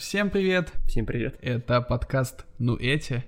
Всем 0.00 0.30
привет! 0.30 0.72
Всем 0.86 1.04
привет. 1.04 1.36
Это 1.42 1.82
подкаст 1.82 2.46
«Ну 2.58 2.74
эти». 2.74 3.22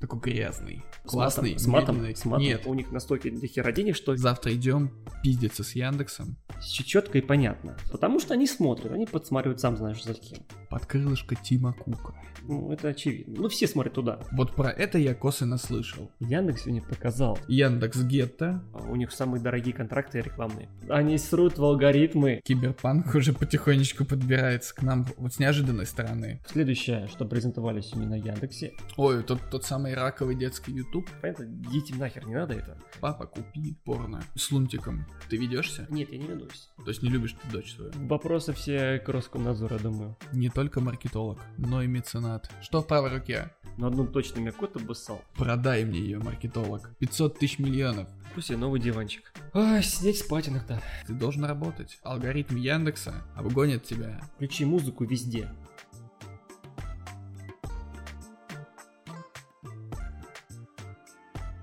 Такой 0.00 0.20
грязный, 0.20 0.82
классный, 1.06 1.58
С 1.58 1.66
матом? 1.66 1.96
медленный. 1.96 2.14
С 2.14 2.26
матом? 2.26 2.44
Нет, 2.44 2.66
У 2.66 2.74
них 2.74 2.92
настолько 2.92 3.30
до 3.30 3.46
хера 3.46 3.72
денег, 3.72 3.96
что 3.96 4.14
завтра 4.14 4.52
идем 4.52 4.90
пиздиться 5.22 5.64
с 5.64 5.74
Яндексом 5.74 6.36
четко 6.60 7.16
и 7.16 7.22
понятно. 7.22 7.78
Потому 7.90 8.20
что 8.20 8.34
они 8.34 8.46
смотрят, 8.46 8.92
они 8.92 9.06
подсматривают 9.06 9.60
сам 9.60 9.78
знаешь 9.78 10.04
за 10.04 10.12
кем. 10.12 10.40
под 10.68 10.84
крылышко 10.84 11.36
Тима 11.36 11.72
Кука. 11.72 12.14
Ну, 12.46 12.72
это 12.72 12.88
очевидно. 12.88 13.34
Ну, 13.42 13.48
все 13.48 13.66
смотрят 13.66 13.94
туда. 13.94 14.20
Вот 14.32 14.54
про 14.54 14.70
это 14.70 14.98
я 14.98 15.14
косвенно 15.14 15.58
слышал. 15.58 16.10
Яндекс 16.20 16.62
сегодня 16.62 16.82
показал. 16.82 17.38
Яндекс 17.48 18.02
Гетто, 18.02 18.62
а 18.72 18.78
У 18.90 18.96
них 18.96 19.12
самые 19.12 19.42
дорогие 19.42 19.74
контракты 19.74 20.20
рекламные. 20.20 20.68
Они 20.88 21.16
срут 21.18 21.58
в 21.58 21.64
алгоритмы. 21.64 22.40
Киберпанк 22.44 23.14
уже 23.14 23.32
потихонечку 23.32 24.04
подбирается 24.04 24.74
к 24.74 24.82
нам 24.82 25.06
вот 25.16 25.34
с 25.34 25.38
неожиданной 25.38 25.86
стороны. 25.86 26.40
Следующее, 26.46 27.08
что 27.08 27.24
презентовали 27.24 27.80
сегодня 27.80 28.10
на 28.10 28.16
Яндексе. 28.16 28.74
Ой, 28.96 29.22
тот, 29.22 29.40
тот 29.50 29.64
самый 29.64 29.94
раковый 29.94 30.36
детский 30.36 30.72
YouTube. 30.72 31.08
Понятно, 31.22 31.46
детям 31.46 31.98
нахер 31.98 32.26
не 32.26 32.34
надо 32.34 32.54
это. 32.54 32.78
Папа, 33.00 33.26
купи 33.26 33.76
порно 33.84 34.22
с 34.34 34.50
лунтиком. 34.50 35.06
Ты 35.28 35.36
ведешься? 35.36 35.86
Нет, 35.88 36.10
я 36.10 36.18
не 36.18 36.26
ведусь. 36.26 36.68
То 36.76 36.88
есть 36.88 37.02
не 37.02 37.08
любишь 37.08 37.34
ты 37.42 37.50
дочь 37.50 37.74
свою? 37.74 37.92
Вопросы 37.94 38.52
все 38.52 38.98
к 38.98 39.08
Роскомнадзору, 39.08 39.78
думаю. 39.78 40.16
Не 40.32 40.50
только 40.50 40.80
маркетолог, 40.80 41.40
но 41.58 41.82
и 41.82 41.86
меценат. 41.86 42.33
Что 42.62 42.80
в 42.80 42.86
правой 42.86 43.10
руке? 43.10 43.50
На 43.76 43.88
одном 43.88 44.08
точно 44.12 44.40
меня 44.40 44.52
кот 44.52 44.76
обоссал. 44.76 45.20
Продай 45.34 45.84
мне 45.84 45.98
ее, 45.98 46.18
маркетолог. 46.18 46.90
500 46.98 47.38
тысяч 47.38 47.58
миллионов. 47.58 48.08
Пусть 48.34 48.50
и 48.50 48.56
новый 48.56 48.80
диванчик. 48.80 49.32
Ай, 49.52 49.82
сидеть 49.82 50.18
спать 50.18 50.48
иногда. 50.48 50.80
Ты 51.06 51.12
должен 51.12 51.44
работать. 51.44 51.98
Алгоритм 52.02 52.56
Яндекса 52.56 53.14
обгонит 53.36 53.84
тебя. 53.84 54.20
Включи 54.36 54.64
музыку 54.64 55.04
везде. 55.04 55.48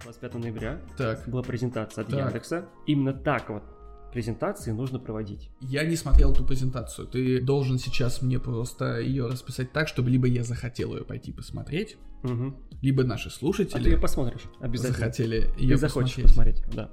«25 0.05 0.37
ноября 0.37 0.79
Так, 0.97 1.27
была 1.27 1.41
презентация 1.41 2.03
от 2.03 2.09
Так. 2.09 2.19
Яндекса. 2.19 2.65
Именно 2.85 3.13
так 3.13 3.49
вот 3.49 3.63
презентации 4.11 4.71
нужно 4.71 4.99
проводить. 4.99 5.49
я 5.61 5.83
не 5.83 5.95
смотрел 5.95 6.33
ту 6.33 6.43
презентацию. 6.45 7.07
Ты 7.07 7.41
должен 7.41 7.77
сейчас 7.79 8.21
мне 8.21 8.39
просто 8.39 8.99
ее 8.99 9.27
расписать 9.27 9.71
так, 9.71 9.87
чтобы 9.87 10.09
либо 10.09 10.27
я 10.27 10.43
захотел 10.43 10.95
ее 10.95 11.03
пойти 11.03 11.31
посмотреть, 11.31 11.97
Мгм. 12.23 12.55
либо 12.81 13.03
наши 13.03 13.29
А 13.29 13.31
ты 13.31 13.37
слушатели 13.37 13.89
ее 13.89 13.97
посмотришь 13.97 14.41
обязательно. 14.59 14.97
захотели 14.99 15.41
Ты 15.57 15.61
ее 15.63 15.77
захочешь 15.77 16.21
посмотреть. 16.21 16.57
посмотреть, 16.63 16.75
да. 16.75 16.91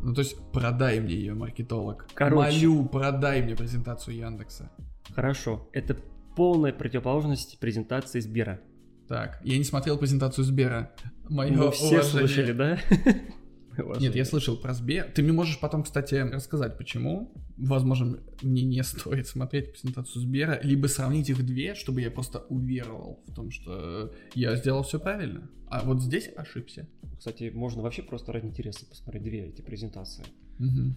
Ну, 0.00 0.14
то 0.14 0.20
есть, 0.20 0.36
продай 0.52 0.98
мне 1.00 1.14
ее, 1.14 1.34
маркетолог. 1.34 2.06
Короче. 2.14 2.36
Молю, 2.36 2.84
продай 2.86 3.40
мне 3.42 3.54
презентацию 3.54 4.16
Яндекса. 4.16 4.70
Хорошо. 5.14 5.68
Это 5.72 5.96
полная 6.36 6.72
противоположность 6.72 7.58
презентации 7.60 8.18
Сбера. 8.20 8.60
Так, 9.08 9.40
я 9.44 9.58
не 9.58 9.64
смотрел 9.64 9.98
презентацию 9.98 10.44
Сбера. 10.44 10.92
Мое 11.28 11.52
Мы 11.52 11.70
все 11.70 11.86
уважение. 11.86 12.02
слышали, 12.02 12.52
да? 12.52 12.78
Нет, 14.00 14.14
я 14.14 14.24
слышал 14.24 14.56
про 14.56 14.74
Сбер. 14.74 15.10
Ты 15.14 15.22
мне 15.22 15.32
можешь 15.32 15.58
потом, 15.60 15.82
кстати, 15.82 16.14
рассказать, 16.14 16.76
почему. 16.78 17.32
Возможно, 17.56 18.18
мне 18.42 18.62
не 18.62 18.82
стоит 18.84 19.26
смотреть 19.26 19.72
презентацию 19.72 20.22
Сбера, 20.22 20.60
либо 20.62 20.86
сравнить 20.86 21.30
их 21.30 21.44
две, 21.44 21.74
чтобы 21.74 22.00
я 22.00 22.10
просто 22.10 22.40
уверовал 22.48 23.22
в 23.26 23.34
том, 23.34 23.50
что 23.50 24.12
я 24.34 24.56
сделал 24.56 24.82
все 24.82 24.98
правильно. 24.98 25.50
А 25.68 25.82
вот 25.84 26.02
здесь 26.02 26.28
ошибся. 26.36 26.86
Кстати, 27.18 27.50
можно 27.54 27.82
вообще 27.82 28.02
просто 28.02 28.32
ради 28.32 28.46
интереса 28.46 28.84
посмотреть 28.86 29.22
две 29.22 29.46
эти 29.46 29.62
презентации. 29.62 30.24
Мгм. 30.58 30.96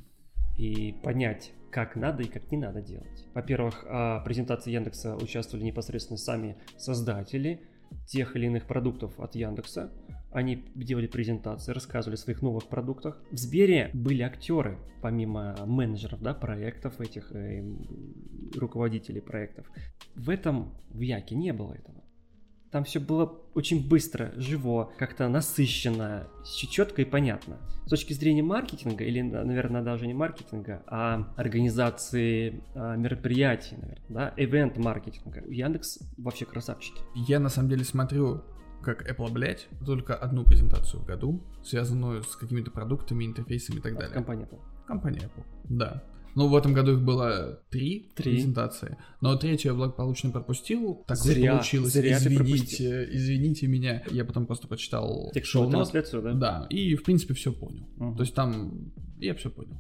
и 0.57 0.93
понять, 1.03 1.53
как 1.71 1.95
надо 1.95 2.23
и 2.23 2.27
как 2.27 2.51
не 2.51 2.57
надо 2.57 2.81
делать. 2.81 3.25
Во-первых, 3.33 3.83
в 3.83 4.21
презентации 4.25 4.71
Яндекса 4.71 5.15
участвовали 5.15 5.65
непосредственно 5.65 6.17
сами 6.17 6.57
создатели 6.77 7.61
тех 8.07 8.35
или 8.35 8.45
иных 8.45 8.65
продуктов 8.67 9.19
от 9.19 9.35
Яндекса. 9.35 9.91
Они 10.35 10.65
делали 10.75 11.07
презентации, 11.07 11.71
рассказывали 11.71 12.15
о 12.15 12.19
своих 12.19 12.41
новых 12.41 12.67
продуктах. 12.67 13.21
В 13.31 13.37
Сбере 13.37 13.89
были 13.93 14.21
актеры, 14.21 14.77
помимо 15.01 15.55
менеджеров 15.65 16.21
да, 16.21 16.33
проектов, 16.33 16.99
этих 16.99 17.31
э, 17.31 17.63
руководителей 18.53 19.21
проектов. 19.21 19.65
В 20.13 20.29
этом 20.29 20.73
в 20.89 20.99
Яке 20.99 21.35
не 21.35 21.53
было 21.53 21.71
этого. 21.71 22.03
Там 22.69 22.83
все 22.83 22.99
было 22.99 23.39
очень 23.53 23.87
быстро, 23.87 24.33
живо, 24.35 24.91
как-то 24.97 25.29
насыщенно, 25.29 26.27
четко 26.43 27.03
и 27.03 27.05
понятно. 27.05 27.57
С 27.85 27.89
точки 27.89 28.11
зрения 28.11 28.43
маркетинга, 28.43 29.05
или, 29.05 29.21
наверное, 29.21 29.83
даже 29.83 30.05
не 30.05 30.13
маркетинга, 30.13 30.83
а 30.87 31.31
организации 31.37 32.61
а, 32.73 32.97
мероприятий, 32.97 33.77
наверное, 33.77 34.05
да, 34.09 34.33
ивент-маркетинга. 34.35 35.45
Яндекс 35.47 35.99
вообще 36.17 36.43
красавчики. 36.43 36.99
Я 37.15 37.39
на 37.39 37.47
самом 37.47 37.69
деле 37.69 37.85
смотрю, 37.85 38.43
как 38.85 39.09
Apple, 39.09 39.31
блядь, 39.31 39.67
только 39.85 40.15
одну 40.15 40.43
презентацию 40.45 41.01
в 41.01 41.05
году, 41.05 41.43
связанную 41.63 42.23
с 42.23 42.35
какими-то 42.35 42.71
продуктами, 42.71 43.25
интерфейсами 43.25 43.77
и 43.77 43.81
так 43.81 43.95
далее. 43.95 44.13
Компания 44.13 44.43
Apple. 44.49 44.59
Компания 44.87 45.19
Apple, 45.19 45.43
да. 45.65 46.03
Ну, 46.35 46.49
в 46.49 46.55
этом 46.55 46.73
году 46.73 46.93
их 46.97 47.01
было 47.01 47.61
три, 47.69 48.11
Три. 48.13 48.33
презентации. 48.33 48.97
Но 49.21 49.37
третью 49.37 49.71
я 49.71 49.77
благополучно 49.77 50.31
пропустил. 50.31 51.05
Так 51.07 51.17
вот 51.17 51.27
Зря, 51.27 51.53
получилось. 51.53 51.93
зря 51.93 52.17
извините, 52.17 53.07
извините 53.09 53.67
меня. 53.67 54.03
Я 54.11 54.25
потом 54.25 54.45
просто 54.45 54.67
почитал 54.67 55.31
шоу-нот. 55.43 55.89
да? 55.93 56.33
Да, 56.33 56.67
и 56.69 56.95
в 56.95 57.03
принципе 57.03 57.33
все 57.35 57.53
понял. 57.53 57.87
Мгм. 57.95 58.17
То 58.17 58.23
есть 58.23 58.35
там 58.35 58.91
я 59.17 59.33
все 59.33 59.49
понял. 59.49 59.77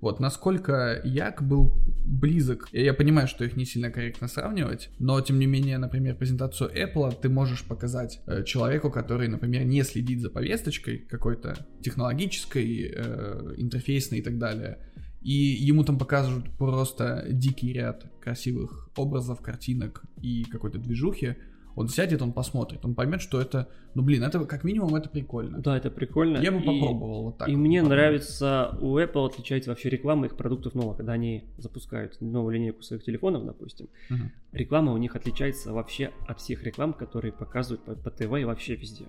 Вот, 0.00 0.20
насколько 0.20 1.00
Як 1.04 1.42
был 1.42 1.74
близок, 2.04 2.68
я 2.72 2.94
понимаю, 2.94 3.28
что 3.28 3.44
их 3.44 3.56
не 3.56 3.64
сильно 3.64 3.90
корректно 3.90 4.28
сравнивать, 4.28 4.90
но 4.98 5.20
тем 5.20 5.38
не 5.38 5.46
менее, 5.46 5.78
например, 5.78 6.16
презентацию 6.16 6.70
Apple 6.70 7.16
ты 7.20 7.28
можешь 7.28 7.64
показать 7.64 8.20
э, 8.26 8.44
человеку, 8.44 8.90
который, 8.90 9.28
например, 9.28 9.64
не 9.64 9.82
следит 9.82 10.20
за 10.20 10.30
повесточкой 10.30 10.98
какой-то 10.98 11.56
технологической, 11.82 12.92
э, 12.94 13.54
интерфейсной 13.56 14.18
и 14.18 14.22
так 14.22 14.38
далее, 14.38 14.78
и 15.24 15.32
ему 15.32 15.84
там 15.84 15.98
покажут 15.98 16.50
просто 16.58 17.26
дикий 17.30 17.72
ряд 17.72 18.04
красивых 18.20 18.90
образов, 18.96 19.40
картинок 19.40 20.04
и 20.20 20.44
какой-то 20.44 20.78
движухи, 20.78 21.36
он 21.76 21.88
сядет, 21.88 22.22
он 22.22 22.32
посмотрит, 22.32 22.84
он 22.84 22.94
поймет, 22.94 23.20
что 23.20 23.40
это, 23.40 23.68
ну 23.94 24.02
блин, 24.02 24.22
это 24.22 24.44
как 24.44 24.62
минимум 24.64 24.94
это 24.94 25.08
прикольно. 25.08 25.58
Да, 25.60 25.76
это 25.76 25.90
прикольно. 25.90 26.38
Я 26.38 26.52
бы 26.52 26.58
И- 26.58 26.64
попробовал 26.64 27.22
вот 27.24 27.38
так. 27.38 27.48
И 27.48 27.52
вот 27.52 27.58
мне 27.60 27.80
попробовать. 27.80 27.98
нравится, 28.04 28.78
у 28.80 28.98
Apple 28.98 29.26
отличается 29.26 29.70
вообще 29.70 29.90
реклама 29.90 30.26
их 30.26 30.36
продуктов 30.36 30.74
новых, 30.74 30.96
когда 30.98 31.12
они 31.14 31.44
запускают 31.58 32.20
новую 32.20 32.54
линейку 32.54 32.82
своих 32.82 33.02
телефонов, 33.04 33.44
допустим. 33.44 33.88
Мгм. 34.10 34.32
Реклама 34.52 34.92
у 34.92 34.96
них 34.98 35.16
отличается 35.16 35.72
вообще 35.72 36.12
от 36.28 36.38
всех 36.40 36.62
реклам, 36.62 36.92
которые 36.92 37.32
показывают 37.32 37.84
по, 37.84 37.94
по 37.94 38.10
ТВ 38.10 38.32
и 38.40 38.44
вообще 38.44 38.76
везде. 38.76 39.06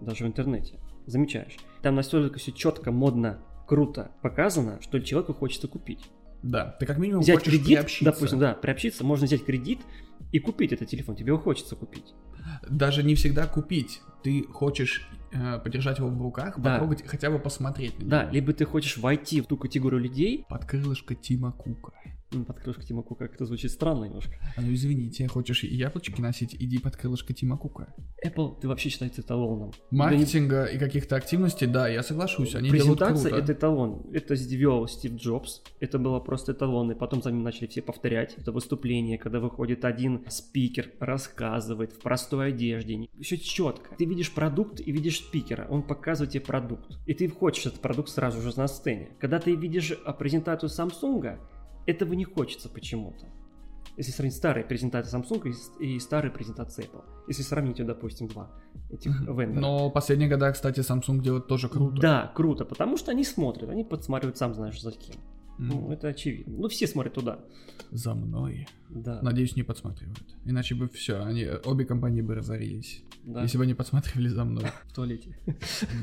Даже 0.00 0.24
в 0.24 0.26
интернете. 0.26 0.78
Замечаешь? 1.06 1.56
Там 1.82 1.94
настолько 1.96 2.38
все 2.38 2.52
четко, 2.52 2.92
модно, 2.92 3.40
круто 3.66 4.12
показано, 4.22 4.80
что 4.80 5.00
человеку 5.00 5.34
хочется 5.34 5.68
купить. 5.68 6.10
Да, 6.42 6.76
ты 6.78 6.84
как 6.84 6.98
минимум 6.98 7.22
взять 7.22 7.38
хочешь 7.38 7.52
кредит, 7.54 7.66
приобщиться. 7.78 8.04
допустим, 8.04 8.38
да, 8.38 8.52
приобщиться, 8.52 9.02
можно 9.02 9.24
взять 9.26 9.44
кредит 9.46 9.80
и 10.32 10.38
купить 10.38 10.72
этот 10.72 10.88
телефон. 10.88 11.16
Тебе 11.16 11.28
его 11.28 11.38
хочется 11.38 11.76
купить. 11.76 12.14
Даже 12.68 13.02
не 13.02 13.14
всегда 13.14 13.46
купить. 13.46 14.00
Ты 14.22 14.44
хочешь 14.44 15.08
э, 15.32 15.58
подержать 15.58 15.98
его 15.98 16.08
в 16.08 16.20
руках, 16.22 16.58
Да. 16.58 16.72
потрогать, 16.74 17.06
хотя 17.06 17.30
бы 17.30 17.38
посмотреть 17.38 17.98
на 17.98 18.08
Да, 18.08 18.22
него. 18.24 18.32
либо 18.34 18.52
ты 18.52 18.64
хочешь 18.64 18.98
войти 18.98 19.40
в 19.40 19.46
ту 19.46 19.56
категорию 19.56 20.00
людей, 20.00 20.44
Под 20.48 20.64
крылышко 20.64 21.14
Тима 21.14 21.52
Кука. 21.52 21.92
Под 22.30 22.60
крышку 22.60 22.82
Тима 22.82 23.02
Кука, 23.02 23.26
как 23.26 23.36
это 23.36 23.46
звучит 23.46 23.70
странно 23.70 24.04
немножко. 24.04 24.34
А 24.56 24.60
ну 24.60 24.72
извините, 24.72 25.28
хочешь 25.28 25.62
яблочки 25.64 26.20
носить, 26.20 26.54
иди 26.58 26.78
под 26.78 26.96
крылышко 26.96 27.32
Тима 27.32 27.56
Кука. 27.56 27.94
Apple, 28.24 28.60
ты 28.60 28.68
вообще 28.68 28.88
считается 28.88 29.20
эталоном. 29.20 29.72
Маркетинга 29.90 30.64
и 30.64 30.78
каких-то 30.78 31.16
активностей, 31.16 31.66
да, 31.66 31.88
я 31.88 32.02
соглашусь, 32.02 32.54
они 32.54 32.70
делают 32.70 32.98
Презентация 32.98 33.30
круто. 33.30 33.44
это 33.44 33.52
эталон. 33.52 34.06
Это 34.12 34.36
сделал 34.36 34.88
Стив 34.88 35.14
Джобс. 35.14 35.62
Это 35.80 35.98
было 35.98 36.20
просто 36.20 36.52
эталон. 36.52 36.92
И 36.92 36.94
потом 36.94 37.22
за 37.22 37.30
ним 37.30 37.42
начали 37.42 37.66
все 37.66 37.82
повторять. 37.82 38.34
Это 38.36 38.52
выступление, 38.52 39.18
когда 39.18 39.40
выходит 39.40 39.84
один 39.84 40.24
спикер, 40.28 40.90
рассказывает 41.00 41.92
в 41.92 42.00
простой 42.00 42.48
одежде. 42.48 43.08
Все 43.20 43.38
четко. 43.38 43.94
Ты 43.96 44.04
видишь 44.04 44.32
продукт 44.32 44.80
и 44.80 44.92
видишь 44.92 45.18
спикера. 45.18 45.66
Он 45.70 45.82
показывает 45.82 46.32
тебе 46.32 46.44
продукт. 46.44 46.98
И 47.06 47.14
ты 47.14 47.28
хочешь 47.28 47.66
этот 47.66 47.80
продукт 47.80 48.08
сразу 48.08 48.40
же 48.40 48.52
на 48.56 48.66
сцене. 48.68 49.10
Когда 49.20 49.38
ты 49.38 49.54
видишь 49.54 49.92
а, 50.04 50.12
презентацию 50.12 50.70
Samsung, 50.70 51.38
этого 51.86 52.12
не 52.14 52.24
хочется 52.24 52.68
почему-то. 52.68 53.26
Если 53.96 54.10
сравнить 54.10 54.34
старые 54.34 54.64
презентации 54.64 55.16
Samsung 55.16 55.54
и 55.80 56.00
старые 56.00 56.32
презентации 56.32 56.84
Apple. 56.84 57.04
Если 57.28 57.42
сравнить, 57.42 57.84
допустим, 57.86 58.26
два 58.26 58.50
этих 58.90 59.20
вендора. 59.20 59.60
Но 59.60 59.90
последние 59.90 60.28
года, 60.28 60.50
кстати, 60.50 60.80
Samsung 60.80 61.20
делает 61.22 61.46
тоже 61.46 61.68
круто. 61.68 62.00
Да, 62.00 62.32
круто, 62.34 62.64
потому 62.64 62.96
что 62.96 63.12
они 63.12 63.24
смотрят, 63.24 63.70
они 63.70 63.84
подсматривают 63.84 64.36
сам 64.36 64.52
знаешь 64.54 64.80
за 64.80 64.90
кем. 64.90 65.14
Ну, 65.56 65.92
это 65.92 66.08
очевидно. 66.08 66.58
Ну, 66.58 66.68
все 66.68 66.88
смотрят 66.88 67.14
туда. 67.14 67.38
За 67.92 68.14
мной. 68.14 68.66
Да. 68.90 69.20
Надеюсь, 69.22 69.54
не 69.54 69.62
подсматривают. 69.62 70.18
Иначе 70.44 70.74
бы 70.74 70.88
все, 70.88 71.22
они, 71.22 71.46
обе 71.64 71.84
компании 71.84 72.22
бы 72.22 72.34
разорились. 72.34 73.04
да. 73.22 73.42
Если 73.42 73.58
бы 73.58 73.62
они 73.62 73.74
подсматривали 73.74 74.26
за 74.26 74.44
мной. 74.44 74.64
В 74.88 74.92
туалете. 74.92 75.38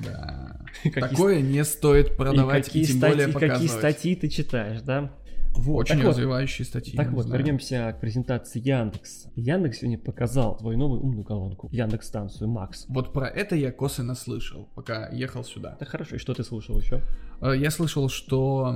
Да. 0.06 0.66
Какие 0.84 1.02
Такое 1.02 1.42
не 1.42 1.66
стоит 1.66 2.08
ст- 2.08 2.16
продавать 2.18 2.64
и, 2.70 2.72
какие 2.72 2.86
тем 2.86 3.00
более 3.02 3.26
какие 3.28 3.40
показывать. 3.50 3.72
статьи 3.72 4.16
ты 4.16 4.30
читаешь, 4.30 4.82
да? 4.84 5.14
Вот, 5.54 5.82
Очень 5.82 5.98
так 5.98 6.08
развивающие 6.08 6.66
статьи. 6.66 6.96
Так 6.96 7.12
вот, 7.12 7.26
знаю. 7.26 7.40
вернемся 7.40 7.94
к 7.96 8.00
презентации 8.00 8.60
Яндекс. 8.60 9.28
Яндекс 9.36 9.80
сегодня 9.80 9.98
показал 9.98 10.58
свою 10.60 10.78
новую 10.78 11.02
умную 11.02 11.24
колонку, 11.24 11.70
Яндекс 11.72 12.08
станцию 12.08 12.50
Макс. 12.50 12.86
Вот 12.88 13.14
про 13.14 13.28
это 13.28 13.56
я 13.56 13.72
косвенно 13.72 14.16
слышал, 14.16 14.70
пока 14.76 15.10
ехал 15.10 15.44
сюда. 15.44 15.78
Да 15.80 15.86
хорошо, 15.86 16.16
и 16.16 16.20
что 16.20 16.34
ты 16.34 16.44
слышал 16.44 16.80
еще? 16.80 17.02
Э, 17.42 17.56
я 17.56 17.70
слышал, 17.70 18.10
что 18.10 18.76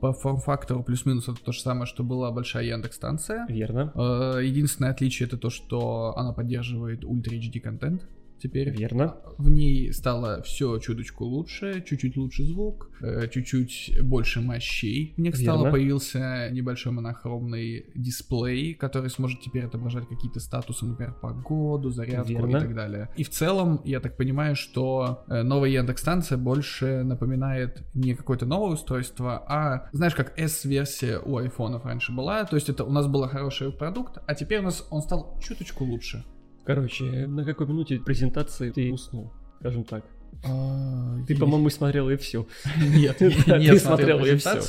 по 0.00 0.12
форм-фактору 0.12 0.82
плюс-минус 0.82 1.28
это 1.28 1.42
то 1.42 1.52
же 1.52 1.60
самое, 1.60 1.86
что 1.86 2.02
была 2.02 2.30
большая 2.30 2.64
Яндекс 2.64 2.96
станция. 2.96 3.46
Верно. 3.48 3.92
Э, 3.94 4.40
единственное 4.42 4.90
отличие 4.90 5.26
это 5.26 5.36
то, 5.36 5.50
что 5.50 6.14
она 6.16 6.32
поддерживает 6.32 7.04
Ultra 7.04 7.38
HD 7.38 7.60
контент 7.60 8.08
теперь. 8.38 8.70
Верно. 8.70 9.16
В 9.38 9.48
ней 9.48 9.92
стало 9.92 10.42
все 10.42 10.78
чуточку 10.78 11.24
лучше, 11.24 11.84
чуть-чуть 11.86 12.16
лучше 12.16 12.44
звук, 12.44 12.90
э, 13.00 13.28
чуть-чуть 13.28 14.00
больше 14.02 14.40
мощей. 14.40 15.14
В 15.16 15.20
них 15.20 15.36
стало 15.36 15.70
появился 15.70 16.50
небольшой 16.50 16.92
монохромный 16.92 17.86
дисплей, 17.94 18.74
который 18.74 19.10
сможет 19.10 19.40
теперь 19.40 19.64
отображать 19.64 20.08
какие-то 20.08 20.40
статусы, 20.40 20.84
например, 20.84 21.14
погоду, 21.20 21.90
зарядку 21.90 22.28
Верно. 22.28 22.56
и 22.56 22.60
так 22.60 22.74
далее. 22.74 23.08
И 23.16 23.24
в 23.24 23.30
целом, 23.30 23.80
я 23.84 24.00
так 24.00 24.16
понимаю, 24.16 24.56
что 24.56 25.24
э, 25.28 25.42
новая 25.42 25.70
Яндекс-станция 25.70 26.38
больше 26.38 27.02
напоминает 27.04 27.82
не 27.94 28.14
какое-то 28.14 28.46
новое 28.46 28.72
устройство, 28.72 29.44
а, 29.48 29.88
знаешь, 29.92 30.14
как 30.14 30.38
S-версия 30.38 31.18
у 31.18 31.36
айфонов 31.38 31.84
раньше 31.84 32.12
была, 32.12 32.44
то 32.44 32.56
есть 32.56 32.68
это 32.68 32.84
у 32.84 32.90
нас 32.90 33.06
был 33.06 33.26
хороший 33.28 33.72
продукт, 33.72 34.18
а 34.26 34.34
теперь 34.34 34.60
у 34.60 34.64
нас 34.64 34.86
он 34.90 35.02
стал 35.02 35.38
чуточку 35.40 35.84
лучше. 35.84 36.24
Короче, 36.68 37.26
на 37.26 37.46
какой 37.46 37.66
минуте 37.66 37.98
презентации 37.98 38.70
ты 38.70 38.92
уснул, 38.92 39.32
скажем 39.58 39.84
так? 39.84 40.04
А, 40.44 41.16
ты, 41.26 41.34
по-моему, 41.34 41.70
смотрел 41.70 42.10
и 42.10 42.16
все. 42.18 42.46
Нет, 42.76 43.22
не 43.22 43.78
смотрел 43.78 44.22
и 44.22 44.36
все. 44.36 44.60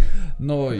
Но 0.40 0.72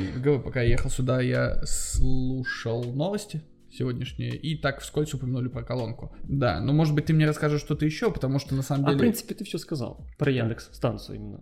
пока 0.42 0.62
я 0.62 0.70
ехал 0.70 0.90
сюда, 0.90 1.20
я 1.20 1.62
слушал 1.64 2.82
новости 2.92 3.44
сегодняшние, 3.70 4.34
и 4.34 4.56
так 4.56 4.80
вскользь 4.80 5.14
упомянули 5.14 5.46
про 5.46 5.62
колонку. 5.62 6.12
Да, 6.24 6.58
ну 6.60 6.72
может 6.72 6.92
быть 6.96 7.04
ты 7.04 7.12
мне 7.12 7.28
расскажешь 7.28 7.60
что-то 7.60 7.86
еще, 7.86 8.10
потому 8.10 8.40
что 8.40 8.56
на 8.56 8.62
самом 8.62 8.86
деле... 8.86 8.96
А 8.96 8.98
в 8.98 9.00
принципе 9.00 9.36
ты 9.36 9.44
все 9.44 9.58
сказал 9.58 10.04
про 10.18 10.32
Яндекс 10.32 10.70
станцию 10.72 11.18
именно. 11.18 11.40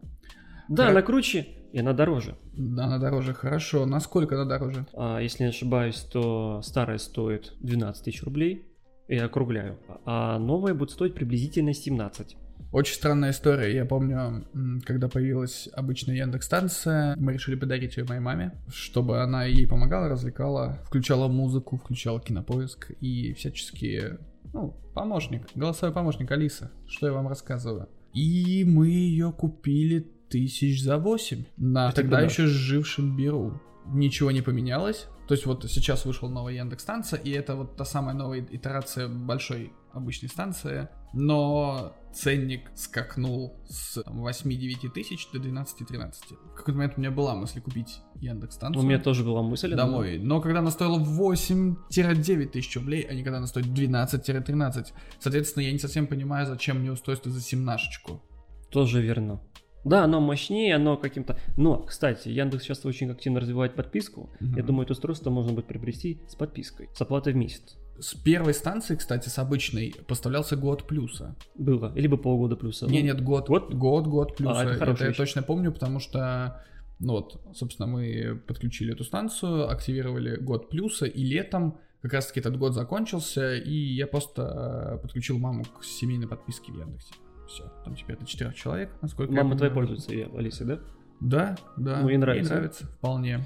Да, 0.68 0.88
она 0.88 1.00
круче, 1.00 1.46
и 1.72 1.78
она 1.78 1.94
дороже. 1.94 2.36
Да, 2.52 2.84
она 2.84 2.98
дороже, 2.98 3.32
хорошо. 3.32 3.86
Насколько 3.86 4.34
она 4.34 4.44
дороже? 4.44 4.86
А, 4.92 5.20
если 5.20 5.44
не 5.44 5.48
ошибаюсь, 5.48 6.00
то 6.00 6.60
старая 6.62 6.98
стоит 6.98 7.54
12 7.60 8.04
тысяч 8.04 8.22
рублей, 8.22 8.68
я 9.14 9.26
округляю. 9.26 9.78
А 10.04 10.38
новая 10.38 10.74
будет 10.74 10.90
стоить 10.90 11.14
приблизительно 11.14 11.74
17. 11.74 12.36
Очень 12.72 12.94
странная 12.94 13.32
история. 13.32 13.74
Я 13.74 13.84
помню, 13.84 14.46
когда 14.86 15.08
появилась 15.08 15.68
обычная 15.74 16.16
Яндекс 16.16 16.46
станция, 16.46 17.14
мы 17.18 17.34
решили 17.34 17.54
подарить 17.54 17.98
ее 17.98 18.04
моей 18.04 18.20
маме, 18.20 18.52
чтобы 18.68 19.20
она 19.20 19.44
ей 19.44 19.66
помогала, 19.66 20.08
развлекала, 20.08 20.78
включала 20.86 21.28
музыку, 21.28 21.76
включала 21.76 22.18
кинопоиск 22.18 22.92
и 23.00 23.34
всячески, 23.34 24.18
ну, 24.54 24.74
помощник, 24.94 25.46
голосовой 25.54 25.94
помощник 25.94 26.30
Алиса, 26.30 26.70
что 26.86 27.08
я 27.08 27.12
вам 27.12 27.28
рассказываю. 27.28 27.88
И 28.14 28.64
мы 28.66 28.88
ее 28.88 29.32
купили 29.32 30.10
тысяч 30.30 30.82
за 30.82 30.96
восемь 30.96 31.44
на 31.58 31.88
Это 31.88 31.96
тогда 31.96 32.22
еще 32.22 32.46
жившем 32.46 33.16
Беру. 33.16 33.60
Ничего 33.86 34.30
не 34.30 34.40
поменялось, 34.40 35.08
то 35.26 35.34
есть 35.34 35.46
вот 35.46 35.64
сейчас 35.70 36.04
вышел 36.04 36.28
новая 36.28 36.54
Яндекс 36.54 36.82
станция, 36.82 37.18
и 37.20 37.30
это 37.30 37.56
вот 37.56 37.76
та 37.76 37.84
самая 37.84 38.14
новая 38.14 38.46
итерация 38.50 39.08
большой 39.08 39.72
обычной 39.92 40.28
станции, 40.28 40.88
но 41.12 41.94
ценник 42.14 42.70
скакнул 42.74 43.60
с 43.68 43.98
8-9 43.98 44.90
тысяч 44.90 45.28
до 45.32 45.38
12-13. 45.38 46.12
В 46.52 46.54
какой-то 46.54 46.72
момент 46.72 46.94
у 46.96 47.00
меня 47.00 47.10
была 47.10 47.34
мысль 47.34 47.60
купить 47.60 48.00
Яндекс 48.16 48.54
станцию. 48.54 48.82
У 48.82 48.86
меня 48.86 48.98
тоже 48.98 49.24
была 49.24 49.42
мысль. 49.42 49.74
Домой. 49.74 50.18
Но 50.18 50.40
когда 50.40 50.60
она 50.60 50.70
стоила 50.70 50.98
8-9 50.98 52.46
тысяч 52.46 52.76
рублей, 52.76 53.02
а 53.02 53.14
не 53.14 53.22
когда 53.22 53.38
она 53.38 53.46
стоит 53.46 53.66
12-13. 53.66 54.86
Соответственно, 55.20 55.64
я 55.64 55.72
не 55.72 55.78
совсем 55.78 56.06
понимаю, 56.06 56.46
зачем 56.46 56.80
мне 56.80 56.90
устройство 56.92 57.30
за 57.30 57.40
семнашечку. 57.40 58.22
Тоже 58.70 59.02
верно. 59.02 59.40
Да, 59.84 60.04
оно 60.04 60.20
мощнее, 60.20 60.76
оно 60.76 60.96
каким-то... 60.96 61.38
Но, 61.56 61.78
кстати, 61.78 62.28
Яндекс 62.28 62.64
сейчас 62.64 62.84
очень 62.84 63.10
активно 63.10 63.40
развивает 63.40 63.74
подписку. 63.74 64.30
Угу. 64.40 64.56
Я 64.56 64.62
думаю, 64.62 64.84
это 64.84 64.92
устройство 64.92 65.30
можно 65.30 65.52
будет 65.52 65.66
приобрести 65.66 66.20
с 66.28 66.34
подпиской, 66.34 66.88
с 66.94 67.00
оплатой 67.00 67.32
в 67.32 67.36
месяц. 67.36 67.76
С 67.98 68.14
первой 68.14 68.54
станции, 68.54 68.96
кстати, 68.96 69.28
с 69.28 69.38
обычной, 69.38 69.94
поставлялся 70.06 70.56
год 70.56 70.86
плюса. 70.86 71.36
Было, 71.56 71.92
либо 71.94 72.16
полгода 72.16 72.56
плюса. 72.56 72.86
Не, 72.86 73.02
нет, 73.02 73.22
год, 73.22 73.48
год, 73.48 73.74
год, 73.74 74.06
год 74.06 74.36
плюса. 74.36 74.60
А, 74.60 74.64
это, 74.64 74.84
это 74.84 75.06
я 75.06 75.12
точно 75.12 75.42
помню, 75.42 75.72
потому 75.72 76.00
что, 76.00 76.62
ну 76.98 77.12
вот, 77.12 77.40
собственно, 77.54 77.86
мы 77.86 78.40
подключили 78.46 78.92
эту 78.92 79.04
станцию, 79.04 79.68
активировали 79.68 80.36
год 80.36 80.70
плюса, 80.70 81.06
и 81.06 81.22
летом 81.22 81.78
как 82.00 82.14
раз-таки 82.14 82.40
этот 82.40 82.58
год 82.58 82.74
закончился, 82.74 83.54
и 83.54 83.74
я 83.74 84.08
просто 84.08 84.96
э, 84.96 84.98
подключил 84.98 85.38
маму 85.38 85.64
к 85.64 85.84
семейной 85.84 86.26
подписке 86.26 86.72
в 86.72 86.76
Яндексе. 86.76 87.14
Все, 87.52 87.70
там 87.84 87.94
теперь 87.94 88.16
это 88.16 88.24
четырех 88.24 88.54
человек, 88.54 88.90
насколько 89.02 89.30
Мама 89.30 89.58
твоя 89.58 89.70
пользуется 89.70 90.14
я, 90.14 90.26
Алисой, 90.34 90.66
да? 90.66 90.78
Да, 91.20 91.56
да. 91.76 92.00
Ну, 92.00 92.08
ей 92.08 92.16
нравится. 92.16 92.54
Ей 92.54 92.60
нравится, 92.60 92.86
вполне. 92.86 93.40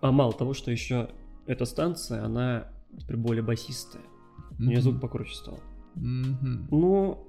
А 0.00 0.10
мало 0.10 0.32
того, 0.32 0.52
что 0.52 0.72
еще 0.72 1.10
эта 1.46 1.64
станция, 1.64 2.24
она 2.24 2.66
теперь 2.98 3.16
более 3.16 3.44
басистая. 3.44 4.02
У 4.58 4.64
нее 4.64 4.80
звук 4.80 5.00
покруче 5.00 5.34
стал. 5.34 5.60
Mm-hmm. 5.94 6.66
Ну, 6.72 7.24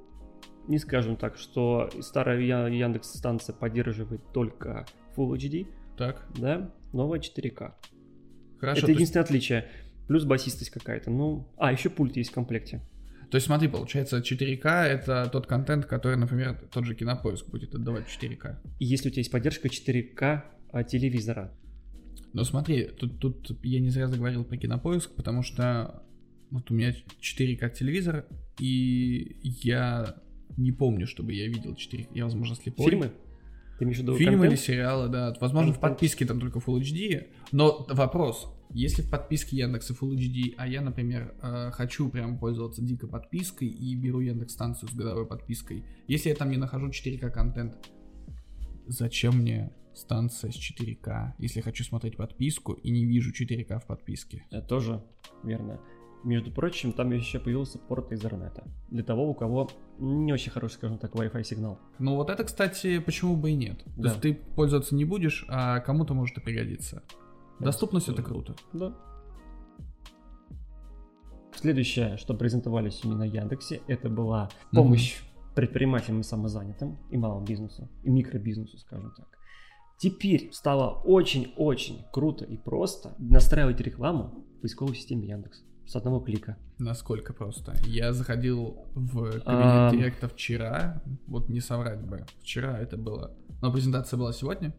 не 0.68 0.80
скажем 0.80 1.18
так, 1.18 1.38
что 1.38 1.92
старая 2.00 2.40
Яндекс 2.40 3.14
станция 3.14 3.54
поддерживает 3.54 4.22
только 4.34 4.88
Full 5.16 5.34
HD. 5.36 5.68
Так. 5.98 6.26
Да, 6.36 6.74
новая 6.94 7.20
4К. 7.20 7.74
Хорошо. 8.60 8.82
Это 8.82 8.92
единственное 8.92 9.22
есть... 9.22 9.30
отличие. 9.30 9.70
Плюс 10.08 10.26
басистость 10.26 10.72
какая-то. 10.72 11.12
Ну, 11.12 11.48
а, 11.58 11.72
еще 11.72 11.92
пульт 11.92 12.18
есть 12.18 12.32
в 12.32 12.34
комплекте. 12.34 12.82
То 13.32 13.38
есть 13.38 13.48
смотри, 13.48 13.70
получается 13.70 14.18
4К 14.18 14.84
это 14.84 15.30
тот 15.32 15.48
контент, 15.48 15.86
который, 15.86 16.18
например, 16.18 16.60
тот 16.70 16.86
же 16.86 16.94
кинопоиск 16.96 17.48
будет 17.48 17.74
отдавать 17.74 18.06
4К. 18.08 18.58
И 18.78 18.86
если 18.86 19.08
у 19.08 19.12
тебя 19.12 19.22
есть 19.22 19.32
поддержка 19.32 19.70
4К 19.70 20.44
а, 20.72 20.84
телевизора. 20.84 21.54
Ну 22.34 22.44
смотри, 22.44 22.84
тут, 22.88 23.20
тут 23.20 23.58
я 23.64 23.80
не 23.80 23.90
зря 23.90 24.08
заговорил 24.08 24.44
про 24.44 24.58
кинопоиск, 24.58 25.16
потому 25.16 25.44
что 25.44 26.04
вот 26.50 26.70
у 26.72 26.74
меня 26.74 26.94
4К 27.22 27.70
телевизор, 27.74 28.26
и 28.60 29.38
я 29.42 30.18
не 30.58 30.74
помню, 30.74 31.08
чтобы 31.08 31.32
я 31.32 31.48
видел 31.48 31.74
4 31.74 32.10
Я, 32.14 32.26
возможно, 32.26 32.58
слепой. 32.58 32.86
Фильмы? 32.86 33.12
Ты 33.80 33.86
имеешь 33.86 33.98
в 33.98 34.02
виду 34.02 34.18
Фильмы 34.18 34.40
контент? 34.40 34.54
или 34.54 34.60
сериалы, 34.60 35.08
да. 35.08 35.34
Возможно, 35.40 35.72
контент. 35.72 35.78
в 35.78 35.80
подписке 35.80 36.26
там 36.26 36.42
только 36.42 36.60
Full 36.60 36.82
HD. 36.82 37.28
Но 37.54 37.86
вопрос, 37.90 38.54
если 38.74 39.02
в 39.02 39.10
подписке 39.10 39.58
Яндекса 39.58 39.94
Full 39.94 40.16
HD, 40.16 40.54
а 40.58 40.68
я, 40.68 40.82
например, 40.82 41.36
э, 41.42 41.72
хочу 41.72 42.10
прям 42.10 42.38
пользоваться 42.38 42.82
дико 42.82 43.08
подпиской 43.08 43.68
и 43.68 43.96
беру 43.96 44.20
Яндекс 44.20 44.54
станцию 44.54 44.90
с 44.90 44.94
годовой 44.94 45.28
подпиской, 45.28 45.84
если 46.08 46.30
я 46.30 46.36
там 46.36 46.50
не 46.50 46.58
нахожу 46.58 46.90
4К 46.90 47.30
контент, 47.30 47.78
зачем 48.88 49.38
мне 49.38 49.72
станция 49.94 50.52
с 50.52 50.56
4К, 50.56 51.34
если 51.38 51.62
хочу 51.62 51.84
смотреть 51.84 52.18
подписку 52.18 52.74
и 52.74 52.92
не 52.92 53.06
вижу 53.06 53.32
4К 53.32 53.80
в 53.80 53.86
подписке? 53.86 54.46
Это 54.52 54.66
тоже 54.68 55.04
верно. 55.44 55.80
Между 56.24 56.52
прочим, 56.52 56.94
там 56.94 57.12
еще 57.12 57.40
появился 57.40 57.80
порт 57.80 58.12
Ethernet. 58.12 58.64
Для 58.92 59.04
того, 59.04 59.28
у 59.30 59.34
кого 59.34 59.70
не 59.98 60.32
очень 60.32 60.52
хороший, 60.52 60.74
скажем 60.76 61.00
так, 61.00 61.16
Wi-Fi 61.16 61.44
сигнал. 61.44 61.80
Ну 61.98 62.16
вот 62.16 62.30
это, 62.30 62.44
кстати, 62.44 63.00
почему 63.00 63.36
бы 63.36 63.52
и 63.52 63.56
нет. 63.56 63.82
Да. 63.98 64.04
То 64.04 64.10
есть 64.10 64.22
ты 64.22 64.34
пользоваться 64.56 64.94
не 64.94 65.04
будешь, 65.04 65.46
а 65.48 65.80
кому-то 65.80 66.14
может 66.14 66.38
и 66.38 66.42
пригодиться. 66.42 67.02
Доступность 67.62 68.10
это 68.10 68.24
круто. 68.24 68.56
Да. 68.74 68.94
Следующее, 71.56 72.18
что 72.18 72.34
презентовали 72.34 72.90
сегодня 72.90 73.20
на 73.20 73.26
Яндексе, 73.26 73.82
это 73.88 74.10
была 74.10 74.50
помощь 74.72 75.18
mm-hmm. 75.18 75.56
предпринимателям 75.56 76.22
и 76.22 76.24
самозанятым, 76.24 76.98
и 77.12 77.18
малому 77.18 77.46
бизнесу, 77.46 77.88
и 78.04 78.10
микробизнесу, 78.10 78.78
скажем 78.80 79.14
так. 79.16 79.28
Теперь 79.98 80.50
стало 80.52 81.02
очень-очень 81.04 82.04
круто 82.12 82.46
и 82.46 82.58
просто 82.58 83.14
настраивать 83.20 83.80
рекламу 83.82 84.44
в 84.58 84.62
поисковой 84.62 84.96
системе 84.96 85.28
Яндекс 85.28 85.64
с 85.86 85.96
одного 85.96 86.20
клика. 86.22 86.58
Насколько 86.80 87.34
просто? 87.34 87.76
Я 87.86 88.12
заходил 88.12 88.86
в 88.96 89.40
кабинет 89.42 89.44
а... 89.46 89.92
директа 89.92 90.28
вчера, 90.30 91.04
вот 91.28 91.50
не 91.50 91.60
соврать 91.60 92.02
бы, 92.02 92.26
вчера 92.42 92.80
это 92.80 92.98
было, 92.98 93.36
но 93.62 93.72
презентация 93.72 94.18
была 94.18 94.34
сегодня, 94.34 94.74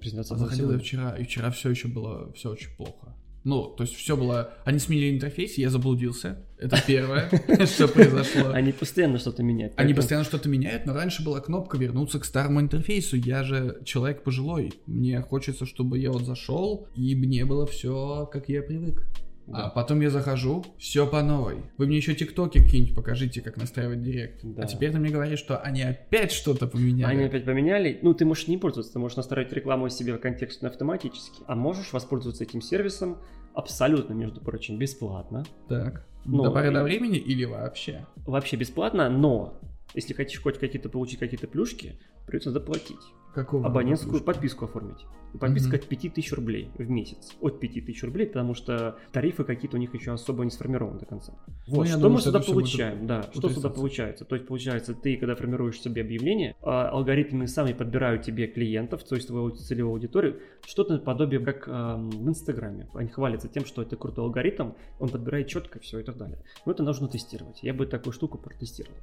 презентация 0.00 0.36
Заходил 0.36 0.72
я 0.72 0.78
вчера, 0.78 1.16
и 1.16 1.24
вчера 1.24 1.50
все 1.50 1.70
еще 1.70 1.88
было 1.88 2.32
все 2.32 2.50
очень 2.50 2.70
плохо. 2.76 3.14
Ну, 3.46 3.62
то 3.62 3.84
есть 3.84 3.94
все 3.94 4.16
было... 4.16 4.54
Они 4.64 4.80
сменили 4.80 5.14
интерфейс, 5.14 5.56
я 5.56 5.70
заблудился. 5.70 6.44
Это 6.58 6.82
первое, 6.84 7.30
что 7.66 7.86
произошло. 7.86 8.50
Они 8.50 8.72
постоянно 8.72 9.20
что-то 9.20 9.44
меняют. 9.44 9.72
Они 9.76 9.94
постоянно 9.94 10.24
что-то 10.24 10.48
меняют, 10.48 10.84
но 10.84 10.94
раньше 10.94 11.24
была 11.24 11.40
кнопка 11.40 11.78
вернуться 11.78 12.18
к 12.18 12.24
старому 12.24 12.60
интерфейсу. 12.60 13.16
Я 13.16 13.44
же 13.44 13.80
человек 13.84 14.24
пожилой. 14.24 14.72
Мне 14.86 15.20
хочется, 15.20 15.64
чтобы 15.64 16.00
я 16.00 16.10
вот 16.10 16.24
зашел, 16.24 16.88
и 16.96 17.14
мне 17.14 17.44
было 17.44 17.66
все, 17.66 18.28
как 18.32 18.48
я 18.48 18.62
привык. 18.62 19.06
А 19.52 19.68
потом 19.70 20.00
я 20.00 20.10
захожу, 20.10 20.64
все 20.78 21.06
по 21.06 21.22
новой. 21.22 21.56
Вы 21.78 21.86
мне 21.86 21.96
еще 21.98 22.14
тиктоки 22.14 22.60
какие-нибудь 22.62 22.94
покажите, 22.94 23.40
как 23.40 23.56
настраивать 23.56 24.02
директ. 24.02 24.40
Да. 24.42 24.62
А 24.62 24.66
теперь 24.66 24.90
ты 24.92 24.98
мне 24.98 25.10
говоришь, 25.10 25.38
что 25.38 25.58
они 25.58 25.82
опять 25.82 26.32
что-то 26.32 26.66
поменяли. 26.66 27.12
Они 27.14 27.24
опять 27.24 27.44
поменяли. 27.44 27.98
Ну, 28.02 28.12
ты 28.14 28.24
можешь 28.24 28.48
не 28.48 28.58
пользоваться, 28.58 28.92
ты 28.92 28.98
можешь 28.98 29.16
настроить 29.16 29.52
рекламу 29.52 29.88
себе 29.88 30.16
контекстно 30.18 30.68
автоматически. 30.68 31.42
А 31.46 31.54
можешь 31.54 31.92
воспользоваться 31.92 32.42
этим 32.44 32.60
сервисом 32.60 33.18
абсолютно, 33.54 34.14
между 34.14 34.40
прочим, 34.40 34.78
бесплатно. 34.78 35.44
Так. 35.68 36.06
Но- 36.24 36.42
До 36.44 36.50
поры 36.50 36.72
до 36.72 36.82
времени 36.82 37.18
или 37.18 37.44
вообще? 37.44 38.04
Вообще 38.26 38.56
бесплатно, 38.56 39.08
но 39.08 39.60
если 39.94 40.12
хочешь 40.12 40.42
хоть 40.42 40.58
какие-то 40.58 40.88
получить 40.88 41.20
какие-то 41.20 41.46
плюшки, 41.46 42.00
придется 42.26 42.50
заплатить. 42.50 42.96
Какого? 43.36 43.66
Абонентскую 43.66 44.12
плюшки? 44.12 44.24
подписку 44.24 44.64
оформить. 44.64 45.04
Подписка 45.38 45.76
Мгм. 45.76 45.76
от 45.76 45.88
5000 45.88 46.32
рублей 46.32 46.70
в 46.78 46.88
месяц. 46.88 47.36
От 47.42 47.60
5000 47.60 48.02
рублей, 48.04 48.26
потому 48.28 48.54
что 48.54 48.96
тарифы 49.12 49.44
какие-то 49.44 49.76
у 49.76 49.80
них 49.80 49.92
еще 49.92 50.12
особо 50.12 50.42
не 50.44 50.50
сформированы 50.50 50.98
до 51.00 51.04
конца. 51.04 51.34
Ну, 51.66 51.74
Вот, 51.76 51.82
я 51.84 51.90
что 51.92 52.00
думаю, 52.00 52.14
мы 52.14 52.20
сюда 52.22 52.40
получаем? 52.40 53.06
Да, 53.06 53.22
что 53.34 53.50
сюда 53.50 53.68
получается? 53.68 54.24
То 54.24 54.36
есть, 54.36 54.48
получается, 54.48 54.94
ты, 54.94 55.18
когда 55.18 55.34
формируешь 55.34 55.78
себе 55.82 56.00
объявление, 56.00 56.56
а, 56.62 56.88
алгоритмы 56.88 57.46
сами 57.46 57.74
подбирают 57.74 58.22
тебе 58.22 58.46
клиентов, 58.46 59.04
то 59.04 59.14
есть 59.16 59.26
твою 59.28 59.50
целевую 59.50 59.92
аудиторию, 59.92 60.40
что-то 60.64 60.94
наподобие 60.94 61.40
как 61.40 61.68
ам, 61.68 62.08
в 62.08 62.28
Инстаграме. 62.30 62.88
Они 62.94 63.10
хвалятся 63.10 63.48
тем, 63.48 63.66
что 63.66 63.82
это 63.82 63.96
крутой 63.96 64.24
алгоритм, 64.24 64.70
он 64.98 65.10
подбирает 65.10 65.48
четко 65.48 65.78
все 65.80 65.98
и 65.98 66.02
так 66.02 66.16
далее. 66.16 66.38
Но 66.64 66.72
это 66.72 66.82
нужно 66.82 67.06
тестировать. 67.08 67.62
Я 67.62 67.74
бы 67.74 67.84
такую 67.84 68.14
штуку 68.14 68.38
протестировал. 68.38 68.96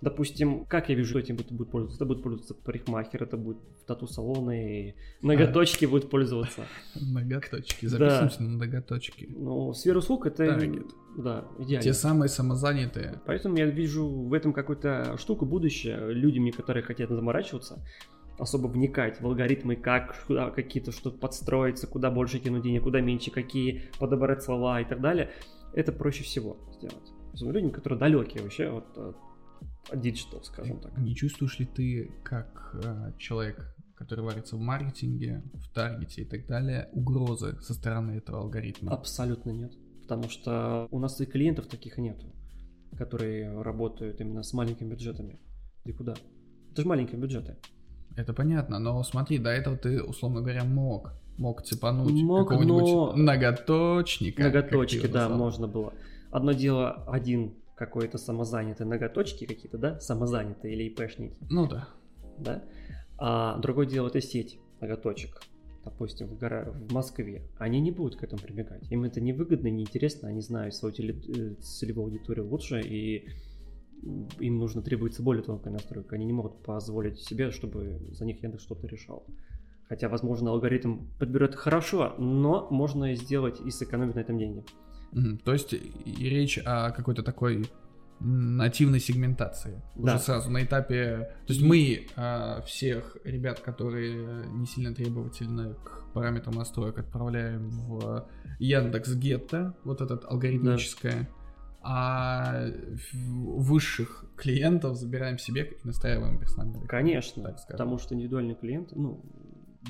Допустим, 0.00 0.64
как 0.66 0.88
я 0.88 0.94
вижу, 0.94 1.10
что 1.10 1.18
этим 1.18 1.36
будет 1.36 1.70
пользоваться? 1.70 1.96
Это 1.96 2.04
будет 2.04 2.22
пользоваться 2.22 2.54
парикмахер, 2.54 3.22
это 3.22 3.36
будет 3.36 3.58
тату-салоны, 3.86 4.88
и 4.88 4.94
ноготочки 5.22 5.86
будут 5.86 6.10
пользоваться. 6.10 6.64
Ноготочки. 7.00 7.86
Да. 7.86 7.90
Записываемся 7.90 8.42
на 8.42 8.58
ноготочки. 8.58 9.28
Ну, 9.36 9.72
сфера 9.72 9.98
услуг 9.98 10.26
это... 10.26 10.46
Таргет. 10.46 10.86
Да, 11.16 11.44
идеально. 11.58 11.82
Те 11.82 11.92
самые 11.92 12.28
самозанятые. 12.28 13.20
Поэтому 13.26 13.56
я 13.56 13.66
вижу 13.66 14.06
в 14.06 14.32
этом 14.32 14.52
какую-то 14.52 15.16
штуку 15.18 15.46
будущее. 15.46 16.12
Людям, 16.12 16.50
которые 16.50 16.82
хотят 16.82 17.10
заморачиваться, 17.10 17.84
особо 18.38 18.66
вникать 18.66 19.20
в 19.20 19.26
алгоритмы, 19.26 19.76
как 19.76 20.24
куда 20.26 20.50
какие-то 20.50 20.92
что-то 20.92 21.18
подстроиться, 21.18 21.86
куда 21.86 22.10
больше 22.10 22.38
кинуть 22.38 22.62
денег, 22.62 22.82
куда 22.82 23.00
меньше, 23.00 23.30
какие 23.30 23.84
подобрать 23.98 24.42
слова 24.42 24.80
и 24.80 24.84
так 24.84 25.00
далее, 25.00 25.30
это 25.72 25.92
проще 25.92 26.24
всего 26.24 26.56
сделать. 26.72 27.12
Людям, 27.40 27.70
которые 27.70 27.98
далекие 27.98 28.42
вообще 28.42 28.68
от, 28.68 28.96
от 28.96 29.16
digital, 29.94 30.42
скажем 30.44 30.80
так. 30.80 30.96
Не 30.98 31.14
чувствуешь 31.14 31.58
ли 31.58 31.66
ты, 31.66 32.10
как 32.22 32.76
э, 32.84 33.12
человек, 33.18 33.74
который 33.94 34.24
варится 34.24 34.56
в 34.56 34.60
маркетинге, 34.60 35.42
в 35.54 35.68
таргете 35.72 36.22
и 36.22 36.24
так 36.24 36.46
далее, 36.46 36.88
угрозы 36.92 37.58
со 37.60 37.74
стороны 37.74 38.12
этого 38.12 38.40
алгоритма? 38.40 38.92
Абсолютно 38.92 39.50
нет. 39.50 39.72
Потому 40.02 40.28
что 40.28 40.88
у 40.90 40.98
нас 40.98 41.20
и 41.20 41.26
клиентов 41.26 41.66
таких 41.66 41.96
нету, 41.98 42.26
которые 42.96 43.60
работают 43.62 44.20
именно 44.20 44.42
с 44.42 44.52
маленькими 44.52 44.90
бюджетами. 44.90 45.38
Ты 45.84 45.92
куда? 45.92 46.14
Это 46.72 46.82
же 46.82 46.88
маленькие 46.88 47.18
бюджеты. 47.20 47.56
Это 48.16 48.32
понятно, 48.32 48.78
но 48.78 49.02
смотри, 49.02 49.38
до 49.38 49.50
этого 49.50 49.76
ты, 49.76 50.02
условно 50.02 50.40
говоря, 50.40 50.64
мог. 50.64 51.12
Мог 51.36 51.62
цепануть 51.62 52.12
Мог, 52.22 52.48
какого-нибудь 52.48 52.82
но- 52.84 53.12
ноготочника. 53.16 54.42
как 54.42 54.52
ты 54.52 54.58
Ноготочки, 54.76 54.96
его 54.96 55.08
да, 55.12 55.20
назвал. 55.22 55.38
можно 55.38 55.66
было. 55.66 55.92
Одно 56.30 56.52
дело, 56.52 56.92
один 57.08 57.54
какой-то 57.74 58.18
самозанятый 58.18 58.86
ноготочки 58.86 59.46
какие-то, 59.46 59.78
да, 59.78 60.00
самозанятые 60.00 60.74
или 60.74 60.84
ИПшники, 60.84 61.36
Ну 61.50 61.66
да. 61.66 61.88
да, 62.38 62.64
а 63.18 63.58
другое 63.58 63.86
дело 63.86 64.08
это 64.08 64.20
сеть 64.20 64.58
ноготочек, 64.80 65.40
допустим, 65.84 66.28
в, 66.28 66.38
гора... 66.38 66.64
в 66.70 66.92
Москве, 66.92 67.42
они 67.58 67.80
не 67.80 67.90
будут 67.90 68.16
к 68.16 68.24
этому 68.24 68.40
прибегать. 68.42 68.90
Им 68.90 69.04
это 69.04 69.20
невыгодно, 69.20 69.68
неинтересно, 69.68 70.28
они 70.28 70.40
знают 70.40 70.74
свою 70.74 70.94
теле- 70.94 71.20
э, 71.28 71.54
целевую 71.60 72.06
аудиторию 72.06 72.48
лучше, 72.48 72.80
и 72.80 73.28
им 74.38 74.58
нужно 74.58 74.82
требуется 74.82 75.22
более 75.22 75.42
тонкая 75.42 75.72
настройка. 75.72 76.16
Они 76.16 76.26
не 76.26 76.32
могут 76.32 76.62
позволить 76.62 77.20
себе, 77.20 77.50
чтобы 77.50 78.00
за 78.12 78.26
них 78.26 78.42
Яндекс 78.42 78.64
что-то 78.64 78.86
решал. 78.86 79.26
Хотя, 79.88 80.08
возможно, 80.08 80.50
алгоритм 80.50 81.06
подберет 81.18 81.54
хорошо, 81.54 82.14
но 82.18 82.68
можно 82.70 83.12
и 83.12 83.16
сделать 83.16 83.60
и 83.60 83.70
сэкономить 83.70 84.14
на 84.14 84.20
этом 84.20 84.38
деньги. 84.38 84.64
То 85.44 85.52
есть 85.52 85.72
и 85.72 86.28
речь 86.28 86.58
о 86.64 86.90
какой-то 86.90 87.22
такой 87.22 87.66
нативной 88.20 89.00
сегментации. 89.00 89.82
Да. 89.96 90.14
Уже 90.14 90.24
сразу 90.24 90.50
на 90.50 90.62
этапе... 90.62 91.30
То 91.46 91.52
есть 91.52 91.62
мы 91.62 92.06
а, 92.16 92.62
всех 92.62 93.16
ребят, 93.24 93.60
которые 93.60 94.46
не 94.46 94.66
сильно 94.66 94.94
требовательны 94.94 95.74
к 95.74 96.12
параметрам 96.14 96.54
настроек, 96.54 96.98
отправляем 96.98 97.68
в 97.70 98.28
Яндекс 98.58 99.14
Гетто, 99.14 99.76
вот 99.84 100.00
этот 100.00 100.24
алгоритмическое, 100.24 101.28
а 101.82 102.66
в- 103.12 103.60
высших 103.60 104.24
клиентов 104.36 104.96
забираем 104.96 105.38
себе 105.38 105.76
и 105.82 105.86
настраиваем 105.86 106.38
персонально. 106.38 106.86
Конечно, 106.86 107.42
так 107.42 107.58
скажем. 107.58 107.78
потому 107.78 107.98
что 107.98 108.14
индивидуальный 108.14 108.54
клиент, 108.54 108.92
ну, 108.92 109.22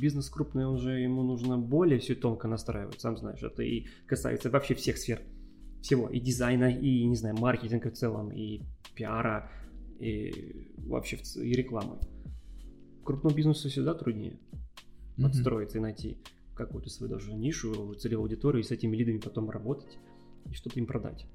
бизнес 0.00 0.28
крупный, 0.28 0.66
он 0.66 0.78
же 0.78 0.92
ему 1.00 1.22
нужно 1.22 1.58
более 1.58 1.98
все 1.98 2.14
тонко 2.14 2.48
настраивать, 2.48 3.00
сам 3.00 3.16
знаешь, 3.16 3.42
это 3.42 3.62
и 3.62 3.86
касается 4.06 4.50
вообще 4.50 4.74
всех 4.74 4.98
сфер, 4.98 5.22
всего, 5.82 6.08
и 6.08 6.20
дизайна, 6.20 6.70
и, 6.70 7.04
не 7.06 7.16
знаю, 7.16 7.36
маркетинга 7.38 7.90
в 7.90 7.94
целом, 7.94 8.30
и 8.32 8.62
пиара, 8.94 9.50
и 10.00 10.72
вообще 10.78 11.18
и 11.36 11.52
рекламы. 11.52 11.98
Крупному 13.04 13.36
бизнесу 13.36 13.68
всегда 13.68 13.94
труднее 13.94 14.38
Мгм. 15.16 15.28
подстроиться 15.28 15.78
и 15.78 15.80
найти 15.80 16.18
какую-то 16.56 16.90
свою 16.90 17.12
даже 17.12 17.32
нишу, 17.34 17.94
целевую 17.94 18.24
аудиторию, 18.24 18.62
и 18.62 18.66
с 18.66 18.70
этими 18.70 18.96
лидами 18.96 19.18
потом 19.18 19.50
работать 19.50 19.98
и 20.50 20.54
что-то 20.54 20.78
им 20.78 20.86
продать. 20.86 21.26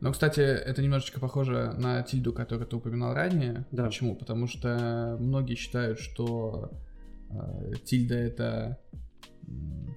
Но, 0.00 0.12
кстати, 0.12 0.40
это 0.40 0.82
немножечко 0.82 1.18
похоже 1.18 1.74
на 1.78 2.02
тильду, 2.02 2.32
которую 2.32 2.66
ты 2.66 2.76
упоминал 2.76 3.12
ранее. 3.12 3.66
Да. 3.72 3.86
Почему? 3.86 4.14
Потому 4.14 4.46
что 4.46 5.16
многие 5.18 5.56
считают, 5.56 5.98
что 5.98 6.70
тильда 7.84 8.14
это 8.14 8.78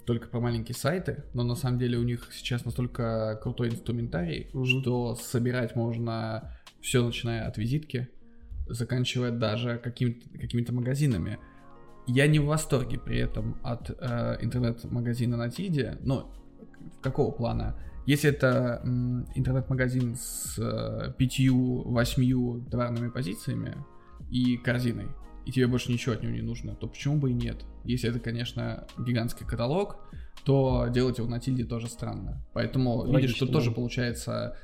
только 0.05 0.27
про 0.27 0.39
маленькие 0.39 0.75
сайты, 0.75 1.23
но 1.33 1.43
на 1.43 1.55
самом 1.55 1.79
деле 1.79 1.97
у 1.97 2.03
них 2.03 2.29
сейчас 2.33 2.65
настолько 2.65 3.39
крутой 3.41 3.69
инструментарий, 3.69 4.49
Мгм. 4.53 4.65
что 4.65 5.15
собирать 5.15 5.75
можно 5.75 6.51
все, 6.81 7.05
начиная 7.05 7.47
от 7.47 7.57
визитки, 7.57 8.09
заканчивая 8.67 9.31
даже 9.31 9.77
какими-то, 9.77 10.29
какими-то 10.37 10.73
магазинами. 10.73 11.39
Я 12.05 12.27
не 12.27 12.39
в 12.39 12.45
восторге 12.45 12.99
при 12.99 13.17
этом 13.17 13.57
от 13.63 13.89
э, 13.89 14.37
интернет-магазина 14.41 15.37
на 15.37 15.49
Тильде, 15.49 15.97
но 16.01 16.33
какого 17.01 17.31
плана? 17.31 17.79
Если 18.05 18.29
это 18.29 18.81
м, 18.83 19.25
интернет-магазин 19.35 20.15
с 20.17 20.57
э, 20.59 21.13
пятью, 21.17 21.89
восьмью 21.89 22.65
товарными 22.69 23.09
позициями 23.09 23.77
и 24.29 24.57
корзиной, 24.57 25.07
и 25.45 25.51
тебе 25.51 25.67
больше 25.67 25.91
ничего 25.91 26.15
от 26.15 26.23
него 26.23 26.33
не 26.33 26.41
нужно, 26.41 26.75
то 26.75 26.87
почему 26.87 27.17
бы 27.17 27.31
и 27.31 27.33
нет? 27.33 27.65
Если 27.83 28.09
это, 28.09 28.19
конечно, 28.19 28.87
гигантский 28.97 29.45
каталог, 29.45 29.97
то 30.45 30.87
делать 30.89 31.17
его 31.17 31.27
на 31.27 31.39
тильде 31.39 31.65
тоже 31.65 31.87
странно. 31.87 32.43
Поэтому, 32.53 33.05
видишь, 33.05 33.31
Логично, 33.31 33.47
тут 33.47 33.51
тоже 33.53 33.71
получается 33.71 34.57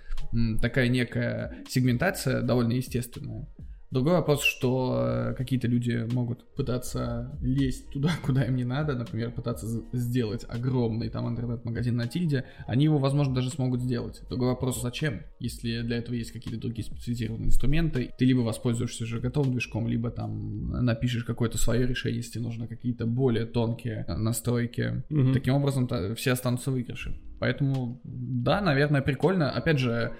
такая 0.61 0.89
некая 0.89 1.63
сегментация 1.67 2.41
довольно 2.41 2.73
естественная. 2.73 3.47
Другой 3.91 4.13
вопрос, 4.13 4.43
что 4.43 5.31
э, 5.31 5.33
какие-то 5.33 5.67
люди 5.67 6.07
могут 6.11 6.45
пытаться 6.53 7.35
лезть 7.41 7.89
туда, 7.89 8.11
куда 8.23 8.43
им 8.43 8.55
не 8.55 8.63
надо, 8.63 8.95
например, 8.95 9.31
пытаться 9.31 9.65
сделать 9.93 10.45
огромный 10.47 11.09
там 11.09 11.27
интернет-магазин 11.27 11.95
на 11.95 12.07
тильде, 12.07 12.45
они 12.67 12.85
его, 12.85 12.99
возможно, 12.99 13.33
даже 13.33 13.49
смогут 13.49 13.81
сделать. 13.81 14.21
Другой 14.29 14.49
вопрос, 14.49 14.81
зачем? 14.81 15.21
Если 15.39 15.81
для 15.81 15.97
этого 15.97 16.13
есть 16.13 16.31
какие-то 16.31 16.59
другие 16.59 16.85
специализированные 16.85 17.47
инструменты, 17.47 18.11
ты 18.17 18.25
либо 18.25 18.41
воспользуешься 18.41 19.05
уже 19.05 19.19
готовым 19.19 19.53
движком, 19.53 19.87
либо 19.87 20.11
там 20.11 20.69
напишешь 20.85 21.23
какое-то 21.23 21.57
свое 21.57 21.87
решение, 21.87 22.17
если 22.17 22.39
нужно 22.39 22.67
какие-то 22.67 23.07
более 23.07 23.45
тонкие 23.45 24.05
э, 24.07 24.15
настройки. 24.15 25.03
Мгм. 25.09 25.33
Таким 25.33 25.55
образом, 25.55 25.89
все 26.15 26.33
останутся 26.33 26.69
в 26.69 26.73
выигрыше. 26.73 27.15
Поэтому, 27.39 27.99
да, 28.03 28.61
наверное, 28.61 29.01
прикольно. 29.01 29.51
Опять 29.51 29.79
же, 29.79 30.13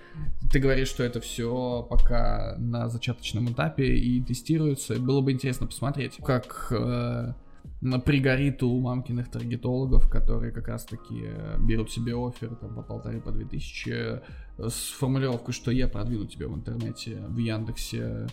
ты 0.52 0.60
говоришь, 0.60 0.88
что 0.88 1.04
это 1.04 1.20
все 1.20 1.86
пока 1.90 2.56
на 2.58 2.88
зачаточном 2.88 3.52
этапе 3.52 3.96
и 3.96 4.22
тестируется. 4.22 5.00
Было 5.00 5.22
бы 5.22 5.32
интересно 5.32 5.68
посмотреть, 5.68 6.18
как 6.24 6.72
э, 6.72 7.34
пригорит 8.06 8.64
у 8.64 8.80
мамкиных 8.80 9.30
таргетологов, 9.30 10.10
которые 10.10 10.52
как 10.52 10.68
раз-таки 10.68 11.26
э, 11.26 11.58
берут 11.60 11.92
себе 11.92 12.14
офер 12.16 12.56
там, 12.56 12.76
по 12.76 12.82
полторы, 12.82 13.22
по 13.22 13.32
две 13.32 13.46
тысячи 13.46 13.90
э, 13.90 14.22
с 14.58 14.92
формулировкой, 14.98 15.54
что 15.54 15.72
я 15.72 15.88
продвину 15.88 16.26
тебя 16.26 16.48
в 16.48 16.56
интернете, 16.56 17.18
в 17.28 17.38
Яндексе 17.38 18.28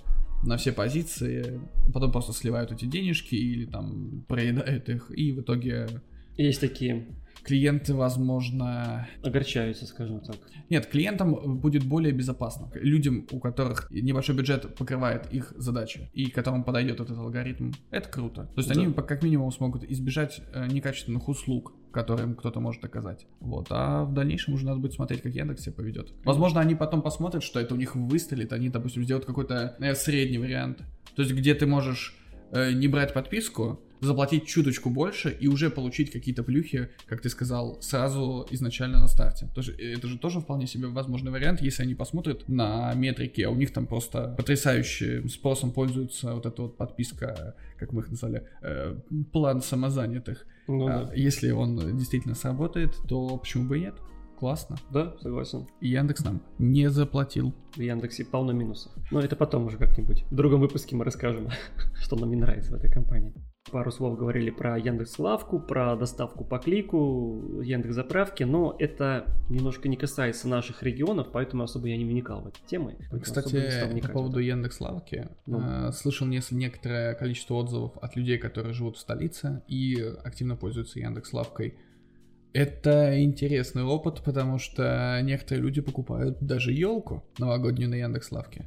на 0.44 0.56
все 0.58 0.72
позиции, 0.72 1.60
потом 1.92 2.12
просто 2.12 2.32
сливают 2.32 2.70
эти 2.70 2.84
денежки 2.84 3.34
или 3.34 3.64
там 3.64 4.24
проедают 4.28 4.88
их, 4.88 5.10
и 5.10 5.32
в 5.32 5.40
итоге 5.40 5.88
Есть 6.36 6.60
такие. 6.60 7.06
Клиенты, 7.46 7.94
возможно... 7.94 9.08
Огорчаются, 9.22 9.86
скажем 9.86 10.20
так. 10.20 10.36
Нет, 10.68 10.86
клиентам 10.86 11.60
будет 11.60 11.84
более 11.84 12.12
безопасно. 12.12 12.70
Людям, 12.74 13.26
у 13.30 13.38
которых 13.38 13.88
небольшой 13.90 14.34
бюджет 14.34 14.74
покрывает 14.74 15.32
их 15.32 15.52
задачи, 15.56 16.10
и 16.12 16.28
которым 16.28 16.64
подойдет 16.64 17.00
этот 17.00 17.16
алгоритм, 17.16 17.72
это 17.90 18.08
круто. 18.08 18.46
То 18.54 18.60
есть 18.60 18.74
да. 18.74 18.80
они 18.80 18.92
как 18.92 19.22
минимум 19.22 19.52
смогут 19.52 19.84
избежать 19.84 20.40
э, 20.52 20.66
некачественных 20.66 21.28
услуг, 21.28 21.72
которые 21.92 22.26
им 22.26 22.34
кто-то 22.34 22.60
может 22.60 22.84
оказать. 22.84 23.26
Вот. 23.38 23.68
А 23.70 24.04
в 24.04 24.12
дальнейшем 24.12 24.54
уже 24.54 24.66
надо 24.66 24.80
будет 24.80 24.94
смотреть, 24.94 25.22
как 25.22 25.32
Яндекс 25.32 25.62
себя 25.62 25.74
поведет. 25.74 26.12
Возможно, 26.24 26.60
они 26.60 26.74
потом 26.74 27.00
посмотрят, 27.00 27.44
что 27.44 27.60
это 27.60 27.74
у 27.74 27.76
них 27.76 27.94
выстрелит, 27.94 28.52
они, 28.52 28.70
допустим, 28.70 29.04
сделают 29.04 29.24
какой-то 29.24 29.76
э, 29.78 29.94
средний 29.94 30.38
вариант. 30.38 30.82
То 31.14 31.22
есть, 31.22 31.32
где 31.32 31.54
ты 31.54 31.66
можешь 31.66 32.16
э, 32.50 32.72
не 32.72 32.88
брать 32.88 33.14
подписку, 33.14 33.80
заплатить 34.06 34.46
чуточку 34.46 34.90
больше 34.90 35.30
и 35.30 35.48
уже 35.48 35.70
получить 35.70 36.10
какие-то 36.10 36.42
плюхи, 36.42 36.88
как 37.06 37.20
ты 37.20 37.28
сказал, 37.28 37.80
сразу 37.82 38.46
изначально 38.50 39.00
на 39.00 39.08
старте. 39.08 39.48
Тоже, 39.54 39.72
это 39.72 40.06
же 40.08 40.18
тоже 40.18 40.40
вполне 40.40 40.66
себе 40.66 40.88
возможный 40.88 41.32
вариант, 41.32 41.60
если 41.60 41.82
они 41.82 41.94
посмотрят 41.94 42.48
на 42.48 42.94
метрики, 42.94 43.42
а 43.42 43.50
у 43.50 43.56
них 43.56 43.72
там 43.72 43.86
просто 43.86 44.34
потрясающим 44.36 45.28
спросом 45.28 45.72
пользуется 45.72 46.34
вот 46.34 46.46
эта 46.46 46.62
вот 46.62 46.76
подписка, 46.76 47.54
как 47.78 47.92
мы 47.92 48.02
их 48.02 48.10
назвали, 48.10 48.48
э, 48.62 48.96
план 49.32 49.60
самозанятых. 49.60 50.46
Ну, 50.68 50.86
а, 50.86 51.04
да. 51.04 51.14
Если 51.14 51.50
он 51.50 51.96
действительно 51.96 52.34
сработает, 52.34 52.96
то 53.08 53.36
почему 53.36 53.68
бы 53.68 53.78
и 53.78 53.80
нет? 53.82 53.94
Классно. 54.38 54.76
Да, 54.90 55.16
согласен. 55.20 55.66
И 55.80 55.88
Яндекс 55.88 56.24
нам 56.24 56.42
не 56.58 56.90
заплатил. 56.90 57.54
В 57.74 57.80
Яндексе 57.80 58.24
полно 58.24 58.52
минусов. 58.52 58.92
Но 59.10 59.20
это 59.20 59.34
потом 59.34 59.66
уже 59.66 59.78
как-нибудь. 59.78 60.24
В 60.30 60.34
другом 60.34 60.60
выпуске 60.60 60.94
мы 60.94 61.04
расскажем, 61.04 61.48
что 61.94 62.16
нам 62.16 62.30
не 62.30 62.36
нравится 62.36 62.72
в 62.72 62.74
этой 62.74 62.90
компании. 62.90 63.32
Пару 63.72 63.90
слов 63.90 64.16
говорили 64.16 64.50
про 64.50 64.78
Яндекс 64.78 65.18
Лавку, 65.18 65.58
про 65.58 65.96
доставку 65.96 66.44
по 66.44 66.58
клику, 66.58 67.60
Яндекс 67.62 67.96
Заправки, 67.96 68.44
но 68.44 68.76
это 68.78 69.26
немножко 69.48 69.88
не 69.88 69.96
касается 69.96 70.48
наших 70.48 70.82
регионов, 70.84 71.28
поэтому 71.32 71.64
особо 71.64 71.88
я 71.88 71.96
не 71.96 72.04
вникал 72.04 72.42
в 72.42 72.48
эти 72.48 72.60
темы. 72.66 72.96
Кстати, 73.20 74.00
по 74.02 74.08
поводу 74.08 74.38
Яндекс 74.38 74.80
Лавки, 74.80 75.28
ну. 75.46 75.60
э, 75.60 75.92
слышал 75.92 76.26
некоторое 76.26 77.14
количество 77.14 77.54
отзывов 77.54 77.96
от 77.98 78.14
людей, 78.16 78.38
которые 78.38 78.72
живут 78.72 78.96
в 78.96 79.00
столице 79.00 79.62
и 79.66 80.00
активно 80.24 80.56
пользуются 80.56 81.00
Яндекс 81.00 81.32
Лавкой. 81.32 81.78
Это 82.52 83.22
интересный 83.22 83.82
опыт, 83.82 84.22
потому 84.24 84.58
что 84.58 85.20
некоторые 85.22 85.62
люди 85.62 85.82
покупают 85.82 86.38
даже 86.40 86.72
елку 86.72 87.22
новогоднюю 87.38 87.90
на 87.90 87.96
Яндекс 87.96 88.32
Лавке. 88.32 88.64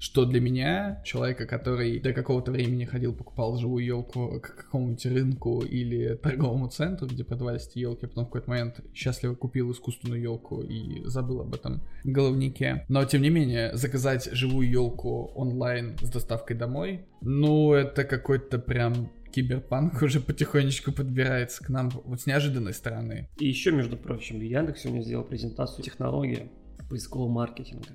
Что 0.00 0.24
для 0.24 0.40
меня, 0.40 1.02
человека, 1.04 1.46
который 1.46 2.00
до 2.00 2.14
какого-то 2.14 2.52
времени 2.52 2.86
ходил, 2.86 3.14
покупал 3.14 3.58
живую 3.58 3.84
елку 3.84 4.40
к 4.40 4.56
какому-нибудь 4.56 5.04
рынку 5.04 5.60
или 5.60 6.14
торговому 6.14 6.68
центру, 6.68 7.06
где 7.06 7.22
продавались 7.22 7.68
эти 7.68 7.80
елки, 7.80 8.06
а 8.06 8.08
потом 8.08 8.24
в 8.24 8.28
какой-то 8.28 8.48
момент 8.48 8.80
счастливо 8.94 9.34
купил 9.34 9.70
искусственную 9.70 10.22
елку 10.22 10.62
и 10.62 11.04
забыл 11.04 11.42
об 11.42 11.54
этом 11.54 11.82
головнике. 12.02 12.86
Но 12.88 13.04
тем 13.04 13.20
не 13.20 13.28
менее, 13.28 13.76
заказать 13.76 14.30
живую 14.32 14.70
елку 14.70 15.32
онлайн 15.34 15.98
с 16.00 16.08
доставкой 16.08 16.56
домой, 16.56 17.04
ну, 17.20 17.74
это 17.74 18.04
какой-то 18.04 18.58
прям 18.58 19.10
киберпанк 19.30 20.00
уже 20.02 20.20
потихонечку 20.20 20.92
подбирается 20.92 21.62
к 21.62 21.68
нам 21.68 21.90
вот 22.04 22.22
с 22.22 22.26
неожиданной 22.26 22.72
стороны. 22.72 23.28
И 23.38 23.46
еще, 23.46 23.70
между 23.70 23.98
прочим, 23.98 24.40
Яндекс 24.40 24.80
сегодня 24.80 25.02
сделал 25.02 25.24
презентацию 25.24 25.84
технологии 25.84 26.50
поискового 26.88 27.28
маркетинга. 27.28 27.90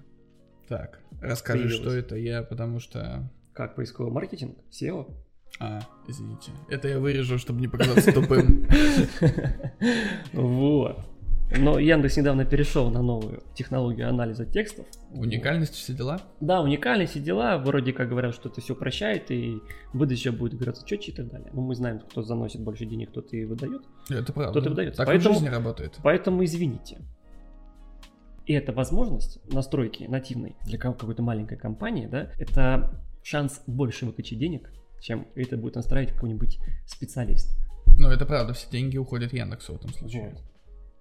Так, 0.67 0.99
расскажи, 1.21 1.63
Появилось. 1.63 1.81
что 1.81 1.95
это 1.95 2.15
я, 2.15 2.43
потому 2.43 2.79
что... 2.79 3.29
Как 3.53 3.75
поисковый 3.75 4.11
маркетинг? 4.11 4.57
SEO? 4.71 5.13
А, 5.59 5.81
извините. 6.07 6.51
Это 6.69 6.87
я 6.87 6.99
вырежу, 6.99 7.37
чтобы 7.37 7.61
не 7.61 7.67
показаться 7.67 8.11
тупым. 8.11 8.67
Вот. 10.33 10.99
Но 11.57 11.77
Яндекс 11.77 12.17
недавно 12.17 12.43
перешел 12.43 12.89
на 12.89 13.01
новую 13.01 13.43
технологию 13.53 14.09
анализа 14.09 14.45
текстов. 14.45 14.87
Уникальность 15.11 15.75
все 15.75 15.93
дела? 15.93 16.19
Да, 16.39 16.61
уникальность 16.61 17.15
и 17.15 17.19
дела. 17.19 17.57
Вроде 17.59 17.93
как 17.93 18.09
говорят, 18.09 18.33
что 18.33 18.49
это 18.49 18.61
все 18.61 18.75
прощает, 18.75 19.29
и 19.29 19.61
выдача 19.93 20.31
будет 20.31 20.57
гораздо 20.57 20.85
четче 20.87 21.11
и 21.11 21.15
так 21.15 21.27
далее. 21.29 21.49
Но 21.53 21.61
мы 21.61 21.75
знаем, 21.75 21.99
кто 21.99 22.23
заносит 22.23 22.61
больше 22.61 22.85
денег, 22.85 23.11
кто-то 23.11 23.37
и 23.37 23.45
выдает. 23.45 23.83
Это 24.09 24.33
правда. 24.33 24.51
Кто-то 24.51 24.69
выдает. 24.69 24.95
Так 24.95 25.05
поэтому, 25.05 25.35
в 25.35 25.37
жизни 25.37 25.49
работает. 25.49 25.97
Поэтому 26.01 26.43
извините. 26.43 26.97
И 28.45 28.53
эта 28.53 28.71
возможность 28.71 29.39
настройки 29.51 30.03
нативной 30.03 30.55
для 30.65 30.77
какой-то 30.77 31.23
маленькой 31.23 31.57
компании, 31.57 32.05
да, 32.05 32.31
это 32.37 33.01
шанс 33.23 33.61
больше 33.65 34.05
выкачать 34.05 34.37
денег, 34.37 34.71
чем 35.01 35.27
это 35.35 35.57
будет 35.57 35.75
настраивать 35.75 36.13
какой-нибудь 36.13 36.59
специалист. 36.85 37.57
Ну, 37.97 38.09
это 38.09 38.25
правда, 38.25 38.53
все 38.53 38.69
деньги 38.69 38.97
уходят 38.97 39.33
Яндексу 39.33 39.73
в 39.73 39.77
этом 39.77 39.91
случае. 39.93 40.29
Вот. 40.29 40.43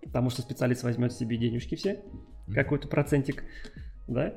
Потому 0.04 0.30
что 0.30 0.42
специалист 0.42 0.82
возьмет 0.82 1.12
себе 1.12 1.36
денежки 1.36 1.74
все, 1.74 2.02
какой-то 2.52 2.88
процентик, 2.88 3.44
да? 4.06 4.34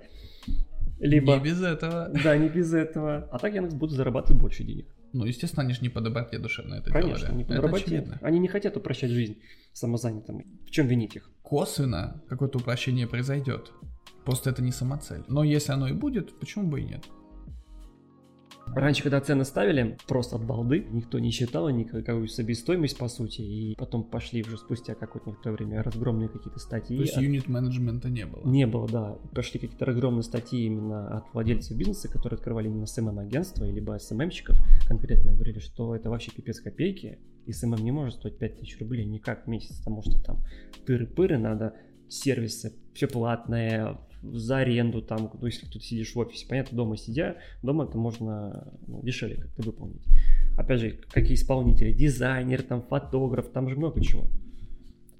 Либо... 1.00 1.36
Не 1.36 1.44
без 1.44 1.62
этого. 1.62 2.10
Да, 2.24 2.36
не 2.38 2.50
без 2.50 2.74
этого. 2.74 3.30
А 3.32 3.38
так 3.38 3.54
Яндекс 3.54 3.76
будет 3.76 3.92
зарабатывать 3.92 4.42
больше 4.42 4.64
денег. 4.64 4.88
Ну, 5.14 5.26
естественно, 5.26 5.64
они 5.64 5.74
же 5.74 5.82
не 5.82 5.90
по 5.90 6.02
доброте 6.02 6.40
душевно 6.40 6.76
это 6.76 6.92
Конечно, 6.92 7.28
делали. 7.28 7.38
не 7.38 7.46
по 7.46 7.54
доброте. 7.54 8.20
Они 8.22 8.40
не 8.40 8.48
хотят 8.48 8.76
упрощать 8.76 9.12
жизнь 9.12 9.38
самозанятым. 9.74 10.44
В 10.66 10.72
чем 10.72 10.88
винить 10.88 11.16
их? 11.16 11.30
Косвенно 11.48 12.22
какое-то 12.28 12.58
упрощение 12.58 13.08
произойдет. 13.08 13.72
Просто 14.26 14.50
это 14.50 14.62
не 14.62 14.74
самоцель. 14.74 15.24
Но 15.30 15.46
если 15.46 15.72
оно 15.72 15.88
и 15.88 15.94
будет, 15.94 16.38
почему 16.38 16.68
бы 16.68 16.82
и 16.82 16.84
нет? 16.84 17.06
Раньше, 18.76 19.02
когда 19.02 19.22
цены 19.22 19.46
ставили, 19.46 19.98
просто 20.08 20.36
от 20.36 20.44
балды, 20.44 20.86
никто 20.92 21.20
не 21.20 21.32
считал 21.32 21.70
никакую 21.70 22.28
себестоимость, 22.28 22.98
по 22.98 23.08
сути, 23.08 23.42
и 23.42 23.76
потом 23.78 24.04
пошли 24.04 24.44
уже 24.44 24.58
спустя 24.58 24.94
какое-то 24.94 25.30
некоторое 25.30 25.56
время 25.56 25.84
разгромные 25.84 26.28
какие-то 26.28 26.60
статьи. 26.60 26.98
То 26.98 27.04
есть 27.04 27.16
юнит 27.16 27.48
менеджмента 27.48 28.10
не 28.10 28.26
было? 28.26 28.46
Не 28.46 28.68
было, 28.68 28.88
да. 28.90 29.16
Пошли 29.34 29.62
какие-то 29.62 29.86
разгромные 29.86 30.24
статьи 30.24 30.66
именно 30.66 31.18
от 31.18 31.34
владельцев 31.34 31.78
бизнеса, 31.78 32.10
которые 32.10 32.36
открывали 32.36 32.68
именно 32.68 32.86
СММ-агентства, 32.86 33.64
либо 33.64 33.98
СММщиков, 33.98 34.58
конкретно 34.88 35.34
говорили, 35.34 35.60
что 35.60 35.96
это 35.96 36.10
вообще 36.10 36.32
пипец 36.32 36.60
копейки, 36.60 37.20
и 37.46 37.54
СММ 37.54 37.84
не 37.84 37.92
может 37.92 38.16
стоить 38.16 38.38
5000 38.38 38.80
рублей 38.80 39.06
никак 39.06 39.46
в 39.46 39.48
месяц, 39.48 39.78
потому 39.78 40.02
что 40.02 40.20
там 40.20 40.44
тыры-пыры, 40.86 41.38
надо 41.38 41.76
сервисы, 42.10 42.74
все 42.94 43.08
платное, 43.08 44.00
за 44.24 44.58
аренду, 44.58 45.02
там, 45.02 45.32
ну, 45.40 45.46
если 45.46 45.66
кто-то 45.66 45.86
сидишь 45.86 46.16
в 46.16 46.20
офисе, 46.20 46.48
понятно, 46.48 46.76
дома 46.76 46.98
сидя, 46.98 47.38
дома 47.62 47.86
это 47.86 47.98
можно 47.98 48.74
ну, 48.88 49.02
дешевле 49.04 49.36
как-то 49.36 49.64
выполнить. 49.64 50.04
Опять 50.58 50.80
же, 50.80 51.00
какие 51.12 51.36
исполнители, 51.36 51.92
дизайнер, 51.92 52.64
там, 52.64 52.82
фотограф, 52.82 53.50
там 53.50 53.70
же 53.70 53.76
много 53.76 54.02
чего. 54.02 54.28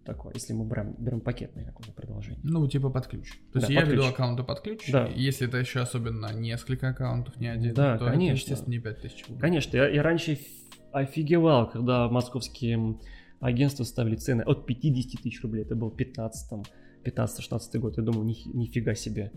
Такое, 0.08 0.34
если 0.36 0.54
мы 0.54 0.66
берем, 0.66 0.96
берем 0.98 1.20
пакетное 1.20 1.66
какое-то 1.66 1.92
продолжение. 1.92 2.40
Ну, 2.42 2.66
типа 2.66 2.90
под 2.90 3.08
ключ. 3.08 3.30
То 3.52 3.60
есть 3.60 3.68
да, 3.68 3.74
я 3.74 3.82
веду 3.82 4.04
ключ. 4.04 4.14
аккаунты 4.14 4.44
под 4.44 4.62
ключ, 4.62 4.90
да. 4.90 5.06
если 5.08 5.50
это 5.50 5.58
еще 5.58 5.82
особенно 5.82 6.34
несколько 6.34 6.88
аккаунтов, 6.88 7.36
не 7.42 7.48
один, 7.48 7.74
да, 7.74 7.98
то 7.98 8.06
конечно. 8.06 8.24
это, 8.24 8.36
естественно, 8.36 8.72
не 8.72 8.80
5000 8.80 9.28
рублей. 9.28 9.42
Конечно, 9.42 9.76
я, 9.76 9.90
я 9.90 10.02
раньше 10.02 10.40
офигевал, 10.94 11.70
когда 11.70 12.08
московские 12.08 12.98
агентства 13.42 13.84
ставили 13.84 14.16
цены 14.16 14.44
от 14.44 14.66
50 14.66 15.22
тысяч 15.22 15.42
рублей, 15.44 15.64
это 15.66 15.76
был 15.76 15.92
15 15.92 16.50
там 16.50 16.64
15-16 17.04 17.80
год, 17.80 17.98
я 17.98 18.04
думаю, 18.04 18.26
ни, 18.26 18.36
нифига 18.56 18.96
себе. 18.96 19.34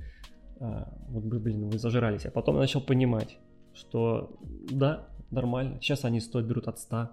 А, 0.61 0.97
вот, 1.09 1.25
блин, 1.25 1.69
вы 1.69 1.81
зажирались. 1.81 2.27
А 2.27 2.31
потом 2.31 2.55
я 2.55 2.61
начал 2.61 2.81
понимать, 2.81 3.39
что 3.75 4.39
да, 4.71 5.09
нормально. 5.33 5.81
Сейчас 5.81 6.05
они 6.05 6.21
стоят, 6.21 6.47
берут 6.47 6.69
от 6.69 6.79
100, 6.79 7.11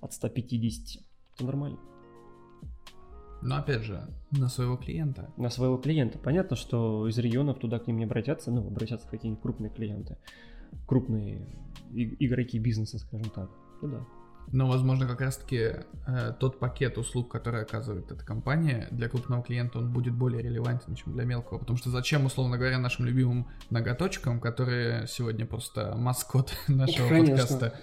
от 0.00 0.12
150. 0.14 1.02
Это 1.34 1.44
нормально. 1.44 1.78
Но 3.46 3.58
опять 3.58 3.82
же, 3.82 4.02
на 4.32 4.48
своего 4.48 4.76
клиента. 4.76 5.30
На 5.36 5.50
своего 5.50 5.76
клиента. 5.76 6.18
Понятно, 6.18 6.56
что 6.56 7.06
из 7.06 7.16
регионов 7.16 7.60
туда 7.60 7.78
к 7.78 7.86
ним 7.86 7.98
не 7.98 8.04
обратятся, 8.04 8.50
ну, 8.50 8.66
обратятся 8.66 9.06
какие-нибудь 9.08 9.40
крупные 9.40 9.70
клиенты, 9.70 10.18
крупные 10.86 11.46
игроки 11.92 12.58
бизнеса, 12.58 12.98
скажем 12.98 13.30
так. 13.30 13.48
Туда. 13.80 14.04
Но, 14.52 14.68
возможно, 14.68 15.06
как 15.06 15.20
раз-таки 15.20 15.72
э, 16.06 16.32
тот 16.38 16.58
пакет 16.58 16.98
услуг, 16.98 17.30
который 17.30 17.62
оказывает 17.62 18.10
эта 18.10 18.24
компания, 18.24 18.88
для 18.90 19.08
крупного 19.08 19.42
клиента 19.42 19.78
он 19.78 19.92
будет 19.92 20.14
более 20.14 20.42
релевантен, 20.42 20.94
чем 20.94 21.12
для 21.12 21.24
мелкого. 21.24 21.58
Потому 21.58 21.76
что 21.76 21.90
зачем, 21.90 22.26
условно 22.26 22.56
говоря, 22.56 22.78
нашим 22.78 23.06
любимым 23.06 23.48
ноготочкам, 23.70 24.40
которые 24.40 25.06
сегодня 25.08 25.46
просто 25.46 25.94
маскот 25.96 26.52
нашего 26.68 27.08
Конечно. 27.08 27.36
подкаста, 27.36 27.74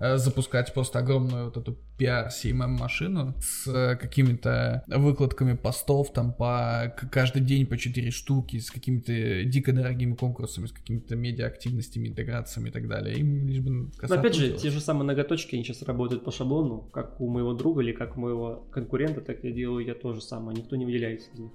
э, 0.00 0.16
запускать 0.16 0.72
просто 0.72 1.00
огромную 1.00 1.46
вот 1.46 1.56
эту 1.56 1.76
PR 1.98 2.28
CMM 2.28 2.78
машину 2.78 3.34
с 3.40 3.66
э, 3.66 3.96
какими-то 3.96 4.84
выкладками 4.86 5.54
постов 5.54 6.12
там 6.12 6.32
по 6.32 6.94
каждый 7.10 7.42
день 7.42 7.66
по 7.66 7.76
4 7.76 8.10
штуки, 8.10 8.58
с 8.58 8.70
какими-то 8.70 9.44
дико 9.44 9.72
дорогими 9.72 10.14
конкурсами, 10.14 10.66
с 10.66 10.72
какими-то 10.72 11.16
медиа-активностями, 11.16 12.08
интеграциями 12.08 12.68
и 12.68 12.72
так 12.72 12.88
далее. 12.88 13.16
Им 13.16 13.46
лишь 13.46 13.60
бы 13.60 13.90
Но 14.00 14.14
опять 14.14 14.34
же, 14.34 14.52
те 14.52 14.70
же 14.70 14.80
самые 14.80 15.06
ноготочки, 15.06 15.54
они 15.54 15.64
сейчас 15.64 15.82
работают 15.82 16.11
по 16.20 16.30
шаблону, 16.30 16.82
как 16.92 17.20
у 17.20 17.28
моего 17.28 17.52
друга 17.54 17.82
или 17.82 17.92
как 17.92 18.16
у 18.16 18.20
моего 18.20 18.66
конкурента, 18.70 19.20
так 19.20 19.42
я 19.44 19.52
делаю 19.52 19.84
я 19.84 19.94
тоже 19.94 20.20
самое, 20.20 20.56
никто 20.58 20.76
не 20.76 20.84
выделяется 20.84 21.30
из 21.32 21.38
них. 21.38 21.52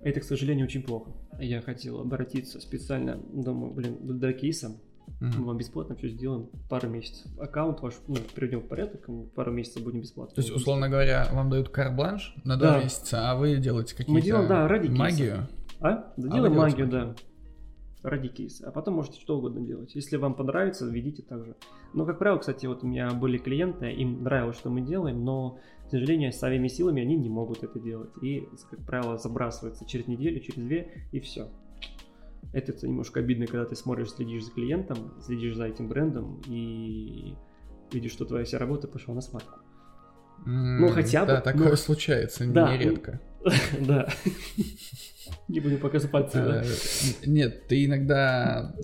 Это, 0.00 0.20
к 0.20 0.24
сожалению, 0.24 0.66
очень 0.66 0.82
плохо. 0.82 1.10
Я 1.40 1.60
хотел 1.60 2.00
обратиться 2.00 2.60
специально, 2.60 3.16
думаю, 3.32 3.72
блин, 3.72 3.96
до 4.00 4.32
кейса 4.32 4.76
Мы 5.20 5.44
вам 5.44 5.56
бесплатно 5.56 5.96
все 5.96 6.08
сделаем 6.08 6.48
пару 6.68 6.88
месяцев. 6.88 7.26
Аккаунт 7.40 7.80
ваш, 7.80 7.94
ну, 8.06 8.16
приведем 8.34 8.60
в 8.60 8.68
порядок, 8.68 9.08
мы 9.08 9.24
пару 9.24 9.50
месяцев 9.52 9.82
будем 9.82 10.00
бесплатно. 10.02 10.34
То 10.34 10.40
есть, 10.42 10.54
условно 10.54 10.88
говоря, 10.88 11.26
вам 11.32 11.50
дают 11.50 11.70
карбланш 11.70 12.34
на 12.44 12.56
Да. 12.56 12.72
два 12.74 12.82
месяца, 12.84 13.30
а 13.30 13.34
вы 13.34 13.56
делаете 13.56 13.92
какие-то 13.96 14.12
Мы 14.12 14.20
делаем, 14.22 14.48
да, 14.48 14.68
ради 14.68 14.86
кейса. 14.88 14.98
магию. 15.02 15.48
А? 15.80 15.90
Да, 15.90 16.12
вы 16.16 16.28
делаем 16.30 16.54
магию, 16.54 16.88
да. 16.88 17.14
Ради 18.02 18.28
кейса. 18.28 18.68
А 18.68 18.70
потом 18.70 18.94
можете 18.94 19.20
что 19.20 19.38
угодно 19.38 19.60
делать. 19.60 19.94
Если 19.94 20.16
вам 20.16 20.34
понравится, 20.34 20.86
введите 20.86 21.22
так 21.22 21.44
же. 21.44 21.56
Но, 21.94 22.06
как 22.06 22.18
правило, 22.18 22.38
кстати, 22.38 22.66
вот 22.66 22.84
у 22.84 22.86
меня 22.86 23.10
были 23.10 23.38
клиенты, 23.38 23.90
им 23.90 24.22
нравилось, 24.22 24.56
что 24.56 24.70
мы 24.70 24.82
делаем, 24.82 25.24
но, 25.24 25.58
к 25.86 25.90
сожалению, 25.90 26.32
своими 26.32 26.68
силами 26.68 27.02
они 27.02 27.16
не 27.16 27.28
могут 27.28 27.64
это 27.64 27.80
делать. 27.80 28.10
И, 28.22 28.48
как 28.70 28.84
правило, 28.86 29.18
забрасывается 29.18 29.84
через 29.84 30.06
неделю, 30.06 30.38
через 30.40 30.62
две, 30.62 31.08
и 31.10 31.18
все. 31.18 31.48
Это 32.52 32.86
немножко 32.86 33.20
обидно, 33.20 33.46
когда 33.46 33.64
ты 33.64 33.74
смотришь, 33.74 34.10
следишь 34.10 34.44
за 34.44 34.52
клиентом, 34.52 35.14
следишь 35.20 35.56
за 35.56 35.66
этим 35.66 35.88
брендом 35.88 36.40
и 36.46 37.34
видишь, 37.92 38.12
что 38.12 38.24
твоя 38.24 38.44
вся 38.44 38.58
работа 38.58 38.88
пошла 38.88 39.14
на 39.14 39.20
смарку. 39.20 39.58
Ну, 40.46 40.88
хотя 40.90 41.22
бы, 41.22 41.32
Да, 41.32 41.40
такое 41.40 41.70
ну, 41.70 41.76
случается 41.76 42.46
да, 42.46 42.72
нередко. 42.72 43.20
Да. 43.80 44.08
Не 45.48 45.60
будем 45.60 45.78
пока 45.78 45.98
запаться, 45.98 46.44
да. 46.44 46.62
Э, 46.62 47.26
Нет, 47.26 47.68
ты 47.68 47.86
иногда, 47.86 48.74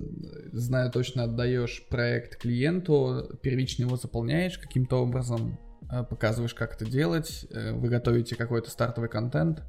знаю 0.53 0.91
точно, 0.91 1.25
отдаешь 1.25 1.87
проект 1.91 2.37
клиенту, 2.37 3.39
первично 3.43 3.83
его 3.83 3.97
заполняешь 3.97 4.59
каким-то 4.59 4.97
образом, 5.03 5.59
э, 5.91 6.03
показываешь, 6.05 6.55
как 6.55 6.75
это 6.75 6.87
делать, 6.87 7.47
э, 7.51 7.73
вы 7.73 7.89
готовите 7.89 8.35
какой-то 8.35 8.71
стартовый 8.71 9.11
контент, 9.11 9.63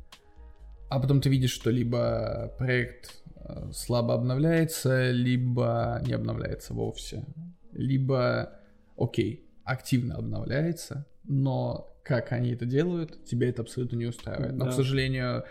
а 0.90 1.00
потом 1.00 1.20
ты 1.20 1.30
видишь, 1.30 1.52
что 1.52 1.70
либо 1.70 2.54
проект 2.58 3.22
слабо 3.74 4.14
обновляется, 4.16 5.12
либо 5.12 6.02
не 6.06 6.14
обновляется 6.14 6.74
вовсе, 6.74 7.26
либо, 7.74 8.60
окей, 8.98 9.50
активно 9.64 10.16
обновляется, 10.16 11.06
но 11.28 11.92
как 12.04 12.32
они 12.32 12.52
это 12.52 12.66
делают, 12.66 13.24
тебя 13.26 13.50
это 13.50 13.64
абсолютно 13.64 13.98
не 13.98 14.06
устраивает. 14.06 14.54
Но, 14.56 14.66
Да. 14.66 14.72
к 14.72 14.74
сожалению, 14.74 15.44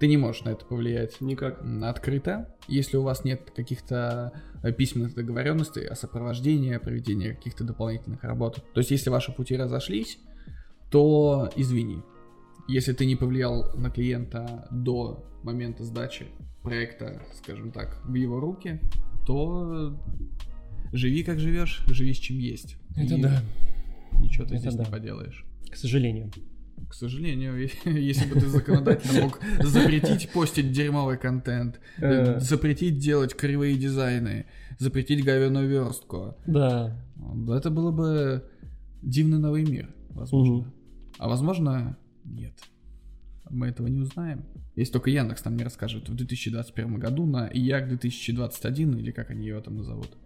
ты 0.00 0.06
не 0.06 0.16
можешь 0.16 0.44
на 0.44 0.50
это 0.50 0.64
повлиять 0.66 1.20
Никак. 1.20 1.62
открыто. 1.82 2.54
Если 2.68 2.96
у 2.96 3.02
вас 3.02 3.24
нет 3.24 3.50
каких-то 3.56 4.32
э, 4.62 4.72
письменных 4.72 5.14
договоренностей 5.14 5.86
о 5.86 5.94
сопровождении, 5.94 6.74
о 6.74 6.80
проведении 6.80 7.32
каких-то 7.32 7.64
дополнительных 7.64 8.22
работ. 8.22 8.62
То 8.74 8.80
есть, 8.80 8.90
если 8.90 9.10
ваши 9.10 9.32
пути 9.32 9.56
разошлись, 9.56 10.18
то 10.90 11.50
извини. 11.56 12.02
Если 12.68 12.92
ты 12.92 13.06
не 13.06 13.16
повлиял 13.16 13.70
на 13.76 13.90
клиента 13.90 14.68
до 14.70 15.24
момента 15.42 15.84
сдачи 15.84 16.26
проекта, 16.62 17.22
скажем 17.42 17.72
так, 17.72 18.00
в 18.04 18.14
его 18.14 18.40
руки, 18.40 18.80
то 19.26 19.98
живи 20.92 21.22
как 21.22 21.38
живешь, 21.38 21.84
живи 21.88 22.12
с 22.14 22.18
чем 22.18 22.38
есть. 22.38 22.76
Это 22.96 23.14
И 23.14 23.22
да. 23.22 23.42
Ничего 24.20 24.46
ты 24.46 24.54
Это 24.54 24.60
здесь 24.62 24.74
да. 24.74 24.84
не 24.84 24.90
поделаешь. 24.90 25.44
К 25.70 25.76
сожалению. 25.76 26.30
К 26.88 26.94
сожалению, 26.94 27.68
если 27.84 28.26
бы 28.32 28.40
ты 28.40 28.46
законодательно 28.48 29.22
мог 29.22 29.40
запретить 29.62 30.30
постить 30.32 30.72
дерьмовый 30.72 31.18
контент, 31.18 31.80
Э. 31.98 32.38
запретить 32.40 32.98
делать 32.98 33.34
кривые 33.34 33.76
дизайны, 33.76 34.46
запретить 34.78 35.24
говяную 35.24 35.68
верстку, 35.68 36.36
Да. 36.46 36.96
это 37.48 37.70
было 37.70 37.90
бы 37.92 38.44
дивный 39.02 39.38
новый 39.38 39.64
мир, 39.64 39.94
возможно. 40.10 40.72
А 41.18 41.28
возможно, 41.28 41.96
нет. 42.24 42.54
Мы 43.50 43.68
этого 43.68 43.86
не 43.86 44.00
узнаем. 44.00 44.44
Если 44.74 44.92
только 44.92 45.10
Яндекс 45.10 45.44
нам 45.44 45.56
не 45.56 45.62
расскажет 45.64 46.08
в 46.08 46.14
2021 46.14 46.98
году 46.98 47.24
на 47.26 47.46
ИЯК 47.52 47.88
2021, 47.88 48.98
или 48.98 49.12
как 49.12 49.30
они 49.30 49.46
его 49.46 49.60
там 49.60 49.76
назовут. 49.76 50.16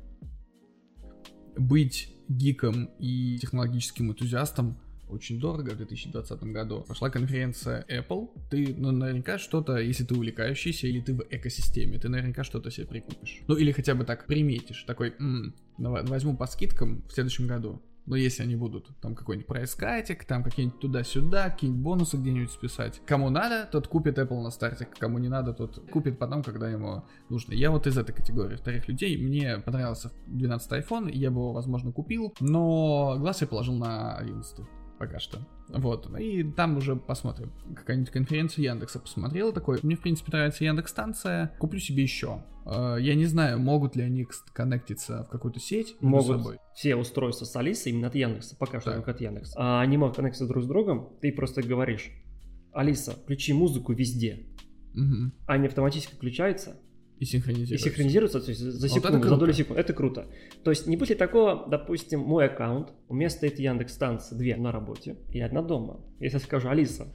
Быть 1.57 2.15
гиком 2.29 2.91
и 2.99 3.39
технологическим 3.41 4.11
энтузиастом 4.11 4.79
очень 5.09 5.41
дорого 5.41 5.71
в 5.71 5.77
2020 5.77 6.43
году. 6.45 6.85
Пошла 6.87 7.11
конференция 7.11 7.85
Apple. 7.89 8.29
Ты, 8.51 8.75
ну, 8.77 8.91
наверняка 8.91 9.39
что-то, 9.39 9.79
если 9.79 10.05
ты 10.05 10.15
увлекающийся 10.15 10.87
или 10.87 11.01
ты 11.01 11.15
в 11.15 11.25
экосистеме, 11.31 11.99
ты 11.99 12.09
наверняка 12.09 12.45
что-то 12.45 12.71
себе 12.71 12.87
прикупишь. 12.87 13.41
Ну, 13.49 13.57
или 13.57 13.73
хотя 13.73 13.95
бы 13.95 14.05
так 14.05 14.27
приметишь. 14.27 14.85
Такой, 14.85 15.15
«М, 15.19 15.55
давай, 15.79 16.05
возьму 16.05 16.37
по 16.37 16.47
скидкам 16.47 17.03
в 17.09 17.13
следующем 17.13 17.47
году. 17.47 17.83
Но 18.09 18.17
если 18.17 18.43
они 18.43 18.57
будут, 18.57 18.89
там 19.03 19.15
какой-нибудь 19.15 19.47
прайс-катик, 19.47 20.25
там 20.25 20.43
какие-нибудь 20.43 20.81
туда-сюда, 20.81 21.51
какие-нибудь 21.51 21.83
бонусы 21.83 22.17
где-нибудь 22.17 22.51
списать. 22.51 23.03
Кому 23.05 23.29
надо, 23.29 23.69
тот 23.71 23.87
купит 23.87 24.19
Apple 24.19 24.43
на 24.43 24.51
старте, 24.51 24.89
кому 24.99 25.19
не 25.19 25.29
надо, 25.29 25.53
тот 25.53 25.91
купит 25.91 26.19
потом, 26.19 26.43
когда 26.43 26.71
ему 26.71 27.05
нужно. 27.29 27.53
Я 27.53 27.71
вот 27.71 27.87
из 27.87 27.99
этой 27.99 28.15
категории 28.15 28.57
вторых 28.57 28.89
людей. 28.89 29.19
Мне 29.19 29.59
понравился 29.59 30.11
12 30.27 30.73
iPhone, 30.73 31.11
я 31.13 31.31
бы 31.31 31.37
его, 31.41 31.53
возможно, 31.53 31.93
купил, 31.93 32.35
но 32.41 33.17
глаз 33.19 33.43
я 33.43 33.47
положил 33.47 33.75
на 33.75 34.17
11 34.17 34.61
пока 34.99 35.19
что. 35.19 35.39
Вот, 35.69 36.09
и 36.19 36.43
там 36.43 36.77
уже 36.77 36.97
посмотрим. 36.97 37.53
Какая-нибудь 37.75 38.11
конференция 38.11 38.65
Яндекса 38.65 38.99
посмотрел 38.99 39.53
такой. 39.53 39.79
Мне, 39.83 39.97
в 39.97 40.01
принципе, 40.01 40.33
нравится 40.33 40.65
Яндекс 40.65 40.91
станция. 40.91 41.53
Куплю 41.59 41.79
себе 41.79 42.03
еще. 42.03 42.43
Э, 42.67 42.97
Я 43.01 43.15
не 43.15 43.27
знаю, 43.27 43.59
могут 43.61 43.95
ли 43.97 44.03
они 44.03 44.27
коннектиться 44.53 45.25
в 45.25 45.29
какую-то 45.31 45.61
сеть 45.61 45.97
Могут 46.01 46.39
собой. 46.39 46.59
все 46.75 46.97
устройства 46.97 47.45
с 47.45 47.55
Алисой 47.57 47.93
именно 47.93 48.09
от 48.09 48.15
Яндекса, 48.15 48.57
пока 48.57 48.81
что 48.81 48.91
Так. 48.91 48.97
только 48.97 49.11
от 49.13 49.21
Яндекса. 49.21 49.55
А 49.57 49.81
они 49.81 49.97
могут 49.97 50.17
коннектиться 50.17 50.47
друг 50.47 50.65
с 50.65 50.67
другом, 50.67 51.11
ты 51.21 51.33
просто 51.33 51.63
говоришь, 51.63 52.11
Алиса, 52.73 53.13
включи 53.13 53.53
музыку 53.53 53.93
везде. 53.93 54.47
Мгм. 54.95 55.33
Они 55.47 55.67
автоматически 55.67 56.15
включаются 56.15 56.77
И 57.19 57.25
и 57.25 57.25
синхронизируются. 57.25 57.89
синхронизируются 57.89 58.41
то 58.41 58.49
есть 58.49 58.61
за 58.61 58.89
Вот 58.89 58.97
секунду, 58.97 59.19
это 59.19 59.29
за 59.29 59.37
долю 59.37 59.53
секунды. 59.53 59.81
Это 59.81 59.93
круто. 59.93 60.27
То 60.63 60.71
есть 60.71 60.87
не 60.87 60.97
будет 60.97 61.19
такого, 61.19 61.67
допустим, 61.69 62.21
мой 62.21 62.47
аккаунт, 62.47 62.93
у 63.09 63.15
меня 63.15 63.29
стоит 63.31 63.59
Яндекс 63.59 63.95
станция, 63.95 64.39
две 64.39 64.57
на 64.57 64.73
работе 64.73 65.17
и 65.33 65.41
одна 65.41 65.63
дома. 65.63 66.01
Если 66.21 66.37
я 66.37 66.41
скажу, 66.41 66.69
Алиса, 66.69 67.09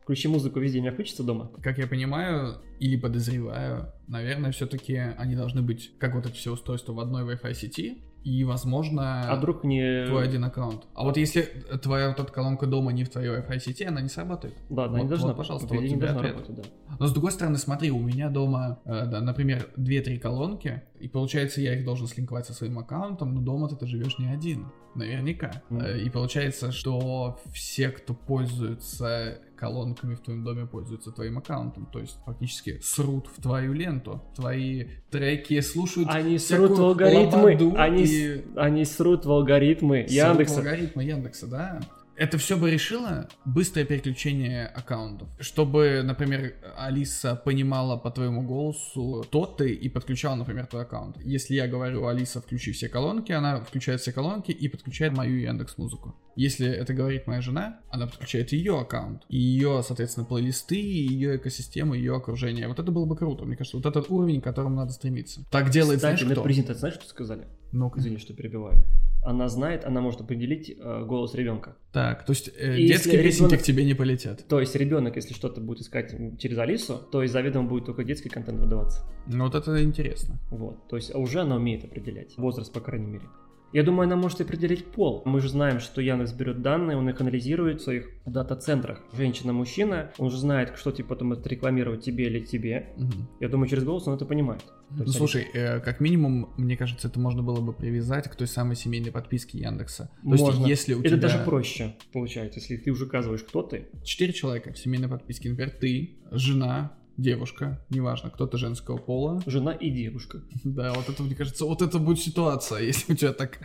включи 0.00 0.28
музыку 0.28 0.60
везде, 0.60 0.78
у 0.78 0.82
меня 0.82 0.92
включится 0.92 1.22
дома? 1.22 1.52
Как 1.62 1.78
я 1.78 1.86
понимаю 1.86 2.62
или 2.78 2.96
подозреваю, 2.96 3.92
наверное, 4.08 4.52
все-таки 4.52 4.96
они 4.96 5.36
должны 5.36 5.62
быть, 5.62 5.92
как 5.98 6.14
вот 6.14 6.26
эти 6.26 6.34
все 6.34 6.52
устройства, 6.52 6.92
в 6.92 7.00
одной 7.00 7.22
Wi-Fi 7.24 7.54
сети. 7.54 7.98
И, 8.22 8.44
возможно, 8.44 9.22
А 9.30 9.36
вдруг 9.36 9.64
не... 9.64 10.06
твой 10.06 10.24
один 10.24 10.44
аккаунт. 10.44 10.84
А 10.94 11.04
вот 11.04 11.16
если 11.16 11.40
твоя 11.82 12.08
вот 12.08 12.20
эта 12.20 12.30
колонка 12.30 12.66
дома 12.66 12.92
не 12.92 13.04
в 13.04 13.08
твоей 13.08 13.30
Wi-Fi 13.30 13.58
сети, 13.60 13.84
она 13.84 14.00
не 14.02 14.08
сработает. 14.10 14.54
Да, 14.68 14.84
она 14.84 14.92
Вот- 14.98 15.02
не 15.04 15.08
должна, 15.08 15.28
вот, 15.28 15.36
пожалуйста, 15.38 15.68
вот 15.74 15.80
не 15.82 15.88
тебе 15.88 16.08
ответ. 16.08 16.32
работать, 16.34 16.54
да. 16.56 16.62
Но 16.98 17.06
с 17.06 17.12
другой 17.12 17.32
стороны, 17.32 17.56
смотри, 17.56 17.90
у 17.90 17.98
меня 18.00 18.28
дома, 18.28 18.78
э, 18.84 19.06
да, 19.06 19.20
например, 19.22 19.68
2-3 19.76 20.18
колонки, 20.18 20.82
и 21.00 21.08
получается, 21.08 21.62
я 21.62 21.74
их 21.78 21.84
должен 21.86 22.06
слинковать 22.06 22.44
со 22.46 22.52
своим 22.52 22.78
аккаунтом, 22.78 23.34
но 23.34 23.40
дома 23.40 23.68
ты 23.68 23.86
живешь 23.86 24.18
не 24.18 24.26
один, 24.26 24.66
наверняка. 24.94 25.62
Э, 25.70 25.98
И 25.98 26.10
получается, 26.10 26.72
что 26.72 27.38
все, 27.54 27.88
кто 27.88 28.12
пользуется 28.12 29.38
колонками 29.60 30.14
в 30.14 30.20
твоем 30.20 30.42
доме, 30.42 30.66
пользуются 30.66 31.12
твоим 31.12 31.36
аккаунтом, 31.38 31.86
то 31.92 31.98
есть 32.00 32.16
фактически 32.24 32.80
срут 32.82 33.28
в 33.36 33.42
твою 33.42 33.74
ленту, 33.74 34.22
твои 34.34 34.86
треки 35.10 35.60
слушают 35.60 36.08
Они 36.10 36.38
срут 36.38 36.78
в 36.78 36.82
алгоритмы, 36.82 37.74
они, 37.76 38.04
и 38.04 38.44
они 38.56 38.86
срут 38.86 39.26
в 39.26 39.30
алгоритмы 39.30 40.06
срут 40.08 40.10
в 40.10 40.14
Яндекса. 40.14 40.56
алгоритмы 40.56 41.04
Яндекса, 41.04 41.46
да. 41.46 41.80
Это 42.16 42.36
все 42.36 42.56
бы 42.56 42.70
решило 42.70 43.28
быстрое 43.44 43.86
переключение 43.86 44.66
аккаунтов. 44.66 45.28
Чтобы, 45.38 46.02
например, 46.04 46.54
Алиса 46.76 47.34
понимала 47.34 47.96
по 47.96 48.10
твоему 48.10 48.42
голосу, 48.42 49.22
кто 49.26 49.46
ты, 49.46 49.72
и 49.72 49.88
подключала, 49.88 50.34
например, 50.34 50.66
твой 50.66 50.82
аккаунт. 50.82 51.16
Если 51.22 51.54
я 51.54 51.66
говорю, 51.66 52.06
Алиса, 52.06 52.40
включи 52.40 52.72
все 52.72 52.88
колонки, 52.88 53.32
она 53.32 53.60
включает 53.60 54.00
все 54.02 54.12
колонки 54.12 54.50
и 54.50 54.68
подключает 54.68 55.16
мою 55.16 55.38
Яндекс 55.38 55.78
Музыку. 55.78 56.14
Если 56.36 56.66
это 56.68 56.92
говорит 56.94 57.26
моя 57.26 57.40
жена, 57.40 57.80
она 57.90 58.06
подключает 58.06 58.52
ее 58.52 58.78
аккаунт. 58.78 59.22
И 59.28 59.38
ее, 59.38 59.82
соответственно, 59.86 60.26
плейлисты, 60.26 60.76
ее 60.76 61.36
экосистему, 61.36 61.94
ее 61.94 62.16
окружение. 62.16 62.68
Вот 62.68 62.78
это 62.78 62.92
было 62.92 63.06
бы 63.06 63.16
круто, 63.16 63.44
мне 63.44 63.56
кажется. 63.56 63.78
Вот 63.78 63.86
этот 63.86 64.10
уровень, 64.10 64.40
к 64.40 64.44
которому 64.44 64.76
надо 64.76 64.92
стремиться. 64.92 65.44
Так 65.50 65.70
делает, 65.70 65.98
Кстати, 65.98 66.22
знаешь, 66.22 66.36
на 66.36 66.64
кто? 66.64 66.74
знаешь, 66.74 66.94
что 66.94 67.08
сказали? 67.08 67.46
Ну-ка. 67.72 68.00
Извини, 68.00 68.18
что 68.18 68.34
перебиваю. 68.34 68.82
Она 69.22 69.48
знает, 69.48 69.84
она 69.84 70.00
может 70.00 70.22
определить 70.22 70.70
э, 70.78 71.04
голос 71.04 71.34
ребенка. 71.34 71.76
Так, 71.92 72.24
то 72.24 72.32
есть 72.32 72.50
э, 72.56 72.78
И 72.78 72.86
детские 72.88 73.22
песенки 73.22 73.50
ребенок- 73.50 73.60
к 73.60 73.62
тебе 73.64 73.84
не 73.84 73.94
полетят. 73.94 74.48
То 74.48 74.60
есть 74.60 74.74
ребенок, 74.74 75.16
если 75.16 75.34
что-то 75.34 75.60
будет 75.60 75.80
искать 75.80 76.38
через 76.38 76.56
Алису, 76.58 76.98
то 77.12 77.22
и 77.22 77.26
заведомо 77.26 77.68
будет 77.68 77.84
только 77.84 78.02
детский 78.02 78.30
контент 78.30 78.60
выдаваться. 78.60 79.02
Ну 79.26 79.44
вот 79.44 79.54
это 79.54 79.82
интересно. 79.84 80.38
Вот. 80.50 80.88
То 80.88 80.96
есть 80.96 81.14
уже 81.14 81.40
она 81.40 81.56
умеет 81.56 81.84
определять 81.84 82.36
возраст, 82.38 82.72
по 82.72 82.80
крайней 82.80 83.06
мере. 83.08 83.26
Я 83.72 83.84
думаю, 83.84 84.06
она 84.06 84.16
может 84.16 84.40
определить 84.40 84.86
пол. 84.86 85.22
Мы 85.24 85.40
же 85.40 85.48
знаем, 85.48 85.78
что 85.80 86.00
Яндекс 86.00 86.32
берет 86.32 86.60
данные, 86.60 86.96
он 86.96 87.08
их 87.08 87.20
анализирует 87.20 87.80
в 87.80 87.84
своих 87.84 88.08
дата-центрах. 88.26 89.00
Женщина-мужчина, 89.12 90.10
он 90.18 90.30
же 90.30 90.38
знает, 90.38 90.76
что 90.76 90.90
тебе 90.90 91.04
потом 91.04 91.32
отрекламировать 91.32 92.02
тебе 92.04 92.26
или 92.26 92.40
тебе. 92.40 92.92
Мгм. 92.96 93.28
Я 93.38 93.48
думаю, 93.48 93.68
через 93.68 93.84
голос 93.84 94.08
он 94.08 94.14
это 94.14 94.24
понимает. 94.24 94.64
Ну, 94.90 95.04
есть 95.04 95.16
слушай, 95.16 95.46
э, 95.54 95.78
как 95.80 96.00
минимум, 96.00 96.52
мне 96.56 96.76
кажется, 96.76 97.06
это 97.06 97.20
можно 97.20 97.42
было 97.42 97.60
бы 97.60 97.72
привязать 97.72 98.28
к 98.28 98.34
той 98.34 98.48
самой 98.48 98.74
семейной 98.74 99.12
подписке 99.12 99.58
Яндекса. 99.58 100.10
То 100.22 100.30
есть, 100.30 100.42
Можно. 100.42 100.66
если 100.66 100.94
у 100.94 101.00
Это 101.00 101.10
тебя 101.10 101.18
даже 101.18 101.38
проще 101.44 101.94
получается, 102.12 102.58
если 102.58 102.76
ты 102.76 102.90
уже 102.90 103.04
указываешь, 103.04 103.42
кто 103.42 103.62
ты. 103.62 103.88
четыре 104.04 104.32
человека 104.32 104.72
в 104.72 104.78
семейной 104.78 105.08
подписке, 105.08 105.48
например, 105.48 105.70
ты, 105.80 106.18
жена, 106.32 106.92
девушка, 107.20 107.84
неважно, 107.90 108.30
кто-то 108.30 108.56
женского 108.58 108.96
пола. 108.96 109.42
Жена 109.46 109.72
и 109.72 109.90
девушка. 109.90 110.42
Да, 110.64 110.92
вот 110.94 111.08
это, 111.08 111.22
мне 111.22 111.34
кажется, 111.34 111.64
вот 111.64 111.82
это 111.82 111.98
будет 111.98 112.20
ситуация, 112.20 112.80
если 112.82 113.12
у 113.12 113.16
тебя 113.16 113.32
так 113.32 113.60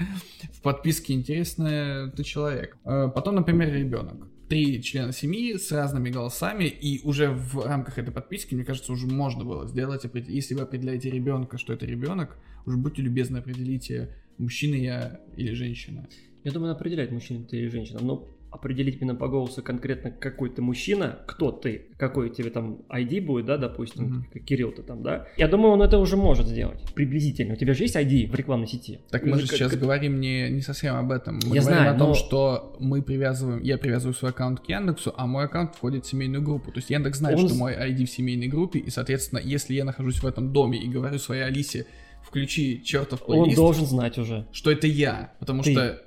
в 0.54 0.62
подписке 0.62 1.14
интересная 1.14 2.10
ты 2.12 2.24
человек. 2.24 2.78
Э, 2.86 3.10
потом, 3.14 3.36
например, 3.36 3.74
ребенок. 3.74 4.28
Три 4.50 4.84
члена 4.84 5.12
семьи 5.12 5.58
с 5.58 5.72
разными 5.72 6.12
голосами, 6.12 6.66
и 6.66 7.02
уже 7.04 7.32
в 7.32 7.66
рамках 7.66 7.98
этой 7.98 8.12
подписки, 8.12 8.54
мне 8.54 8.64
кажется, 8.64 8.92
уже 8.92 9.08
можно 9.08 9.44
было 9.44 9.68
сделать, 9.68 10.06
если 10.28 10.54
вы 10.54 10.62
определяете 10.62 11.10
ребенка, 11.10 11.58
что 11.58 11.74
это 11.74 11.88
ребенок, 11.88 12.38
уже 12.68 12.78
будьте 12.78 13.02
любезны, 13.02 13.38
определите, 13.38 14.16
мужчина 14.38 14.76
я 14.76 15.20
или 15.36 15.54
женщина. 15.54 16.08
Я 16.44 16.52
думаю, 16.52 16.68
надо 16.68 16.80
определять, 16.80 17.12
мужчина 17.12 17.44
ты 17.44 17.58
или 17.58 17.70
женщина. 17.70 18.00
Но 18.04 18.28
определить 18.56 19.02
именно 19.02 19.16
по 19.16 19.28
голосу 19.28 19.62
конкретно 19.62 20.12
какой 20.12 20.50
ты 20.50 20.62
мужчина, 20.62 21.20
кто 21.28 21.52
ты, 21.52 21.90
какой 21.98 22.30
у 22.30 22.34
тебя 22.34 22.50
там 22.50 22.82
ID 22.90 23.22
будет, 23.22 23.46
да, 23.46 23.58
допустим, 23.58 24.06
mm-hmm. 24.06 24.34
как 24.34 24.44
Кирилл 24.44 24.72
ты 24.72 24.82
там, 24.82 25.04
да. 25.04 25.28
Я 25.38 25.48
думаю, 25.48 25.74
он 25.74 25.82
это 25.82 25.98
уже 25.98 26.18
может 26.18 26.48
сделать 26.48 26.82
приблизительно. 26.94 27.54
У 27.54 27.58
тебя 27.58 27.74
же 27.74 27.84
есть 27.84 27.96
ID 27.96 28.32
в 28.32 28.36
рекламной 28.36 28.68
сети? 28.68 29.00
Так 29.10 29.26
мы 29.26 29.38
же 29.40 29.48
сейчас 29.48 29.72
как... 29.72 29.80
говорим 29.80 30.20
не, 30.20 30.50
не 30.50 30.62
совсем 30.62 30.96
об 30.96 31.12
этом. 31.12 31.36
Мы 31.46 31.56
я 31.56 31.62
говорим 31.62 31.64
знаю, 31.64 31.96
о 31.96 32.00
том, 32.00 32.10
но... 32.10 32.14
что 32.16 32.76
мы 32.80 33.02
привязываем, 33.02 33.62
я 33.62 33.78
привязываю 33.78 34.14
свой 34.14 34.32
аккаунт 34.32 34.62
к 34.62 34.70
Яндексу, 34.70 35.14
а 35.16 35.28
мой 35.28 35.46
аккаунт 35.46 35.76
входит 35.76 36.06
в 36.06 36.10
семейную 36.10 36.44
группу. 36.44 36.72
То 36.72 36.80
есть 36.80 36.90
Яндекс 36.90 37.20
знает, 37.20 37.38
он... 37.38 37.48
что 37.48 37.58
мой 37.58 37.74
ID 37.74 38.06
в 38.06 38.10
семейной 38.10 38.48
группе, 38.48 38.80
и, 38.80 38.90
соответственно, 38.90 39.40
если 39.40 39.74
я 39.74 39.84
нахожусь 39.84 40.24
в 40.24 40.26
этом 40.26 40.54
доме 40.54 40.80
и 40.80 40.88
говорю 40.88 41.20
своей 41.20 41.44
Алисе, 41.44 41.86
включи 42.26 42.84
чертов 42.84 43.24
плейлист. 43.24 43.50
Он 43.50 43.56
должен 43.56 43.86
знать 43.86 44.18
уже. 44.18 44.46
Что 44.52 44.72
это 44.72 44.88
я, 44.88 45.34
потому 45.40 45.64
Ты. 45.64 45.72
что 45.72 46.02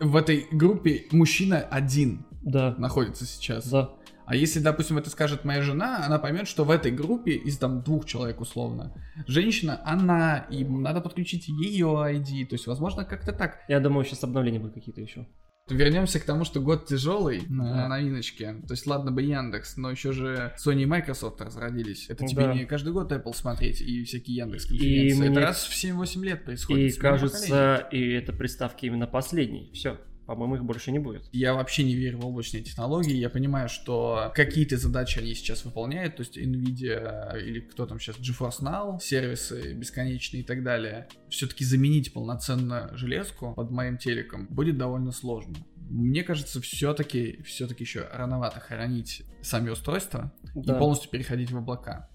в 0.00 0.16
этой 0.16 0.46
группе 0.50 1.06
мужчина 1.10 1.60
один 1.60 2.24
да. 2.42 2.74
находится 2.78 3.24
сейчас. 3.24 3.68
Да. 3.68 3.90
А 4.26 4.36
если, 4.36 4.60
допустим, 4.60 4.96
это 4.96 5.10
скажет 5.10 5.44
моя 5.44 5.60
жена, 5.60 6.04
она 6.04 6.18
поймет, 6.18 6.48
что 6.48 6.64
в 6.64 6.70
этой 6.70 6.90
группе 6.90 7.32
из 7.32 7.58
там 7.58 7.82
двух 7.82 8.06
человек 8.06 8.40
условно, 8.40 8.94
женщина, 9.26 9.82
она, 9.84 10.46
и 10.50 10.64
надо 10.64 11.02
подключить 11.02 11.48
ее 11.48 11.88
ID, 11.88 12.46
то 12.46 12.54
есть, 12.54 12.66
возможно, 12.66 13.04
как-то 13.04 13.32
так. 13.32 13.60
Я 13.68 13.80
думаю, 13.80 14.04
сейчас 14.04 14.24
обновления 14.24 14.60
будут 14.60 14.74
какие-то 14.74 15.02
еще. 15.02 15.26
Вернемся 15.68 16.20
к 16.20 16.24
тому, 16.24 16.44
что 16.44 16.60
год 16.60 16.86
тяжелый 16.86 17.42
на 17.48 17.88
новиночке. 17.88 18.62
То 18.66 18.72
есть, 18.72 18.86
ладно 18.86 19.12
бы 19.12 19.22
Яндекс, 19.22 19.76
но 19.76 19.90
еще 19.90 20.12
же 20.12 20.54
Sony 20.62 20.82
и 20.82 20.86
Microsoft 20.86 21.40
разродились. 21.40 22.06
Это 22.10 22.26
тебе 22.26 22.42
да. 22.42 22.54
не 22.54 22.66
каждый 22.66 22.92
год 22.92 23.10
Apple 23.10 23.34
смотреть 23.34 23.80
и 23.80 24.04
всякие 24.04 24.36
Яндекс 24.36 24.66
конференции. 24.66 25.16
И 25.16 25.22
это 25.22 25.30
мне... 25.30 25.38
раз 25.38 25.64
в 25.64 25.72
7-8 25.72 26.22
лет 26.22 26.44
происходит. 26.44 26.94
И 26.94 26.98
кажется, 26.98 27.88
и 27.90 28.10
это 28.10 28.32
приставки 28.34 28.86
именно 28.86 29.06
последние. 29.06 29.72
Все. 29.72 29.98
По-моему, 30.26 30.56
их 30.56 30.64
больше 30.64 30.90
не 30.92 30.98
будет. 30.98 31.28
Я 31.32 31.54
вообще 31.54 31.84
не 31.84 31.94
верю 31.94 32.18
в 32.18 32.26
облачные 32.26 32.62
технологии. 32.62 33.14
Я 33.14 33.30
понимаю, 33.30 33.68
что 33.68 34.32
какие-то 34.34 34.76
задачи 34.76 35.18
они 35.18 35.34
сейчас 35.34 35.64
выполняют. 35.64 36.16
То 36.16 36.22
есть 36.22 36.38
Nvidia 36.38 37.38
или 37.40 37.60
кто 37.60 37.86
там 37.86 38.00
сейчас, 38.00 38.16
GeForce 38.16 38.62
Now, 38.62 39.00
сервисы 39.00 39.74
бесконечные 39.74 40.42
и 40.42 40.46
так 40.46 40.62
далее. 40.62 41.08
Все-таки 41.28 41.64
заменить 41.64 42.12
полноценно 42.12 42.90
железку 42.94 43.54
под 43.54 43.70
моим 43.70 43.98
телеком 43.98 44.46
будет 44.48 44.78
довольно 44.78 45.12
сложно. 45.12 45.54
Мне 45.90 46.22
кажется, 46.22 46.60
все-таки 46.62 47.42
все-таки 47.44 47.84
еще 47.84 48.08
рановато 48.12 48.60
хоронить 48.60 49.22
сами 49.42 49.70
устройства 49.70 50.32
да. 50.54 50.74
и 50.74 50.78
полностью 50.78 51.10
переходить 51.10 51.50
в 51.50 51.58
облака 51.58 52.08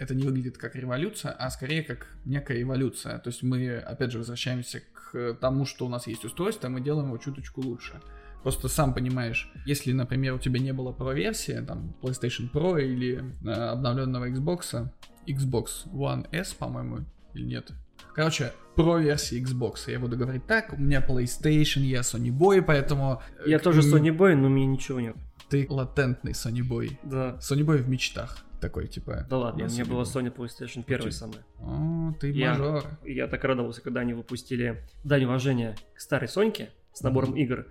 это 0.00 0.14
не 0.14 0.24
выглядит 0.24 0.56
как 0.56 0.74
революция, 0.76 1.32
а 1.32 1.50
скорее 1.50 1.82
как 1.82 2.06
некая 2.24 2.62
эволюция. 2.62 3.18
То 3.18 3.28
есть 3.28 3.42
мы, 3.42 3.76
опять 3.76 4.10
же, 4.10 4.18
возвращаемся 4.18 4.80
к 4.80 5.34
тому, 5.34 5.66
что 5.66 5.84
у 5.84 5.88
нас 5.90 6.06
есть 6.06 6.24
устройство, 6.24 6.68
мы 6.68 6.80
делаем 6.80 7.08
его 7.08 7.18
чуточку 7.18 7.60
лучше. 7.60 8.00
Просто 8.42 8.68
сам 8.68 8.94
понимаешь, 8.94 9.52
если, 9.66 9.92
например, 9.92 10.34
у 10.34 10.38
тебя 10.38 10.58
не 10.58 10.72
было 10.72 10.92
Pro-версии, 10.92 11.62
там, 11.66 11.94
PlayStation 12.00 12.50
Pro 12.50 12.82
или 12.82 13.22
э, 13.44 13.50
обновленного 13.50 14.30
Xbox, 14.30 14.88
Xbox 15.26 15.86
One 15.92 16.26
S, 16.32 16.54
по-моему, 16.54 17.00
или 17.34 17.44
нет, 17.44 17.70
Короче, 18.14 18.52
про 18.74 18.98
версии 18.98 19.40
Xbox. 19.42 19.90
Я 19.90 20.00
буду 20.00 20.16
говорить 20.16 20.46
так, 20.46 20.72
у 20.72 20.76
меня 20.76 21.04
PlayStation, 21.06 21.80
я 21.80 22.00
Sony 22.00 22.30
Boy, 22.36 22.62
поэтому... 22.62 23.22
Я 23.46 23.58
тоже 23.58 23.82
Sony 23.82 24.16
Boy, 24.16 24.34
но 24.34 24.46
у 24.46 24.50
меня 24.50 24.66
ничего 24.66 25.00
нет. 25.00 25.16
Ты 25.50 25.66
латентный 25.68 26.32
Sony 26.32 26.66
Boy. 26.66 26.96
Да. 27.02 27.36
Sony 27.40 27.60
Boy 27.60 27.78
в 27.78 27.88
мечтах 27.88 28.44
такой, 28.60 28.86
типа... 28.86 29.26
Да 29.28 29.38
ладно, 29.38 29.64
у 29.64 29.68
меня 29.68 29.84
была 29.84 30.02
Sony 30.02 30.34
PlayStation 30.34 30.84
1 30.86 31.12
самая. 31.12 31.44
О, 31.58 32.12
ты 32.20 32.30
я, 32.30 32.50
мажор. 32.50 32.84
Я 33.04 33.26
так 33.26 33.42
радовался, 33.44 33.82
когда 33.82 34.00
они 34.00 34.14
выпустили 34.14 34.82
дань 35.04 35.24
уважения 35.24 35.76
к 35.94 36.00
старой 36.00 36.28
Соньке 36.28 36.70
с 36.92 37.02
набором 37.02 37.34
mm-hmm. 37.34 37.40
игр. 37.40 37.66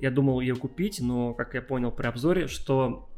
Я 0.00 0.10
думал 0.10 0.40
ее 0.40 0.56
купить, 0.56 1.00
но, 1.00 1.32
как 1.32 1.54
я 1.54 1.62
понял 1.62 1.92
при 1.92 2.06
обзоре, 2.06 2.48
что 2.48 3.08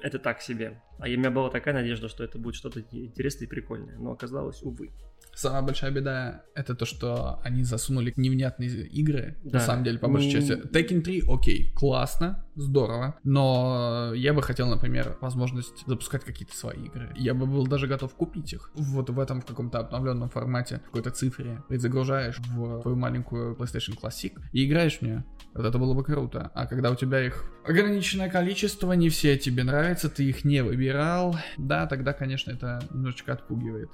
это 0.00 0.18
так 0.18 0.40
себе. 0.42 0.82
А 0.98 1.04
у 1.04 1.08
меня 1.08 1.30
была 1.30 1.50
такая 1.50 1.74
надежда, 1.74 2.08
что 2.08 2.24
это 2.24 2.38
будет 2.38 2.54
что-то 2.54 2.80
интересное 2.90 3.46
и 3.46 3.50
прикольное. 3.50 3.96
Но 3.98 4.12
оказалось, 4.12 4.62
увы. 4.62 4.90
Самая 5.34 5.60
большая 5.60 5.90
беда 5.90 6.44
это 6.54 6.74
то, 6.74 6.86
что 6.86 7.40
они 7.44 7.62
засунули 7.62 8.14
невнятные 8.16 8.86
игры, 8.86 9.36
да. 9.44 9.58
на 9.58 9.64
самом 9.64 9.84
деле, 9.84 9.98
по 9.98 10.08
большей 10.08 10.30
части. 10.30 10.52
Tekken 10.52 11.02
3, 11.02 11.24
окей, 11.28 11.72
классно, 11.74 12.46
здорово, 12.54 13.18
но 13.22 14.12
я 14.14 14.32
бы 14.32 14.40
хотел, 14.40 14.66
например, 14.66 15.18
возможность 15.20 15.86
запускать 15.86 16.24
какие-то 16.24 16.56
свои 16.56 16.86
игры. 16.86 17.12
Я 17.16 17.34
бы 17.34 17.44
был 17.44 17.66
даже 17.66 17.86
готов 17.86 18.14
купить 18.14 18.54
их. 18.54 18.70
Вот 18.74 19.10
в 19.10 19.20
этом 19.20 19.42
в 19.42 19.44
каком-то 19.44 19.78
обновленном 19.78 20.30
формате, 20.30 20.80
в 20.84 20.86
какой-то 20.86 21.10
цифре, 21.10 21.62
предзагружаешь 21.68 22.38
в 22.38 22.80
твою 22.80 22.96
маленькую 22.96 23.56
PlayStation 23.56 23.98
Classic 24.00 24.32
и 24.52 24.66
играешь 24.66 24.98
в 24.98 25.02
нее. 25.02 25.22
Вот 25.52 25.66
это 25.66 25.78
было 25.78 25.92
бы 25.92 26.02
круто. 26.02 26.50
А 26.54 26.66
когда 26.66 26.90
у 26.90 26.94
тебя 26.94 27.20
их 27.20 27.44
ограниченное 27.66 28.30
количество, 28.30 28.92
не 28.92 29.10
все 29.10 29.35
тебе 29.38 29.64
нравятся, 29.64 30.08
ты 30.08 30.24
их 30.24 30.44
не 30.44 30.62
выбирал, 30.62 31.36
да, 31.56 31.86
тогда, 31.86 32.12
конечно, 32.12 32.50
это 32.52 32.82
немножечко 32.90 33.32
отпугивает. 33.32 33.90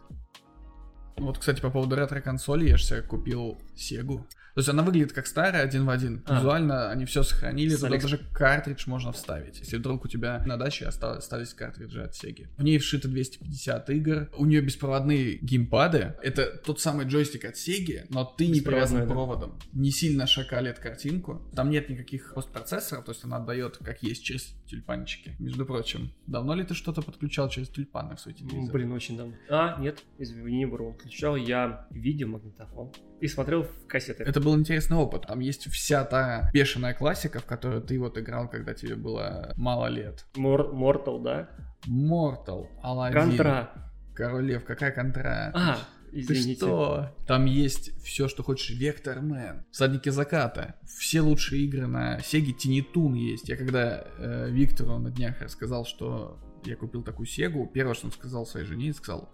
Вот, 1.16 1.38
кстати, 1.38 1.61
по 1.61 1.70
поводу 1.70 1.96
ретро-консоли, 1.96 2.68
я 2.68 2.77
же 2.77 2.85
себе 2.85 3.03
купил 3.03 3.61
Сегу. 3.77 4.27
То 4.55 4.59
есть 4.59 4.68
она 4.68 4.83
выглядит 4.83 5.12
как 5.12 5.27
старая, 5.27 5.62
один 5.62 5.87
в 5.87 5.90
один. 5.90 6.22
А. 6.27 6.37
Визуально 6.37 6.90
они 6.90 7.07
все 7.07 7.22
сохранили, 7.22 7.75
туда 7.75 7.98
даже 7.98 8.18
картридж 8.35 8.85
можно 8.87 9.12
вставить. 9.12 9.61
Если 9.61 9.79
вдруг 9.79 10.05
у 10.05 10.09
тебя 10.09 10.42
на 10.46 10.59
даче 10.59 10.87
остались 10.87 11.55
картриджи 11.55 12.03
от 12.03 12.12
Sega. 12.12 12.48
В 12.57 12.62
ней 12.62 12.79
вшито 12.79 13.09
250 13.09 13.90
игр. 13.90 14.29
У 14.37 14.44
нее 14.44 14.61
беспроводные 14.61 15.38
геймпады. 15.38 16.14
Это 16.22 16.46
тот 16.59 16.81
самый 16.81 17.07
джойстик 17.07 17.46
от 17.46 17.55
Sega, 17.55 18.05
но 18.11 18.25
ты 18.25 18.46
не 18.48 18.61
привязан 18.61 19.01
да. 19.01 19.07
проводом. 19.07 19.59
Не 19.72 19.90
сильно 19.90 20.27
шакалит 20.27 20.79
картинку. 20.79 21.40
Там 21.55 21.70
нет 21.70 21.88
никаких 21.88 22.35
постпроцессоров, 22.35 23.07
то 23.07 23.12
есть 23.12 23.25
она 23.25 23.38
отдает 23.38 23.79
как 23.79 24.03
есть 24.03 24.22
через 24.22 24.55
тюльпанчики. 24.66 25.35
Между 25.38 25.64
прочим, 25.64 26.12
давно 26.27 26.55
ли 26.55 26.64
ты 26.64 26.75
что-то 26.75 27.01
подключал 27.01 27.48
через 27.48 27.68
тюльпаны 27.68 28.16
в 28.16 28.20
свой 28.20 28.35
телевизор? 28.35 28.72
Блин, 28.72 28.92
очень 28.92 29.16
давно. 29.16 29.35
А, 29.48 29.81
нет, 29.81 30.03
извини, 30.18 30.59
не 30.59 30.66
был. 31.03 31.11
Включал 31.11 31.37
я 31.37 31.87
видеомагнитофон 31.91 32.93
и 33.21 33.29
смотрел 33.29 33.65
в 33.65 33.87
кассеты. 33.87 34.25
Это 34.25 34.41
был 34.41 34.59
интересный 34.59 34.97
опыт. 34.97 35.27
Там 35.27 35.41
есть 35.41 35.71
вся 35.71 36.05
та 36.05 36.51
бешеная 36.53 36.95
классика, 36.95 37.41
в 37.41 37.45
которую 37.45 37.83
ты 37.83 37.99
вот 37.99 38.19
играл, 38.19 38.49
когда 38.49 38.75
тебе 38.75 38.97
было 38.97 39.53
мало 39.57 39.87
лет. 39.87 40.27
Мор 40.37 40.73
Mortal, 40.75 41.23
да? 41.23 41.51
Mortal, 41.87 42.69
Алладин. 42.83 43.21
Контра. 43.21 43.71
Король 44.15 44.45
Лев, 44.45 44.65
какая 44.65 44.93
контра? 44.93 45.51
А, 45.55 45.79
Извините. 46.12 46.61
Ты 46.61 46.67
что? 46.67 47.17
Там 47.27 47.47
есть 47.47 47.99
все, 48.05 48.29
что 48.29 48.43
хочешь. 48.43 48.77
Вектор 48.79 49.23
Мэн, 49.23 49.65
Всадники 49.71 50.11
Заката. 50.11 50.77
Все 50.87 51.23
лучшие 51.23 51.62
игры 51.62 51.87
на 51.87 52.21
Сеге. 52.21 52.53
Тинитун 52.53 53.15
есть. 53.15 53.49
Я 53.49 53.57
когда 53.57 54.05
э, 54.19 54.51
Виктору 54.51 54.99
на 54.99 55.11
днях 55.11 55.41
рассказал, 55.41 55.87
что 55.87 56.38
я 56.65 56.77
купил 56.77 57.03
такую 57.03 57.27
Сегу, 57.27 57.67
первое, 57.67 57.95
что 57.95 58.07
он 58.07 58.12
сказал 58.12 58.47
своей 58.47 58.67
жене, 58.67 58.93
сказал, 58.93 59.33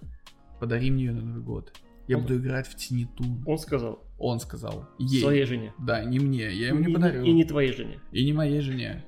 подари 0.59 0.91
мне 0.91 1.05
ее 1.05 1.13
на 1.13 1.23
Новый 1.23 1.43
год. 1.43 1.73
Я 2.07 2.17
он... 2.17 2.23
буду 2.23 2.39
играть 2.39 2.67
в 2.67 2.75
Тинитун. 2.75 3.43
Он 3.47 3.59
сказал. 3.59 4.05
Он 4.19 4.41
сказал. 4.41 4.89
Ей. 4.99 5.23
Своей 5.23 5.45
жене. 5.45 5.75
Да, 5.79 6.05
не 6.05 6.19
мне. 6.19 6.51
Я 6.51 6.69
ему 6.69 6.81
не, 6.81 6.87
не 6.87 6.95
подарю. 6.95 7.25
И 7.25 7.33
не 7.33 7.45
твоей 7.45 7.73
жене. 7.73 8.01
И 8.13 8.25
не 8.25 8.33
моей 8.33 8.61
жене. 8.61 9.05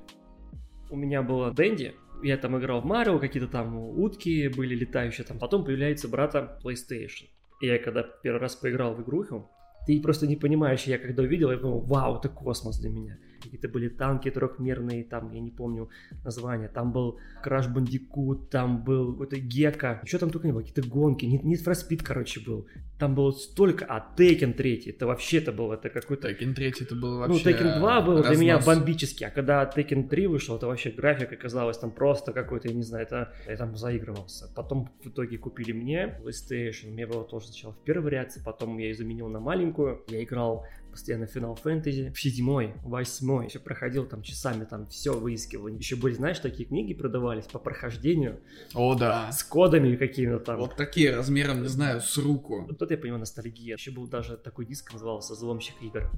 У 0.89 0.95
меня 0.95 1.21
было 1.21 1.51
Дэнди. 1.51 1.95
Я 2.23 2.37
там 2.37 2.57
играл 2.59 2.81
в 2.81 2.85
Марио, 2.85 3.17
какие-то 3.17 3.47
там 3.47 3.75
утки 3.75 4.47
были 4.49 4.75
летающие. 4.75 5.25
Там 5.25 5.39
потом 5.39 5.65
появляется 5.65 6.07
брата 6.07 6.59
PlayStation. 6.63 7.27
И 7.61 7.67
я 7.67 7.79
когда 7.79 8.03
первый 8.03 8.39
раз 8.39 8.55
поиграл 8.55 8.93
в 8.93 9.01
игруху, 9.01 9.49
ты 9.87 9.99
просто 10.01 10.27
не 10.27 10.35
понимаешь, 10.35 10.83
я 10.83 10.99
когда 10.99 11.23
увидел, 11.23 11.49
я 11.49 11.57
подумал, 11.57 11.81
вау, 11.81 12.17
это 12.19 12.29
космос 12.29 12.79
для 12.79 12.89
меня 12.89 13.17
какие-то 13.41 13.67
были 13.69 13.89
танки 13.89 14.29
трехмерные, 14.29 15.03
там, 15.03 15.31
я 15.31 15.39
не 15.39 15.51
помню 15.51 15.89
название, 16.23 16.69
там 16.69 16.91
был 16.91 17.19
Краш 17.43 17.67
Бандикут, 17.67 18.49
там 18.49 18.83
был 18.83 19.13
какой-то 19.13 19.39
Гека, 19.39 20.01
что 20.05 20.19
там 20.19 20.29
только 20.29 20.47
не 20.47 20.53
было, 20.53 20.61
какие-то 20.61 20.87
гонки, 20.87 21.25
не 21.25 21.37
Need 21.37 21.65
for 21.65 21.73
Speed, 21.73 22.03
короче, 22.03 22.39
был. 22.39 22.67
Там 22.99 23.15
было 23.15 23.31
столько, 23.31 23.85
а 23.85 24.13
Tekken 24.15 24.53
3, 24.53 24.83
это 24.87 25.07
вообще 25.07 25.39
это 25.39 25.51
был, 25.51 25.71
это 25.71 25.89
какой-то... 25.89 26.29
Tekken 26.29 26.53
3 26.53 26.73
это 26.81 26.95
был 26.95 27.11
ну, 27.13 27.19
вообще... 27.19 27.43
Ну, 27.43 27.51
Tekken 27.51 27.79
2 27.79 28.01
был 28.01 28.17
разнос. 28.17 28.29
для 28.29 28.37
меня 28.37 28.59
бомбический, 28.59 29.25
а 29.25 29.31
когда 29.31 29.63
Tekken 29.63 30.07
3 30.07 30.27
вышел, 30.27 30.55
это 30.55 30.67
вообще 30.67 30.91
графика 30.91 31.35
казалась 31.35 31.79
там 31.79 31.91
просто 31.91 32.31
какой-то, 32.31 32.67
я 32.67 32.75
не 32.75 32.83
знаю, 32.83 33.05
это 33.05 33.33
я 33.47 33.57
там 33.57 33.75
заигрывался. 33.75 34.51
Потом 34.55 34.89
в 35.03 35.07
итоге 35.07 35.37
купили 35.37 35.71
мне 35.71 36.19
PlayStation, 36.23 36.91
мне 36.91 37.07
было 37.07 37.23
тоже 37.23 37.47
сначала 37.47 37.73
в 37.73 37.83
первой 37.83 38.03
вариации, 38.03 38.41
потом 38.43 38.77
я 38.77 38.87
ее 38.87 38.95
заменил 38.95 39.29
на 39.29 39.39
маленькую, 39.39 40.03
я 40.07 40.23
играл 40.23 40.65
постоянно 40.91 41.23
Final 41.23 41.57
Fantasy, 41.61 42.13
седьмой, 42.15 42.73
восьмой, 42.83 43.47
еще 43.47 43.59
проходил 43.59 44.05
там 44.05 44.21
часами, 44.21 44.65
там 44.65 44.87
все 44.87 45.13
выискивал. 45.13 45.67
Еще 45.67 45.95
были, 45.95 46.13
знаешь, 46.13 46.39
такие 46.39 46.67
книги 46.67 46.93
продавались 46.93 47.45
по 47.45 47.59
прохождению. 47.59 48.39
О, 48.73 48.95
да. 48.95 49.31
С 49.31 49.43
кодами 49.43 49.95
какими-то 49.95 50.39
там. 50.39 50.59
Вот 50.59 50.75
такие 50.75 51.15
размером, 51.15 51.61
не 51.61 51.69
знаю, 51.69 52.01
с 52.01 52.17
руку. 52.17 52.65
Вот 52.67 52.81
это 52.81 52.93
я 52.93 52.97
понимаю, 52.99 53.21
ностальгия. 53.21 53.75
Еще 53.75 53.91
был 53.91 54.07
даже 54.07 54.37
такой 54.37 54.65
диск, 54.65 54.93
назывался 54.93 55.33
«Взломщик 55.33 55.75
игр». 55.81 56.11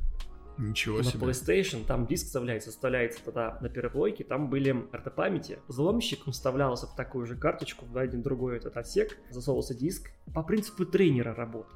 Ничего 0.58 0.98
на 0.98 1.04
себе. 1.04 1.20
PlayStation, 1.20 1.84
там 1.86 2.06
диск 2.06 2.28
вставляется, 2.28 2.70
вставляется 2.70 3.20
тогда 3.24 3.58
на 3.62 3.70
переплойке, 3.70 4.24
там 4.24 4.50
были 4.50 4.86
карты 4.92 5.10
памяти. 5.10 5.60
Взломщик 5.68 6.26
вставлялся 6.28 6.86
в 6.86 6.96
такую 6.96 7.26
же 7.26 7.36
карточку, 7.36 7.86
в 7.86 7.98
один 7.98 8.22
другой 8.22 8.58
этот 8.58 8.78
отсек, 8.78 9.18
засовывался 9.32 9.74
диск. 9.74 10.12
По 10.34 10.44
принципу 10.44 10.86
тренера 10.86 11.34
работал. 11.34 11.76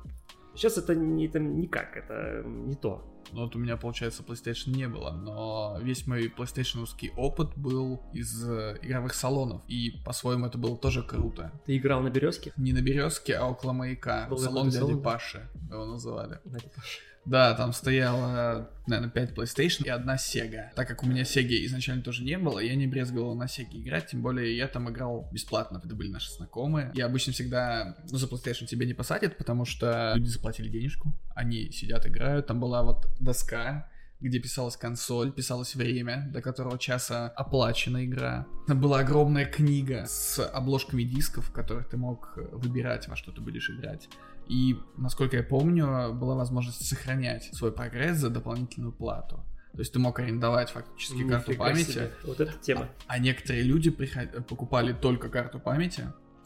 Сейчас 0.57 0.77
это, 0.77 0.95
не, 0.95 1.27
это 1.27 1.39
никак, 1.39 1.95
это 1.95 2.43
не 2.45 2.75
то. 2.75 3.03
Ну 3.31 3.41
вот 3.41 3.55
у 3.55 3.59
меня, 3.59 3.77
получается, 3.77 4.23
PlayStation 4.23 4.69
не 4.69 4.87
было, 4.87 5.11
но 5.11 5.77
весь 5.81 6.07
мой 6.07 6.27
PlayStation 6.35 6.87
опыт 7.15 7.49
был 7.57 8.01
из 8.13 8.47
э, 8.47 8.77
игровых 8.81 9.13
салонов, 9.13 9.61
и 9.67 10.01
по-своему 10.05 10.45
это 10.45 10.57
было 10.57 10.77
тоже 10.77 11.03
круто. 11.03 11.51
Ты 11.65 11.77
играл 11.77 12.01
на 12.01 12.09
березке? 12.09 12.53
Не 12.57 12.73
на 12.73 12.81
березке, 12.81 13.35
а 13.35 13.45
около 13.45 13.73
маяка. 13.73 14.27
Был 14.29 14.37
салон 14.37 14.69
дяди 14.69 14.79
салон? 14.79 15.03
Паши 15.03 15.47
его 15.69 15.85
называли. 15.85 16.39
Дядя 16.45 16.69
Паша. 16.75 16.99
Да, 17.27 17.53
там 17.55 17.73
стояло, 17.73 18.69
наверное, 18.87 19.11
5 19.11 19.33
PlayStation 19.33 19.85
и 19.85 19.89
одна 19.89 20.15
Sega. 20.15 20.69
Так 20.75 20.87
как 20.87 21.03
у 21.03 21.05
меня 21.05 21.23
Sega 21.23 21.65
изначально 21.65 22.01
тоже 22.01 22.23
не 22.23 22.37
было, 22.37 22.59
я 22.59 22.73
не 22.75 22.87
брезговал 22.87 23.35
на 23.35 23.43
Sega 23.43 23.73
играть, 23.73 24.07
тем 24.07 24.21
более 24.21 24.55
я 24.55 24.67
там 24.67 24.89
играл 24.89 25.29
бесплатно, 25.33 25.81
это 25.83 25.93
были 25.93 26.07
наши 26.07 26.31
знакомые. 26.31 26.91
Я 26.95 27.05
обычно 27.05 27.33
всегда, 27.33 27.97
ну, 28.09 28.17
за 28.17 28.27
PlayStation 28.27 28.65
тебя 28.65 28.85
не 28.85 28.93
посадят, 28.93 29.37
потому 29.37 29.65
что 29.65 30.13
люди 30.15 30.29
заплатили 30.29 30.69
денежку, 30.69 31.13
они 31.35 31.69
сидят, 31.71 32.07
играют, 32.07 32.47
там 32.47 32.61
была 32.61 32.81
вот 32.83 33.07
доска, 33.19 33.89
где 34.21 34.39
писалась 34.39 34.77
консоль, 34.77 35.33
писалось 35.33 35.75
время, 35.75 36.29
до 36.33 36.41
которого 36.41 36.79
часа 36.79 37.27
оплачена 37.27 38.05
игра. 38.05 38.47
Там 38.67 38.79
была 38.79 38.99
огромная 38.99 39.45
книга 39.45 40.05
с 40.07 40.39
обложками 40.39 41.03
дисков, 41.03 41.49
в 41.49 41.51
которых 41.51 41.89
ты 41.89 41.97
мог 41.97 42.37
выбирать, 42.53 43.07
во 43.09 43.17
что 43.17 43.31
ты 43.31 43.41
будешь 43.41 43.69
играть. 43.69 44.07
И, 44.49 44.79
насколько 44.97 45.37
я 45.37 45.43
помню, 45.43 46.13
была 46.13 46.35
возможность 46.35 46.85
сохранять 46.87 47.53
свой 47.53 47.71
прогресс 47.71 48.17
за 48.17 48.29
дополнительную 48.29 48.93
плату. 48.93 49.43
То 49.73 49.79
есть 49.79 49.93
ты 49.93 49.99
мог 49.99 50.19
арендовать 50.19 50.71
фактически 50.71 51.27
карту 51.27 51.51
Нифига 51.51 51.65
памяти, 51.65 51.91
себе. 51.91 52.11
Вот 52.23 52.39
эта 52.39 52.53
тема. 52.53 52.89
а 53.05 53.19
некоторые 53.19 53.63
люди 53.63 53.91
приход- 53.91 54.47
покупали 54.47 54.91
только 54.93 55.29
карту 55.29 55.59
памяти 55.59 56.05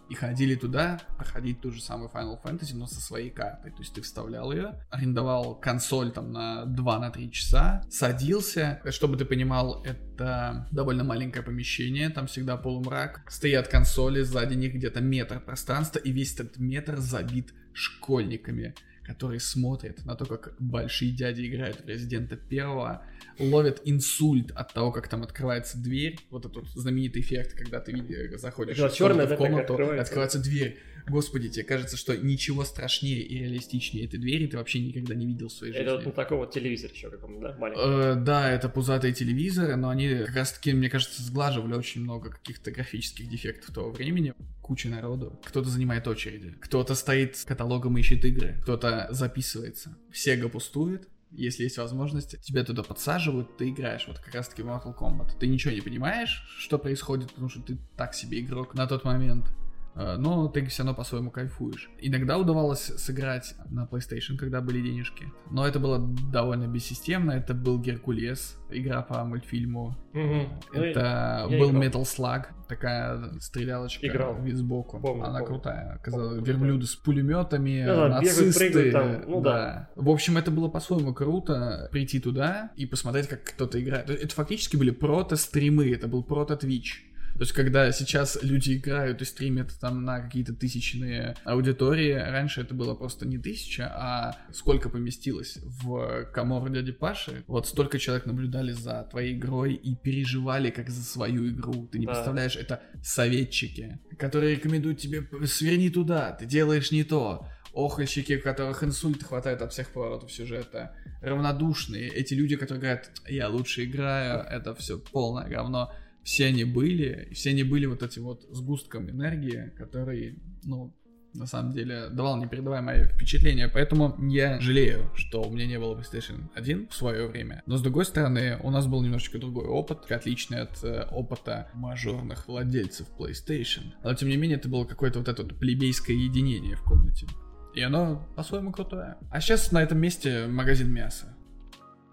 и 0.10 0.16
ходили 0.16 0.56
туда 0.56 1.00
проходить 1.16 1.62
ту 1.62 1.72
же 1.72 1.82
самую 1.82 2.10
Final 2.10 2.38
Fantasy, 2.44 2.76
но 2.76 2.88
со 2.88 3.00
своей 3.00 3.30
картой. 3.30 3.72
То 3.72 3.78
есть 3.78 3.94
ты 3.94 4.02
вставлял 4.02 4.52
ее, 4.52 4.74
арендовал 4.90 5.56
консоль 5.56 6.12
там 6.12 6.34
на 6.34 6.66
2-3 6.66 7.32
часа, 7.32 7.86
садился. 7.90 8.82
Чтобы 8.90 9.16
ты 9.16 9.24
понимал, 9.24 9.82
это 9.86 10.68
довольно 10.72 11.06
маленькое 11.06 11.46
помещение, 11.46 12.10
там 12.10 12.28
всегда 12.28 12.58
полумрак. 12.58 13.22
Стоят 13.32 13.70
консоли, 13.70 14.24
сзади 14.24 14.56
них 14.56 14.74
где-то 14.74 15.00
метр 15.00 15.40
пространства, 15.40 16.00
и 16.00 16.12
весь 16.12 16.34
этот 16.34 16.58
метр 16.58 16.98
забит 16.98 17.54
школьниками 17.74 18.74
которые 19.04 19.40
смотрят 19.40 20.06
на 20.06 20.16
то, 20.16 20.26
как 20.26 20.56
большие 20.60 21.12
дяди 21.12 21.48
играют 21.48 21.82
в 21.82 21.88
Резидента 21.88 22.36
первого, 22.38 23.06
ловят 23.40 23.82
инсульт 23.86 24.52
от 24.52 24.74
того, 24.74 24.92
как 24.92 25.08
там 25.08 25.24
открывается 25.24 25.78
дверь, 25.78 26.20
вот 26.30 26.46
этот 26.46 26.68
знаменитый 26.70 27.22
эффект, 27.22 27.54
когда 27.56 27.80
ты 27.80 27.92
видишь, 27.92 28.40
заходишь 28.40 28.78
Да, 28.78 28.90
в 28.90 28.98
да, 28.98 29.26
в 29.26 29.36
комнату, 29.38 29.74
открывается. 29.74 30.02
открывается 30.04 30.40
дверь. 30.40 30.78
Господи, 31.08 31.50
тебе 31.50 31.64
кажется, 31.66 31.98
что 31.98 32.16
ничего 32.16 32.64
страшнее 32.64 33.22
и 33.22 33.40
реалистичнее 33.40 34.06
этой 34.06 34.20
двери 34.20 34.48
ты 34.48 34.58
вообще 34.58 34.80
никогда 34.80 35.16
не 35.16 35.26
видел 35.26 35.48
в 35.48 35.52
своей 35.52 35.74
жизни. 35.74 35.88
Это 35.88 36.06
вот 36.06 36.16
такой 36.16 36.38
вот 36.38 36.54
телевизор 36.54 36.92
еще 36.92 37.10
каком-то, 37.10 37.42
да, 37.42 37.58
маленький. 37.58 37.82
Э, 37.84 38.16
да, 38.16 38.52
это 38.52 38.70
пузатые 38.70 39.14
телевизоры, 39.14 39.76
но 39.76 39.90
они 39.90 40.10
как 40.10 40.36
раз 40.36 40.54
таки, 40.54 40.74
мне 40.74 40.90
кажется, 40.90 41.24
сглаживали 41.24 41.74
очень 41.74 42.02
много 42.02 42.30
каких-то 42.30 42.72
графических 42.72 43.30
дефектов 43.30 43.74
того 43.74 43.92
времени. 43.92 44.34
Куча 44.62 44.90
народу. 44.90 45.40
Кто-то 45.44 45.70
занимает 45.70 46.08
очереди, 46.08 46.56
кто-то 46.60 46.96
стоит 46.96 47.36
с 47.36 47.46
каталогом 47.46 47.98
и 47.98 48.02
ищет 48.02 48.24
игры, 48.24 48.58
кто-то 48.62 49.08
записывается. 49.10 49.98
Сега 50.14 50.48
пустует, 50.50 51.08
если 51.32 51.64
есть 51.64 51.78
возможность, 51.78 52.42
тебя 52.42 52.64
туда 52.64 52.84
подсаживают, 52.84 53.58
ты 53.58 53.70
играешь, 53.70 54.06
вот 54.08 54.20
как 54.20 54.36
раз 54.36 54.50
таки 54.50 54.62
в 54.64 54.68
Mortal 54.68 54.98
Kombat. 54.98 55.38
Ты 55.40 55.48
ничего 55.48 55.74
не 55.74 55.82
понимаешь, 55.82 56.44
что 56.60 56.78
происходит, 56.78 57.30
потому 57.30 57.50
что 57.50 57.62
ты 57.62 57.78
так 57.96 58.14
себе 58.14 58.42
игрок 58.42 58.74
на 58.74 58.88
тот 58.88 59.04
момент. 59.04 59.48
Э, 59.96 60.16
Но 60.18 60.48
ты 60.48 60.66
все 60.68 60.84
равно 60.84 60.96
по-своему 60.96 61.32
кайфуешь. 61.32 61.90
Иногда 62.00 62.38
удавалось 62.38 62.80
сыграть 62.98 63.56
на 63.70 63.86
PlayStation, 63.86 64.38
когда 64.38 64.62
были 64.62 64.82
денежки. 64.82 65.26
Но 65.50 65.68
это 65.68 65.80
было 65.80 66.00
довольно 66.32 66.68
бессистемно. 66.68 67.32
Это 67.32 67.54
был 67.54 67.80
Геркулес, 67.80 68.58
игра 68.70 69.02
по 69.02 69.24
мультфильму. 69.26 69.96
Ну, 70.14 70.48
Это 70.74 71.48
я 71.50 71.58
был 71.60 71.72
играл. 71.72 71.84
Metal 71.84 72.02
Slug, 72.04 72.46
такая 72.68 73.38
стрелялочка 73.40 74.08
Играл. 74.08 74.42
вид 74.42 74.56
сбоку. 74.58 75.00
Помню, 75.00 75.24
Она 75.26 75.40
помню. 75.40 75.46
крутая. 75.48 75.94
Оказалось, 75.96 76.36
Помню, 76.38 76.46
верблюды 76.46 76.86
с 76.86 76.96
пулеметами, 76.96 77.84
Да, 77.86 77.96
да, 78.08 78.22
бегают, 78.22 78.40
нацисты. 78.40 78.60
прыгают 78.72 78.94
там, 78.94 79.30
ну 79.30 79.42
да. 79.42 79.90
В 79.96 80.10
общем, 80.10 80.38
это 80.38 80.52
было 80.52 80.68
по-своему 80.70 81.14
круто 81.14 81.90
прийти 81.92 82.20
туда 82.20 82.72
и 82.76 82.86
посмотреть, 82.86 83.28
как 83.28 83.44
кто-то 83.44 83.82
играет. 83.82 84.10
Это 84.10 84.34
фактически 84.34 84.76
были 84.78 84.92
прото-стримы, 84.92 85.92
это 85.92 86.08
был 86.08 86.24
прото-твич. 86.24 87.06
То 87.42 87.44
есть, 87.44 87.54
когда 87.54 87.92
сейчас 87.92 88.38
люди 88.44 88.78
играют 88.78 89.24
и 89.24 89.26
стримят 89.26 89.74
там 89.80 90.06
на 90.06 90.20
какие-то 90.20 90.54
тысячные 90.54 91.36
аудитории, 91.44 92.12
раньше 92.12 92.62
это 92.62 92.76
было 92.76 92.94
просто 92.94 93.28
не 93.28 93.40
тысяча, 93.40 93.92
а 93.92 94.38
сколько 94.54 94.90
поместилось 94.90 95.58
в 95.64 96.26
комору 96.26 96.70
дяди 96.70 96.92
Паши, 96.92 97.44
вот 97.48 97.66
столько 97.66 97.98
человек 97.98 98.28
наблюдали 98.28 98.74
за 98.74 99.08
твоей 99.10 99.34
игрой 99.34 99.74
и 99.74 99.96
переживали 99.96 100.70
как 100.70 100.92
за 100.92 101.04
свою 101.04 101.50
игру. 101.50 101.88
Ты 101.92 101.98
не 101.98 102.06
Да. 102.06 102.14
представляешь, 102.14 102.56
это 102.56 102.80
советчики, 103.02 103.98
которые 104.20 104.58
рекомендуют 104.58 105.00
тебе 105.00 105.28
сверни 105.48 105.90
туда, 105.90 106.34
ты 106.34 106.46
делаешь 106.46 106.92
не 106.92 107.04
то. 107.04 107.48
Охальщики, 107.74 108.34
у 108.34 108.42
которых 108.44 108.84
инсульт 108.84 109.24
хватает 109.24 109.64
от 109.64 109.74
всех 109.74 109.90
поворотов 109.90 110.32
сюжета. 110.32 110.96
Равнодушные. 111.24 112.08
Эти 112.08 112.36
люди, 112.36 112.56
которые 112.56 112.82
говорят, 112.82 113.10
я 113.28 113.50
лучше 113.50 113.86
играю, 113.86 114.42
это 114.42 114.76
все 114.76 115.00
полное 115.00 115.48
говно. 115.50 115.92
Все 116.24 116.48
они 116.48 116.64
были, 116.64 117.28
и 117.32 117.34
все 117.34 117.50
они 117.52 117.64
были 117.64 117.86
вот 117.86 118.04
этим 118.04 118.24
вот 118.24 118.44
сгустком 118.52 119.10
энергии, 119.10 119.74
который, 119.78 120.40
ну, 120.64 120.94
на 121.34 121.46
самом 121.46 121.72
деле, 121.72 122.10
давал 122.10 122.38
непередаваемое 122.38 123.06
впечатление, 123.06 123.68
поэтому 123.68 124.16
я 124.30 124.60
жалею, 124.60 125.10
что 125.16 125.42
у 125.42 125.52
меня 125.52 125.66
не 125.66 125.80
было 125.80 125.96
PlayStation 125.96 126.50
1 126.56 126.90
в 126.90 126.94
свое 126.94 127.28
время. 127.28 127.64
Но 127.66 127.78
с 127.78 127.82
другой 127.82 128.06
стороны, 128.06 128.60
у 128.64 128.70
нас 128.70 128.88
был 128.88 129.02
немножечко 129.02 129.40
другой 129.40 129.66
опыт, 129.66 130.12
отличный 130.12 130.62
от 130.62 130.84
э, 130.84 131.08
опыта 131.12 131.70
мажорных 131.74 132.48
владельцев 132.48 133.08
PlayStation. 133.18 133.94
Но 134.04 134.14
тем 134.14 134.30
не 134.30 134.38
менее, 134.38 134.58
это 134.58 134.70
было 134.70 134.86
какое-то 134.86 135.20
вот 135.20 135.28
это 135.28 135.44
вот 135.44 135.58
плебейское 135.58 136.16
единение 136.16 136.76
в 136.76 136.84
комнате. 136.84 137.28
И 137.74 137.82
оно 137.82 138.28
по-своему 138.36 138.72
крутое. 138.72 139.16
А 139.30 139.40
сейчас 139.40 139.72
на 139.72 139.82
этом 139.82 139.98
месте 139.98 140.48
магазин 140.48 140.92
мяса. 140.92 141.36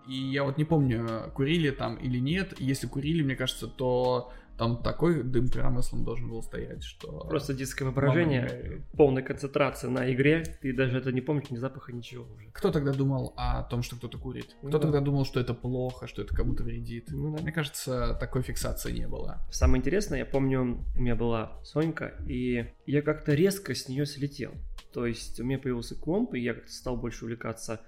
И 0.09 0.14
я 0.14 0.44
вот 0.44 0.57
не 0.59 0.64
помню, 0.64 1.31
курили 1.35 1.71
там 1.71 1.97
или 1.97 2.18
нет. 2.18 2.55
Если 2.59 2.87
курили, 2.87 3.23
мне 3.23 3.37
кажется, 3.37 3.66
то 3.66 4.33
там 4.59 4.83
такой 4.83 5.23
дым 5.23 5.49
промыслом 5.49 6.05
должен 6.05 6.29
был 6.29 6.42
стоять, 6.42 6.83
что... 6.83 7.21
Просто 7.29 7.55
детское 7.55 7.85
Мама 7.85 7.94
воображение, 7.94 8.83
полная 8.97 9.23
концентрация 9.23 9.88
на 9.88 10.12
игре, 10.12 10.42
ты 10.61 10.75
даже 10.75 10.99
это 10.99 11.12
не 11.12 11.21
помнишь, 11.21 11.51
ни 11.51 11.57
запаха, 11.57 11.92
ничего 11.92 12.25
уже. 12.25 12.51
Кто 12.53 12.73
тогда 12.73 12.92
думал 12.92 13.35
о 13.37 13.62
том, 13.62 13.83
что 13.83 13.94
кто-то 13.97 14.18
курит? 14.18 14.57
Ну 14.62 14.68
Кто 14.68 14.79
да. 14.79 14.83
тогда 14.83 15.01
думал, 15.01 15.25
что 15.25 15.38
это 15.38 15.55
плохо, 15.55 16.09
что 16.09 16.23
это 16.23 16.35
кому-то 16.35 16.64
вредит? 16.64 17.07
Ну 17.11 17.37
да. 17.37 17.42
Мне 17.42 17.53
кажется, 17.53 18.16
такой 18.18 18.42
фиксации 18.42 18.92
не 18.92 19.07
было. 19.07 19.47
Самое 19.53 19.79
интересное, 19.79 20.18
я 20.18 20.27
помню, 20.27 20.85
у 20.97 21.01
меня 21.01 21.14
была 21.14 21.61
Сонька, 21.62 22.14
и 22.27 22.66
я 22.85 23.03
как-то 23.03 23.35
резко 23.35 23.77
с 23.77 23.88
нее 23.88 24.07
слетел. 24.07 24.53
То 24.92 25.07
есть 25.07 25.38
у 25.38 25.44
меня 25.44 25.61
появился 25.61 25.94
комп, 25.94 26.35
и 26.35 26.40
я 26.40 26.55
как-то 26.55 26.73
стал 26.73 26.97
больше 26.97 27.25
увлекаться 27.25 27.81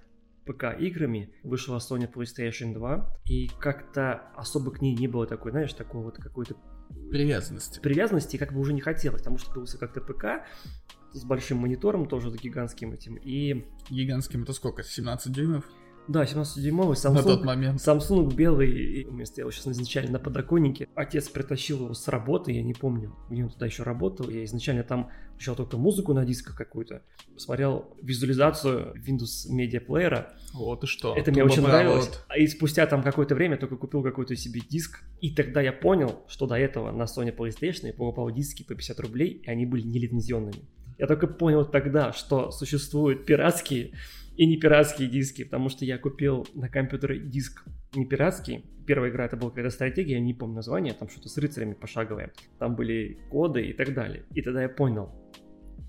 ПК-играми. 0.53 1.33
Вышла 1.43 1.79
Sony 1.79 2.11
PlayStation 2.13 2.75
2, 2.75 3.17
и 3.27 3.49
как-то 3.59 4.31
особо 4.37 4.71
к 4.73 4.81
ней 4.81 4.97
не 4.97 5.09
было 5.09 5.27
такой, 5.27 5.51
знаешь, 5.53 5.73
такой 5.73 6.03
вот 6.03 6.17
какой-то 6.17 6.57
Привязанности. 7.11 7.81
привязанности 7.81 8.37
как 8.37 8.53
бы 8.53 8.61
уже 8.61 8.73
не 8.73 8.81
хотелось, 8.81 9.21
потому 9.21 9.39
что 9.39 9.51
появился 9.51 9.79
как-то 9.79 10.01
ПК 10.01 10.45
с 11.13 11.25
большим 11.25 11.59
монитором, 11.59 12.07
тоже 12.07 12.31
с 12.31 12.35
гигантским 12.35 12.93
этим. 12.93 13.17
И 13.17 13.65
Гигантским 13.91 14.43
это 14.43 14.53
сколько? 14.53 14.83
17 14.83 15.33
дюймов? 15.33 15.65
Да, 16.09 16.25
17-дюймовый 16.25 16.97
На 17.05 17.23
тот 17.23 17.41
Samsung. 17.41 17.45
момент. 17.45 17.81
Samsung 17.81 18.35
белый, 18.35 18.71
и 18.71 19.07
у 19.07 19.13
меня 19.13 19.27
стоял 19.27 19.51
сейчас 19.51 19.69
изначально 19.69 20.13
на 20.13 20.19
подоконнике. 20.19 20.89
Отец 20.95 21.29
притащил 21.29 21.85
его 21.85 21.95
с 21.95 22.09
работы, 22.09 22.53
я 22.53 22.63
не 22.63 22.75
помню, 22.75 23.15
где 23.29 23.45
он 23.45 23.51
тогда 23.51 23.67
еще 23.67 23.85
работал. 23.85 24.29
Я 24.29 24.45
изначально 24.45 24.83
там 24.83 25.11
включал 25.35 25.57
только 25.57 25.77
музыку 25.77 26.13
на 26.13 26.25
дисках 26.25 26.57
какую-то, 26.57 27.03
посмотрел 27.33 27.97
визуализацию 28.03 28.95
Windows 28.97 29.49
Media 29.51 29.85
Player. 29.85 30.27
Вот 30.53 30.85
и 30.85 30.87
что. 30.87 31.17
Это 31.17 31.31
мне 31.31 31.45
очень 31.45 31.63
нравилось. 31.63 32.07
Трубопровод. 32.07 32.27
А 32.29 32.39
И 32.39 32.47
спустя 32.47 32.87
там 32.87 33.03
какое-то 33.03 33.35
время 33.35 33.57
только 33.57 33.77
купил 33.77 34.03
какой-то 34.03 34.37
себе 34.37 34.61
диск. 34.61 35.03
И 35.21 35.35
тогда 35.35 35.61
я 35.63 35.73
понял, 35.73 36.25
что 36.29 36.47
до 36.47 36.57
этого 36.57 36.91
на 36.91 37.05
Sony 37.05 37.35
PlayStation 37.35 37.87
я 37.87 37.93
покупал 37.93 38.31
диски 38.31 38.65
по 38.65 38.75
50 38.75 39.01
рублей, 39.01 39.43
и 39.45 39.49
они 39.49 39.65
были 39.65 39.83
нелицензионными. 39.83 40.69
Я 40.99 41.07
только 41.07 41.27
понял 41.27 41.65
тогда, 41.65 42.13
что 42.13 42.51
существуют 42.51 43.25
пиратские 43.25 43.93
и 44.41 44.47
не 44.47 44.57
пиратские 44.57 45.07
диски, 45.07 45.45
потому 45.45 45.69
что 45.69 45.85
я 45.85 45.99
купил 45.99 46.47
на 46.55 46.71
компьютере 46.71 47.19
диск 47.21 47.63
не 47.95 48.07
пиратский. 48.07 48.65
Первая 48.87 49.11
игра 49.11 49.27
это 49.27 49.37
была 49.37 49.51
какая-то 49.51 49.69
стратегия, 49.69 50.15
я 50.15 50.21
не 50.21 50.33
помню 50.33 50.55
название, 50.55 50.95
там 50.95 51.11
что-то 51.11 51.29
с 51.29 51.37
рыцарями 51.37 51.75
пошаговое. 51.75 52.33
Там 52.59 52.75
были 52.75 53.19
коды 53.31 53.67
и 53.67 53.75
так 53.75 53.93
далее. 53.93 54.25
И 54.35 54.41
тогда 54.41 54.63
я 54.63 54.71
понял, 54.71 55.13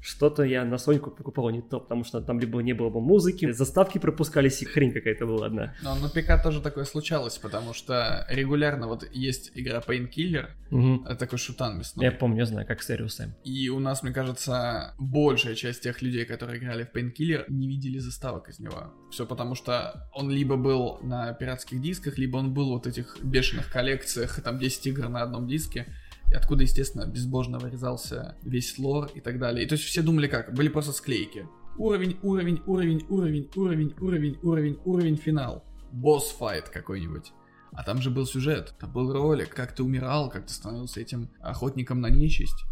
что-то 0.01 0.43
я 0.43 0.65
на 0.65 0.77
Соньку 0.77 1.11
покупал 1.11 1.49
не 1.51 1.61
то, 1.61 1.79
потому 1.79 2.03
что 2.03 2.21
там 2.21 2.39
либо 2.39 2.61
не 2.61 2.73
было 2.73 2.89
бы 2.89 3.01
музыки, 3.01 3.51
заставки 3.51 3.99
пропускались, 3.99 4.61
и 4.61 4.65
хрень 4.65 4.91
какая-то 4.91 5.25
была 5.25 5.45
одна. 5.45 5.75
Но 5.83 5.95
на 5.95 6.09
ПК 6.09 6.41
тоже 6.41 6.61
такое 6.61 6.85
случалось, 6.85 7.37
потому 7.37 7.73
что 7.73 8.25
регулярно 8.29 8.87
вот 8.87 9.07
есть 9.13 9.51
игра 9.53 9.79
Painkiller, 9.79 10.47
угу. 10.71 11.05
это 11.05 11.15
такой 11.15 11.37
шутан 11.37 11.77
мясной. 11.77 12.05
Я 12.05 12.11
помню, 12.11 12.39
я 12.39 12.45
знаю, 12.45 12.67
как 12.67 12.81
Serious 12.81 13.07
Sam. 13.19 13.29
И 13.43 13.69
у 13.69 13.79
нас, 13.79 14.01
мне 14.01 14.11
кажется, 14.11 14.95
большая 14.97 15.55
часть 15.55 15.83
тех 15.83 16.01
людей, 16.01 16.25
которые 16.25 16.59
играли 16.59 16.83
в 16.83 16.95
Painkiller, 16.95 17.45
не 17.47 17.67
видели 17.67 17.99
заставок 17.99 18.49
из 18.49 18.59
него. 18.59 18.93
Все 19.11 19.25
потому, 19.25 19.55
что 19.55 20.09
он 20.13 20.31
либо 20.31 20.55
был 20.55 20.99
на 21.01 21.33
пиратских 21.33 21.79
дисках, 21.79 22.17
либо 22.17 22.37
он 22.37 22.53
был 22.53 22.69
вот 22.69 22.87
этих 22.87 23.17
бешеных 23.21 23.71
коллекциях, 23.71 24.41
там 24.41 24.57
10 24.57 24.87
игр 24.87 25.09
на 25.09 25.21
одном 25.21 25.47
диске, 25.47 25.87
откуда, 26.33 26.63
естественно, 26.63 27.05
безбожно 27.05 27.59
вырезался 27.59 28.37
весь 28.43 28.77
лор 28.77 29.09
и 29.13 29.21
так 29.21 29.39
далее. 29.39 29.65
И 29.65 29.67
то 29.67 29.73
есть 29.73 29.85
все 29.85 30.01
думали 30.01 30.27
как? 30.27 30.53
Были 30.53 30.69
просто 30.69 30.93
склейки. 30.93 31.47
Уровень, 31.77 32.17
уровень, 32.21 32.61
уровень, 32.65 33.05
уровень, 33.09 33.49
уровень, 33.55 33.95
уровень, 33.99 34.39
уровень, 34.41 34.79
уровень, 34.85 35.17
финал. 35.17 35.63
Босс-файт 35.91 36.69
какой-нибудь. 36.69 37.31
А 37.73 37.83
там 37.83 38.01
же 38.01 38.09
был 38.09 38.25
сюжет, 38.25 38.75
там 38.79 38.91
был 38.91 39.13
ролик, 39.13 39.49
как 39.49 39.73
ты 39.73 39.83
умирал, 39.83 40.29
как 40.29 40.45
ты 40.47 40.53
становился 40.53 40.99
этим 40.99 41.29
охотником 41.39 42.01
на 42.01 42.09
нечисть. 42.09 42.65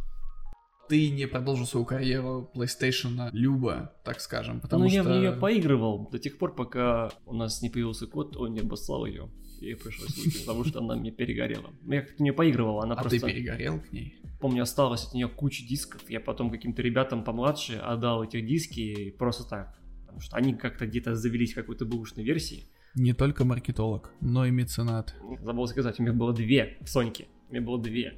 Ты 0.89 1.09
не 1.09 1.27
продолжил 1.27 1.65
свою 1.65 1.85
карьеру 1.85 2.51
PlayStation 2.53 3.29
Люба, 3.31 3.93
так 4.03 4.19
скажем, 4.19 4.59
потому 4.59 4.83
ну, 4.83 4.89
что... 4.89 4.97
Я 4.97 5.03
в 5.03 5.07
нее 5.07 5.31
поигрывал 5.31 6.09
до 6.09 6.19
тех 6.19 6.37
пор, 6.37 6.55
пока 6.55 7.11
у 7.25 7.33
нас 7.33 7.61
не 7.61 7.69
появился 7.69 8.07
код, 8.07 8.35
он 8.35 8.53
не 8.53 8.61
обослал 8.61 9.05
ее 9.05 9.29
ей 9.61 9.75
пришлось 9.75 10.15
выйти, 10.17 10.39
потому 10.39 10.63
что 10.63 10.79
она 10.79 10.95
мне 10.95 11.11
перегорела. 11.11 11.71
Ну, 11.81 11.93
я 11.93 12.01
как-то 12.01 12.23
не 12.23 12.33
поигрывал, 12.33 12.81
она 12.81 12.95
а 12.95 13.01
просто... 13.01 13.19
ты 13.19 13.25
перегорел 13.27 13.79
к 13.79 13.91
ней? 13.91 14.15
Помню, 14.39 14.63
осталось 14.63 15.05
от 15.07 15.13
нее 15.13 15.27
куча 15.27 15.65
дисков, 15.67 16.09
я 16.09 16.19
потом 16.19 16.49
каким-то 16.49 16.81
ребятам 16.81 17.23
помладше 17.23 17.75
отдал 17.75 18.23
этих 18.23 18.45
диски 18.45 19.11
просто 19.17 19.47
так, 19.47 19.77
потому 20.01 20.21
что 20.21 20.35
они 20.37 20.53
как-то 20.53 20.87
где-то 20.87 21.15
завелись 21.15 21.51
в 21.53 21.55
какой-то 21.55 21.85
бэушной 21.85 22.23
версии. 22.23 22.63
Не 22.95 23.13
только 23.13 23.45
маркетолог, 23.45 24.11
но 24.21 24.45
и 24.45 24.51
меценат. 24.51 25.15
Забыл 25.41 25.67
сказать, 25.67 25.99
у 25.99 26.03
меня 26.03 26.13
было 26.13 26.33
две 26.33 26.77
Соньки, 26.85 27.27
у 27.49 27.53
меня 27.53 27.65
было 27.65 27.81
две. 27.81 28.13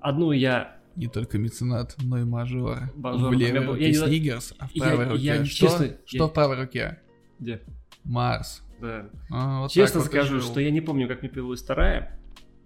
Одну 0.00 0.32
я 0.32 0.78
не 0.98 1.06
только 1.06 1.38
меценат, 1.38 1.94
но 2.02 2.18
и 2.18 2.24
мажор. 2.24 2.92
мажор 2.96 3.32
в 3.32 3.38
левой 3.38 3.64
руке 3.64 3.90
я 3.90 4.06
Снигерс, 4.06 4.52
а 4.58 4.66
в 4.66 4.72
правой 4.74 5.04
я, 5.04 5.10
руке 5.12 5.24
я, 5.24 5.44
что? 5.44 5.66
Честно, 5.66 5.96
что 6.04 6.16
я... 6.16 6.26
в 6.26 6.32
правой 6.32 6.56
руке? 6.60 6.98
Где? 7.38 7.60
Марс. 8.02 8.62
Да. 8.80 9.10
А, 9.30 9.60
вот 9.62 9.70
Честно 9.70 10.00
вот 10.00 10.06
скажу, 10.06 10.40
что 10.40 10.60
я 10.60 10.70
не 10.70 10.80
помню, 10.80 11.08
как 11.08 11.22
мне 11.22 11.30
появилась 11.30 11.62
вторая. 11.62 12.18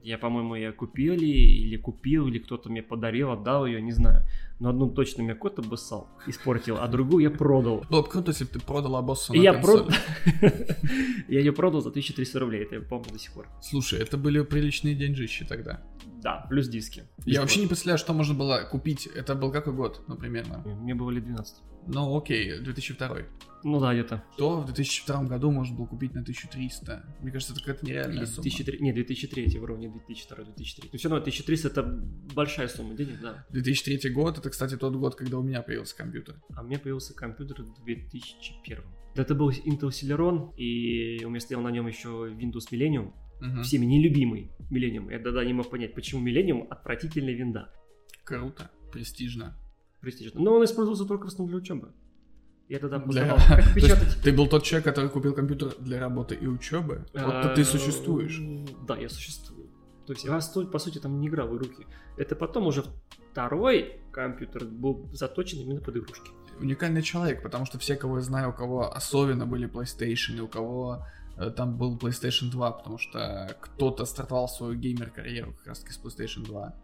Я, 0.03 0.19
по-моему, 0.19 0.57
ее 0.57 0.73
купили, 0.73 1.25
или 1.25 1.77
купил, 1.77 2.27
или 2.27 2.41
кто-то 2.41 2.69
мне 2.69 2.83
подарил, 2.83 3.31
отдал 3.31 3.67
ее, 3.67 3.81
не 3.81 3.93
знаю. 3.93 4.27
Но 4.59 4.71
одну 4.71 4.91
точно 4.91 5.23
мне 5.23 5.37
кот 5.37 5.61
обоссал, 5.61 6.09
испортил, 6.27 6.77
а 6.81 6.89
другую 6.89 7.23
я 7.23 7.31
продал. 7.31 7.85
Было 7.89 8.03
бы 8.03 8.09
круто, 8.09 8.33
если 8.33 8.45
бы 8.45 8.51
ты 8.51 8.61
продал 8.61 8.97
обоссанную 8.97 9.43
Я 9.45 9.53
продал... 9.55 9.91
Я 11.29 11.39
ее 11.39 11.53
продал 11.53 11.83
за 11.83 11.91
1300 11.91 12.41
рублей, 12.41 12.65
это 12.65 12.77
я 12.77 12.81
помню 12.81 13.13
до 13.13 13.19
сих 13.19 13.33
пор. 13.33 13.47
Слушай, 13.61 14.01
это 14.01 14.17
были 14.17 14.43
приличные 14.43 14.97
деньжищи 14.97 15.45
тогда. 15.45 15.83
Да, 16.21 16.47
плюс 16.49 16.69
диски. 16.69 17.05
Я 17.25 17.41
вообще 17.41 17.61
не 17.61 17.67
представляю, 17.69 17.99
что 17.99 18.13
можно 18.13 18.35
было 18.35 18.69
купить. 18.69 19.07
Это 19.07 19.37
был 19.37 19.53
какой 19.53 19.73
год, 19.73 20.03
ну, 20.09 20.17
примерно? 20.17 20.63
Мне 20.65 20.95
было 20.95 21.11
лет 21.11 21.25
12. 21.25 21.55
Ну, 21.87 22.17
окей, 22.17 22.59
2002. 22.59 23.19
Ну 23.65 23.81
да, 23.81 23.93
где-то. 23.93 24.25
То 24.37 24.61
в 24.61 24.67
2002 24.67 25.25
году 25.25 25.51
можно 25.51 25.77
было 25.77 25.87
купить 25.87 26.15
на 26.15 26.21
1300. 26.21 27.17
Мне 27.21 27.31
кажется, 27.31 27.53
это 27.53 27.63
какая-то 27.63 27.87
нереальная 27.87 28.27
2003, 28.27 28.77
сумма. 28.77 28.85
Не, 28.85 28.93
2003, 28.93 29.59
вроде 29.59 29.81
не 29.81 29.89
2002, 29.89 30.45
2003. 30.45 30.91
Но 30.93 30.99
все 30.99 31.09
равно 31.09 31.23
1300 31.23 31.69
это 31.69 31.83
большая 32.35 32.69
сумма 32.69 32.95
денег, 32.95 33.21
да. 33.21 33.47
2003 33.51 34.11
год, 34.11 34.39
это, 34.39 34.51
кстати, 34.51 34.77
тот 34.77 34.95
год, 34.97 35.15
когда 35.15 35.39
у 35.39 35.43
меня 35.43 35.63
появился 35.63 35.97
компьютер. 35.97 36.41
А 36.55 36.63
у 36.63 36.65
меня 36.65 36.79
появился 36.79 37.15
компьютер 37.15 37.63
в 37.63 37.85
2001. 37.85 38.79
Это 39.15 39.35
был 39.35 39.51
Intel 39.51 39.91
Celeron, 39.91 40.55
и 40.57 41.25
у 41.25 41.29
меня 41.29 41.41
стоял 41.41 41.63
на 41.63 41.71
нем 41.71 41.87
еще 41.87 42.09
Windows 42.09 42.71
Millennium, 42.71 43.13
угу. 43.41 43.63
всеми 43.63 43.85
нелюбимый 43.85 44.51
Millennium. 44.71 45.11
Я 45.11 45.19
тогда 45.19 45.45
не 45.45 45.53
мог 45.53 45.71
понять, 45.71 45.95
почему 45.95 46.27
Millennium 46.27 46.67
отвратительная 46.69 47.35
винда. 47.35 47.73
Круто, 48.25 48.71
престижно. 48.93 49.57
Престижно. 50.01 50.41
Но 50.41 50.55
он 50.55 50.65
использовался 50.65 51.05
только 51.05 51.25
в 51.25 51.29
основном 51.29 51.51
для 51.51 51.59
учебы. 51.59 51.93
Я 52.73 52.79
тогда 52.79 52.99
познавал, 53.01 53.37
для... 53.37 53.57
как 53.57 53.75
печатать. 53.75 54.17
Ты 54.23 54.33
был 54.33 54.47
тот 54.47 54.65
человек, 54.65 54.87
который 54.87 55.11
купил 55.11 55.35
компьютер 55.35 55.75
для 55.79 56.01
работы 56.01 56.35
и 56.35 56.47
учебы? 56.47 57.05
Вот 57.13 57.55
ты 57.55 57.67
существуешь. 57.67 58.41
Да, 58.87 58.97
я 58.97 59.11
существую. 59.11 59.69
То 60.07 60.15
есть 60.15 60.25
я, 60.25 60.41
по 60.65 60.79
сути, 60.79 60.99
там 60.99 61.21
не 61.21 61.29
играл 61.29 61.49
в 61.49 61.57
руки. 61.59 61.87
Это 62.17 62.35
потом 62.35 62.67
уже 62.67 62.85
второй 63.31 64.01
компьютер 64.11 64.65
был 64.65 65.07
заточен 65.13 65.59
именно 65.59 65.83
под 65.83 65.99
игрушки. 65.99 66.31
Уникальный 66.61 67.03
человек, 67.03 67.43
потому 67.43 67.67
что 67.67 67.79
все, 67.79 67.95
кого 67.95 68.17
я 68.17 68.23
знаю, 68.23 68.51
у 68.51 68.53
кого 68.55 68.91
особенно 68.91 69.45
были 69.45 69.69
PlayStation, 69.69 70.41
у 70.41 70.49
кого 70.49 71.07
э, 71.37 71.51
там 71.51 71.77
был 71.77 71.99
PlayStation 71.99 72.51
2, 72.51 72.71
потому 72.71 72.97
что 72.97 73.55
кто-то 73.61 74.07
стартовал 74.07 74.49
свою 74.49 74.79
геймер-карьеру 74.79 75.53
как 75.59 75.67
раз 75.67 75.81
таки 75.81 75.93
с 75.93 76.01
PlayStation 76.03 76.43
2. 76.47 76.75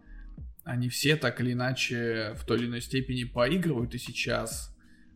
Они 0.65 0.87
все 0.89 1.15
так 1.15 1.41
или 1.41 1.53
иначе 1.53 2.35
в 2.35 2.45
той 2.45 2.59
или 2.59 2.67
иной 2.67 2.81
степени 2.81 3.23
поигрывают 3.23 3.95
и 3.95 3.97
сейчас 3.97 4.68
э, 4.68 4.68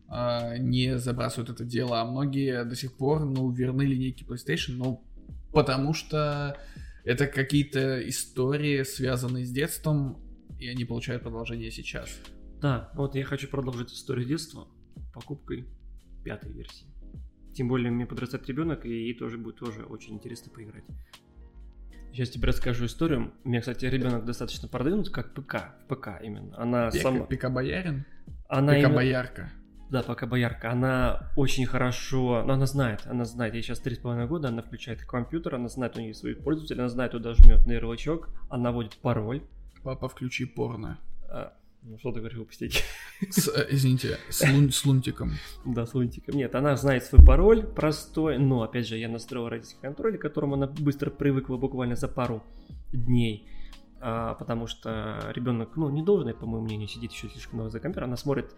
не 0.08 0.98
забрасывают 0.98 1.50
это 1.50 1.64
дело, 1.64 2.00
а 2.00 2.04
многие 2.04 2.64
до 2.64 2.76
сих 2.76 2.96
пор, 2.96 3.24
ну, 3.24 3.50
верны 3.50 3.82
линейке 3.82 4.24
PlayStation, 4.24 4.74
ну, 4.76 5.04
потому 5.52 5.94
что 5.94 6.56
это 7.04 7.26
какие-то 7.26 8.06
истории, 8.08 8.82
связанные 8.82 9.44
с 9.44 9.50
детством, 9.50 10.20
и 10.58 10.68
они 10.68 10.84
получают 10.84 11.22
продолжение 11.22 11.70
сейчас. 11.70 12.08
Да, 12.60 12.90
вот 12.94 13.14
я 13.14 13.24
хочу 13.24 13.48
продолжить 13.48 13.92
историю 13.92 14.26
детства 14.26 14.68
покупкой 15.12 15.66
пятой 16.24 16.52
версии. 16.52 16.86
Тем 17.54 17.68
более 17.68 17.90
мне 17.90 18.06
подрастает 18.06 18.48
ребенок, 18.48 18.84
и 18.86 18.88
ей 18.88 19.14
тоже 19.14 19.38
будет 19.38 19.56
тоже 19.56 19.84
очень 19.84 20.14
интересно 20.14 20.50
поиграть. 20.52 20.84
Сейчас 22.12 22.30
тебе 22.30 22.48
расскажу 22.48 22.86
историю. 22.86 23.32
У 23.44 23.48
меня, 23.48 23.60
кстати, 23.60 23.84
ребенок 23.86 24.24
достаточно 24.24 24.68
продвинут, 24.68 25.10
как 25.10 25.34
ПК, 25.34 25.74
в 25.84 25.94
ПК 25.94 26.20
именно. 26.22 26.56
Она 26.56 26.90
Пека, 26.90 27.02
сама... 27.02 27.24
ПК 27.26 27.50
Боярин? 27.50 28.06
Она 28.48 28.72
ПК 28.72 28.78
именно... 28.78 29.52
Да, 29.94 30.02
пока 30.02 30.26
боярка. 30.26 30.72
Она 30.72 31.30
очень 31.36 31.66
хорошо, 31.66 32.42
но 32.44 32.54
она 32.54 32.66
знает, 32.66 33.02
она 33.06 33.24
знает. 33.24 33.54
Ей 33.54 33.62
сейчас 33.62 33.78
три 33.78 33.94
с 33.94 33.98
половиной 33.98 34.26
года, 34.26 34.48
она 34.48 34.60
включает 34.60 35.04
компьютер, 35.04 35.54
она 35.54 35.68
знает 35.68 35.96
у 35.96 36.00
нее 36.00 36.14
своих 36.14 36.42
пользователей, 36.42 36.80
она 36.80 36.88
знает, 36.88 37.12
туда 37.12 37.32
жмет 37.32 37.64
на 37.64 37.74
ярлычок, 37.74 38.28
она 38.48 38.72
вводит 38.72 38.96
пароль. 38.96 39.44
Папа, 39.84 40.08
включи 40.08 40.46
порно. 40.46 40.98
А, 41.28 41.52
ну 41.82 41.96
что 42.00 42.10
ты 42.10 42.18
говорил, 42.18 42.44
пустяки? 42.44 42.80
С, 43.30 43.46
э, 43.46 43.68
извините, 43.70 44.18
с, 44.30 44.44
лун, 44.50 44.72
с 44.72 44.84
лунтиком. 44.84 45.30
Да, 45.64 45.86
с 45.86 45.94
лунтиком. 45.94 46.34
Нет, 46.34 46.56
она 46.56 46.76
знает 46.76 47.04
свой 47.04 47.24
пароль 47.24 47.62
простой, 47.64 48.38
но, 48.38 48.62
опять 48.62 48.88
же, 48.88 48.98
я 48.98 49.08
настроил 49.08 49.48
родительский 49.48 49.80
контроль, 49.80 50.18
к 50.18 50.22
которому 50.22 50.54
она 50.54 50.66
быстро 50.66 51.10
привыкла 51.10 51.56
буквально 51.56 51.94
за 51.94 52.08
пару 52.08 52.42
дней 52.92 53.48
потому 54.04 54.66
что 54.66 55.18
ребенок, 55.34 55.76
ну, 55.76 55.88
не 55.88 56.02
должен, 56.02 56.32
по 56.34 56.46
моему 56.46 56.66
мнению, 56.66 56.88
сидеть 56.88 57.12
еще 57.12 57.28
слишком 57.28 57.56
много 57.56 57.70
за 57.70 57.80
компьютером, 57.80 58.08
она 58.08 58.16
смотрит... 58.16 58.54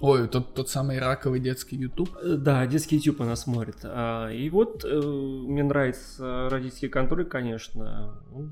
Ой, 0.00 0.26
тот, 0.28 0.54
тот 0.54 0.70
самый 0.70 0.98
раковый 0.98 1.40
детский 1.40 1.76
YouTube? 1.76 2.10
Э, 2.22 2.36
да, 2.36 2.66
детский 2.66 2.96
YouTube 2.96 3.20
она 3.20 3.36
смотрит. 3.36 3.76
А, 3.84 4.30
и 4.30 4.48
вот 4.48 4.84
э, 4.84 5.00
мне 5.00 5.62
нравится 5.62 6.48
родительский 6.50 6.88
контроль, 6.88 7.26
конечно, 7.26 8.22
ну, 8.30 8.50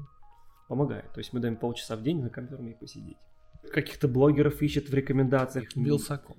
помогает. 0.68 1.12
То 1.12 1.20
есть 1.20 1.32
мы 1.32 1.40
даем 1.40 1.56
полчаса 1.56 1.96
в 1.96 2.02
день 2.02 2.22
на 2.22 2.28
компьютере 2.28 2.72
и 2.72 2.74
посидеть. 2.74 3.16
Каких-то 3.72 4.08
блогеров 4.08 4.60
ищет 4.60 4.90
в 4.90 4.94
рекомендациях. 4.94 5.74
Вилсаком. 5.74 6.36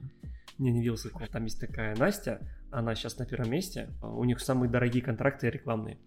Не, 0.60 0.72
не 0.72 0.84
Вилсаком. 0.84 1.26
Там 1.28 1.46
есть 1.46 1.60
такая 1.60 1.96
Настя, 1.96 2.40
она 2.72 2.94
сейчас 2.94 3.18
на 3.18 3.26
первом 3.26 3.50
месте. 3.50 3.90
У 4.04 4.24
них 4.24 4.40
самые 4.40 4.70
дорогие 4.70 5.04
контракты 5.04 5.50
рекламные. 5.50 5.98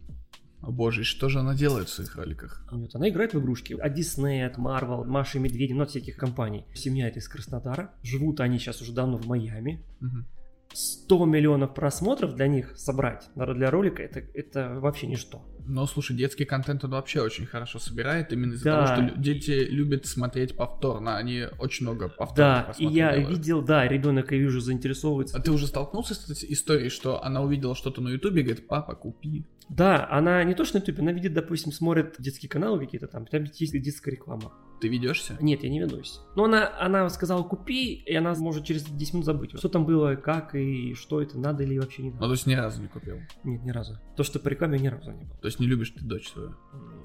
О 0.60 0.70
боже, 0.72 1.04
что 1.04 1.28
же 1.28 1.38
она 1.38 1.54
делает 1.54 1.88
в 1.88 1.92
своих 1.92 2.16
роликах? 2.16 2.64
Нет, 2.72 2.94
она 2.94 3.08
играет 3.08 3.32
в 3.32 3.38
игрушки. 3.40 3.74
От 3.74 3.96
Disney, 3.96 4.44
от 4.44 4.58
Marvel, 4.58 5.04
Маши 5.04 5.38
и 5.38 5.40
Медведи, 5.40 5.72
ну, 5.72 5.82
от 5.82 5.90
всяких 5.90 6.16
компаний. 6.16 6.64
Семья 6.74 7.08
это 7.08 7.20
из 7.20 7.28
Краснодара. 7.28 7.92
Живут 8.02 8.40
они 8.40 8.58
сейчас 8.58 8.82
уже 8.82 8.92
давно 8.92 9.16
в 9.16 9.26
Майами. 9.26 9.84
Угу. 10.00 10.24
100 10.72 11.24
миллионов 11.24 11.74
просмотров 11.74 12.34
для 12.34 12.46
них 12.46 12.76
собрать 12.76 13.28
для 13.34 13.70
ролика 13.70 14.02
это, 14.02 14.20
это 14.34 14.78
вообще 14.80 15.06
ничто. 15.06 15.42
Но, 15.66 15.86
слушай, 15.86 16.16
детский 16.16 16.44
контент 16.44 16.84
он 16.84 16.92
вообще 16.92 17.20
очень 17.20 17.44
хорошо 17.44 17.78
собирает, 17.78 18.32
именно 18.32 18.54
из-за 18.54 18.64
Да. 18.64 18.86
того, 18.86 19.08
что 19.08 19.18
дети 19.18 19.50
любят 19.50 20.06
смотреть 20.06 20.56
повторно, 20.56 21.16
они 21.16 21.44
очень 21.58 21.84
много 21.86 22.08
повторно 22.08 22.66
Да, 22.68 22.74
и 22.78 22.86
я 22.86 23.16
видел, 23.16 23.60
да, 23.62 23.86
ребенок, 23.86 24.32
я 24.32 24.38
вижу, 24.38 24.60
заинтересовывается. 24.60 25.36
А 25.36 25.40
ты 25.40 25.50
уже 25.50 25.66
столкнулся 25.66 26.14
с 26.14 26.30
этой 26.30 26.52
историей, 26.52 26.88
что 26.88 27.22
она 27.22 27.42
увидела 27.42 27.74
что-то 27.74 28.00
на 28.00 28.08
ютубе 28.08 28.40
и 28.40 28.44
говорит, 28.44 28.66
папа, 28.66 28.94
купи. 28.94 29.44
Да, 29.68 30.08
она 30.10 30.42
не 30.44 30.54
то 30.54 30.64
что 30.64 30.78
на 30.78 30.80
ютубе, 30.80 31.02
она 31.02 31.12
видит, 31.12 31.34
допустим, 31.34 31.72
смотрит 31.72 32.16
детские 32.18 32.48
каналы 32.48 32.78
какие-то 32.80 33.06
там, 33.06 33.26
там 33.26 33.44
есть 33.44 33.72
детская 33.80 34.12
реклама. 34.12 34.52
Ты 34.80 34.88
ведешься? 34.88 35.36
Нет, 35.40 35.64
я 35.64 35.70
не 35.70 35.80
ведусь. 35.80 36.20
Но 36.36 36.44
она, 36.44 36.72
она 36.78 37.08
сказала 37.10 37.42
купи, 37.42 37.94
и 37.94 38.14
она 38.14 38.32
может 38.34 38.64
через 38.64 38.84
10 38.84 39.14
минут 39.14 39.26
забыть. 39.26 39.58
Что 39.58 39.68
там 39.68 39.84
было, 39.84 40.14
как 40.14 40.54
и 40.54 40.94
что 40.94 41.20
это, 41.20 41.38
надо 41.38 41.64
или 41.64 41.78
вообще 41.78 42.02
не 42.02 42.10
Ну, 42.10 42.14
надо. 42.14 42.26
то 42.26 42.32
есть 42.32 42.46
ни 42.46 42.54
разу 42.54 42.80
не 42.80 42.88
купил. 42.88 43.16
Нет, 43.42 43.62
ни 43.64 43.70
разу. 43.72 43.98
То, 44.16 44.22
что 44.22 44.38
по 44.38 44.48
рекламе 44.48 44.78
ни 44.78 44.86
разу 44.86 45.10
не 45.10 45.24
было. 45.24 45.36
То 45.40 45.46
есть 45.46 45.58
не 45.58 45.66
любишь 45.66 45.90
ты 45.90 46.04
дочь 46.04 46.28
свою. 46.28 46.54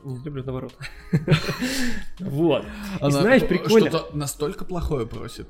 Не 0.05 0.23
люблю 0.23 0.43
наоборот. 0.43 0.77
Вот. 2.19 2.65
И 3.05 3.11
знаешь, 3.11 3.45
прикольно. 3.47 3.89
Что-то 3.89 4.15
настолько 4.15 4.65
плохое 4.65 5.07
просит. 5.07 5.47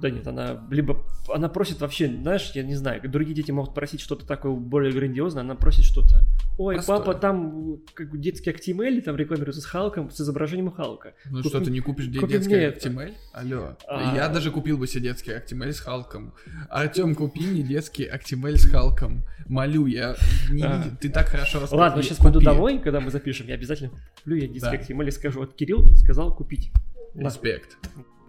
Да 0.00 0.10
нет, 0.10 0.26
она 0.28 0.64
либо 0.70 1.04
она 1.28 1.48
просит 1.48 1.80
вообще, 1.80 2.06
знаешь, 2.08 2.52
я 2.54 2.62
не 2.62 2.76
знаю, 2.76 3.02
другие 3.10 3.34
дети 3.34 3.50
могут 3.50 3.74
просить 3.74 4.00
что-то 4.00 4.26
такое 4.26 4.52
более 4.52 4.92
грандиозное, 4.92 5.42
она 5.42 5.56
просит 5.56 5.84
что-то. 5.84 6.22
Ой, 6.58 6.74
Простое. 6.74 6.98
папа, 6.98 7.14
там 7.14 7.78
как 7.94 8.10
бы 8.10 8.18
детский 8.18 8.50
HTML 8.50 9.00
там 9.02 9.14
рекламируется 9.16 9.60
с 9.62 9.64
Халком, 9.64 10.10
с 10.10 10.20
изображением 10.20 10.72
Халка. 10.72 11.14
Ну 11.30 11.38
Купи- 11.38 11.48
что, 11.48 11.60
ты 11.64 11.70
не 11.70 11.78
купишь 11.80 12.06
де- 12.08 12.18
купи 12.18 12.32
детский. 12.32 12.54
Actimel? 12.66 13.14
Алло. 13.32 13.76
А. 13.86 14.14
Я 14.16 14.28
даже 14.28 14.50
купил 14.50 14.76
бы 14.76 14.88
себе 14.88 15.02
детский 15.02 15.30
Actimel 15.30 15.72
с 15.72 15.78
Халком. 15.78 16.34
Артем, 16.68 17.14
купи 17.14 17.46
мне 17.46 17.62
детский 17.62 18.08
Actimel 18.12 18.56
с 18.56 18.68
Халком. 18.68 19.22
Молю, 19.46 19.86
я 19.86 20.16
не 20.50 20.62
А. 20.64 20.82
Ты 21.00 21.10
так 21.10 21.28
хорошо 21.28 21.60
рассказал. 21.60 21.78
Ладно, 21.78 22.02
сейчас 22.02 22.18
пойду 22.18 22.40
домой, 22.40 22.80
когда 22.80 22.98
мы 23.00 23.10
запишем, 23.12 23.46
я 23.46 23.54
обязательно 23.54 23.90
куплю, 24.16 24.36
я 24.36 24.48
детский 24.48 24.76
Да. 24.78 24.94
HTML 24.94 25.06
и 25.08 25.10
скажу, 25.12 25.38
вот 25.38 25.54
Кирилл 25.54 25.86
сказал 25.96 26.34
купить. 26.34 26.72
Ладно. 27.14 27.30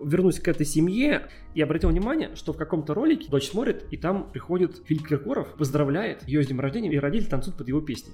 Вернусь 0.04 0.40
к 0.40 0.48
этой 0.48 0.66
семье 0.66 1.30
и 1.54 1.62
обратил 1.62 1.90
внимание, 1.90 2.36
что 2.36 2.54
в 2.54 2.58
каком-то 2.58 2.94
ролике 2.94 3.30
дочь 3.30 3.50
смотрит, 3.50 3.86
и 3.92 3.98
там 3.98 4.30
приходит 4.32 4.82
Филипп 4.86 5.08
Киркоров, 5.08 5.56
поздравляет 5.56 6.28
ее 6.28 6.44
с 6.44 6.48
днем 6.48 6.60
рождения, 6.60 6.92
и 6.92 6.98
родители 6.98 7.30
танцуют 7.30 7.58
под 7.58 7.68
его 7.68 7.82
песни. 7.82 8.14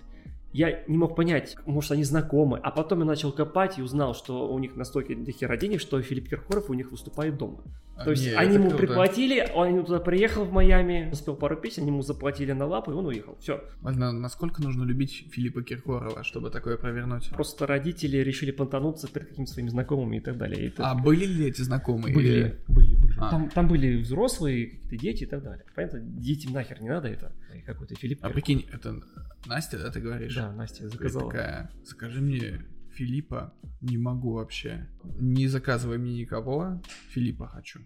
Я 0.56 0.86
не 0.88 0.96
мог 0.98 1.18
понять, 1.18 1.58
может, 1.66 1.92
они 1.92 2.06
знакомы, 2.06 2.58
а 2.64 2.72
потом 2.72 3.00
я 3.00 3.06
начал 3.06 3.34
копать 3.34 3.78
и 3.78 3.82
узнал, 3.82 4.16
что 4.16 4.50
у 4.54 4.58
них 4.58 4.78
настолько 4.78 5.14
дохера 5.14 5.58
денег, 5.58 5.82
что 5.82 6.02
Филипп 6.02 6.30
Киркоров 6.30 6.70
у 6.70 6.74
них 6.74 6.92
выступает 6.92 7.38
дома. 7.38 7.62
То 8.02 8.12
есть 8.12 8.26
Не, 8.26 8.32
они 8.34 8.56
ему 8.56 8.72
приплатили, 8.72 9.50
он 9.54 9.86
туда 9.86 10.00
приехал 10.00 10.46
в 10.46 10.54
Майами, 10.54 11.10
успел 11.12 11.36
пару 11.36 11.58
песен, 11.58 11.84
они 11.84 11.92
ему 11.92 12.02
заплатили 12.04 12.54
на 12.54 12.66
лапу, 12.66 12.92
и 12.92 12.94
он 12.94 13.06
уехал. 13.06 13.38
Все. 13.42 13.64
Ладно, 13.82 14.14
насколько 14.14 14.62
нужно 14.62 14.84
любить 14.86 15.28
Филиппа 15.32 15.62
Киркорова, 15.62 16.24
чтобы 16.24 16.50
такое 16.52 16.78
провернуть? 16.78 17.30
Просто 17.32 17.68
родители 17.68 18.18
решили 18.18 18.52
понтануться 18.52 19.08
перед 19.12 19.28
какими-то 19.30 19.52
своими 19.52 19.70
знакомыми 19.70 20.18
и 20.18 20.20
так 20.22 20.38
далее. 20.38 20.66
И 20.66 20.68
это- 20.70 20.90
А 20.90 20.96
были 20.96 21.26
ли 21.26 21.48
эти 21.48 21.62
знакомые? 21.64 22.16
Были, 22.16 22.28
Или- 22.28 22.60
были, 22.70 22.96
были. 22.96 23.14
А. 23.18 23.30
Там, 23.30 23.50
там 23.50 23.68
были 23.68 24.02
взрослые, 24.02 24.68
какие-то 24.68 24.98
дети 24.98 25.24
и 25.24 25.28
так 25.28 25.44
далее. 25.44 25.66
Понятно, 25.76 26.00
детям 26.00 26.54
нахер 26.54 26.82
не 26.82 26.90
надо 26.90 27.10
это. 27.10 27.34
Какой-то 27.66 27.96
Филипп. 27.96 28.20
А 28.22 28.28
Киркоров. 28.28 28.34
прикинь, 28.34 28.66
это 28.74 29.00
Настя, 29.46 29.78
да, 29.78 29.92
ты 29.92 30.00
говоришь? 30.00 30.36
Да, 30.36 30.52
Настя 30.52 30.84
Ты 30.84 30.90
заказала. 30.90 31.32
такая, 31.32 31.72
закажи 31.84 32.22
мне 32.22 32.66
Филиппа, 32.94 33.54
не 33.82 33.98
могу 33.98 34.34
вообще. 34.34 34.88
Не 35.04 35.48
заказывай 35.48 35.98
мне 35.98 36.22
никого, 36.22 36.82
Филиппа 37.10 37.48
хочу. 37.48 37.82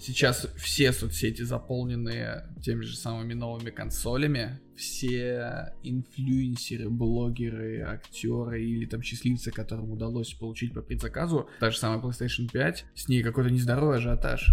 Сейчас 0.00 0.46
все 0.56 0.92
соцсети 0.92 1.42
заполнены 1.42 2.44
теми 2.62 2.82
же 2.82 2.96
самыми 2.96 3.34
новыми 3.34 3.70
консолями. 3.70 4.60
Все 4.76 5.72
инфлюенсеры, 5.82 6.88
блогеры, 6.88 7.82
актеры 7.82 8.62
или 8.62 8.86
там 8.86 9.02
счастливцы, 9.02 9.50
которым 9.50 9.90
удалось 9.90 10.34
получить 10.34 10.72
по 10.72 10.82
предзаказу, 10.82 11.48
та 11.58 11.70
же 11.70 11.78
самая 11.78 12.00
PlayStation 12.00 12.48
5, 12.50 12.86
с 12.94 13.08
ней 13.08 13.24
какой-то 13.24 13.50
нездоровый 13.50 13.96
ажиотаж. 13.96 14.48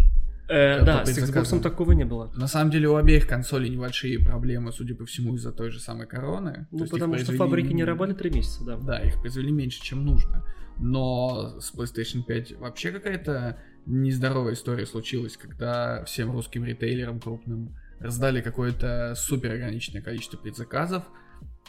Э, 0.47 0.83
да, 0.83 1.05
с. 1.05 1.17
Xbox 1.17 1.59
такого 1.61 1.93
не 1.93 2.05
было. 2.05 2.31
На 2.35 2.47
самом 2.47 2.71
деле 2.71 2.87
у 2.87 2.95
обеих 2.95 3.27
консолей 3.27 3.69
небольшие 3.69 4.19
проблемы, 4.19 4.71
судя 4.71 4.95
по 4.95 5.05
всему, 5.05 5.35
из-за 5.35 5.51
той 5.51 5.71
же 5.71 5.79
самой 5.79 6.07
короны. 6.07 6.67
Ну, 6.71 6.85
потому 6.85 6.97
что 6.97 7.07
произвели 7.07 7.37
фабрики 7.37 7.73
не 7.73 7.83
работали 7.83 8.15
три 8.15 8.29
месяца, 8.29 8.63
да. 8.63 8.77
Да, 8.77 8.99
их 8.99 9.19
произвели 9.19 9.51
меньше, 9.51 9.81
чем 9.81 10.05
нужно. 10.05 10.43
Но 10.77 11.59
с 11.59 11.73
PlayStation 11.73 12.23
5 12.23 12.57
вообще 12.59 12.91
какая-то 12.91 13.57
нездоровая 13.85 14.53
история 14.53 14.85
случилась, 14.85 15.37
когда 15.37 16.03
всем 16.05 16.31
русским 16.31 16.65
ритейлерам 16.65 17.19
крупным 17.19 17.75
раздали 17.99 18.41
какое-то 18.41 19.13
супер 19.15 19.53
ограниченное 19.53 20.01
количество 20.01 20.37
предзаказов. 20.37 21.05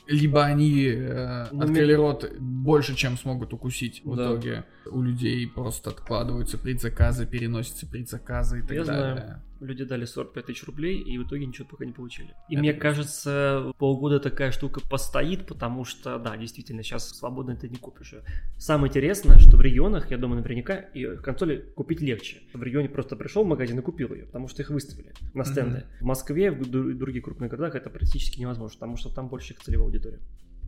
Либо 0.07 0.45
они 0.45 0.85
э, 0.89 1.47
Ну, 1.51 1.63
открыли 1.63 1.93
рот 1.95 2.31
больше, 2.39 2.95
чем 2.95 3.17
смогут 3.19 3.53
укусить. 3.53 4.03
В 4.05 4.15
Да. 4.17 4.25
итоге 4.25 4.65
у 4.87 5.03
людей 5.03 5.47
просто 5.49 5.91
откладываются 5.91 6.59
предзаказы, 6.59 7.27
переносятся 7.27 7.87
предзаказы 7.87 8.61
и 8.61 8.63
так 8.63 8.71
Я 8.73 8.85
далее. 8.85 9.15
знаю. 9.15 9.43
Люди 9.61 9.85
дали 9.85 10.05
45 10.05 10.47
тысяч 10.47 10.65
рублей, 10.65 11.01
и 11.01 11.17
в 11.19 11.27
итоге 11.27 11.47
ничего 11.47 11.67
пока 11.67 11.85
не 11.87 11.93
получили. 11.93 12.35
И 12.49 12.55
Это 12.55 12.61
мне 12.61 12.73
просто. 12.73 12.83
кажется, 12.83 13.73
полгода 13.79 14.21
такая 14.21 14.51
штука 14.51 14.81
постоит, 14.89 15.47
потому 15.47 15.85
что, 15.85 16.19
да, 16.19 16.37
действительно, 16.37 16.83
сейчас 16.83 17.09
свободно 17.17 17.57
ты 17.57 17.69
не 17.69 17.77
купишь. 17.77 18.15
Самое 18.59 18.91
интересное, 18.91 19.39
что 19.39 19.57
в 19.57 19.61
регионах, 19.63 20.11
я 20.11 20.19
думаю, 20.19 20.43
наверняка, 20.43 20.77
и 20.77 21.17
консоли 21.17 21.57
купить 21.75 22.01
легче. 22.01 22.39
В 22.53 22.63
регионе 22.63 22.89
просто 22.89 23.17
пришел 23.17 23.45
в 23.45 23.47
магазин 23.47 23.79
и 23.79 23.83
купил 23.83 24.13
ее, 24.13 24.27
потому 24.27 24.49
что 24.49 24.63
их 24.63 24.71
выставили 24.71 25.13
на 25.35 25.45
стенды. 25.45 25.85
В 26.01 26.05
Москве, 26.05 26.51
в 26.51 26.69
ду- 26.69 26.93
других 26.93 27.25
крупных 27.25 27.51
городах 27.51 27.75
это 27.75 27.89
практически 27.91 28.41
невозможно, 28.41 28.75
потому 28.79 28.97
что 28.97 29.09
там 29.15 29.29
больше 29.29 29.55
их 29.55 29.61
целевая 29.61 29.87
аудитория. 29.87 30.19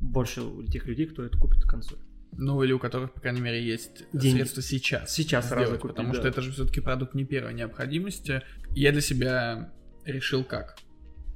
Больше 0.00 0.42
тех 0.70 0.86
людей, 0.86 1.06
кто 1.06 1.24
это 1.24 1.36
купит 1.38 1.62
консоль. 1.64 1.98
Ну, 2.32 2.62
или 2.62 2.72
у 2.72 2.78
которых, 2.78 3.12
по 3.12 3.20
крайней 3.20 3.40
мере, 3.40 3.64
есть 3.64 4.04
Деньги. 4.12 4.36
средства 4.36 4.62
сейчас. 4.62 5.12
Сейчас 5.12 5.48
сразу 5.48 5.64
сделать, 5.66 5.80
купить, 5.80 5.96
Потому 5.96 6.12
да. 6.12 6.18
что 6.20 6.28
это 6.28 6.40
же 6.42 6.52
все-таки 6.52 6.80
продукт 6.80 7.14
не 7.14 7.24
первой 7.24 7.54
необходимости. 7.54 8.42
Я 8.70 8.92
для 8.92 9.00
себя 9.00 9.72
решил 10.04 10.44
как. 10.44 10.76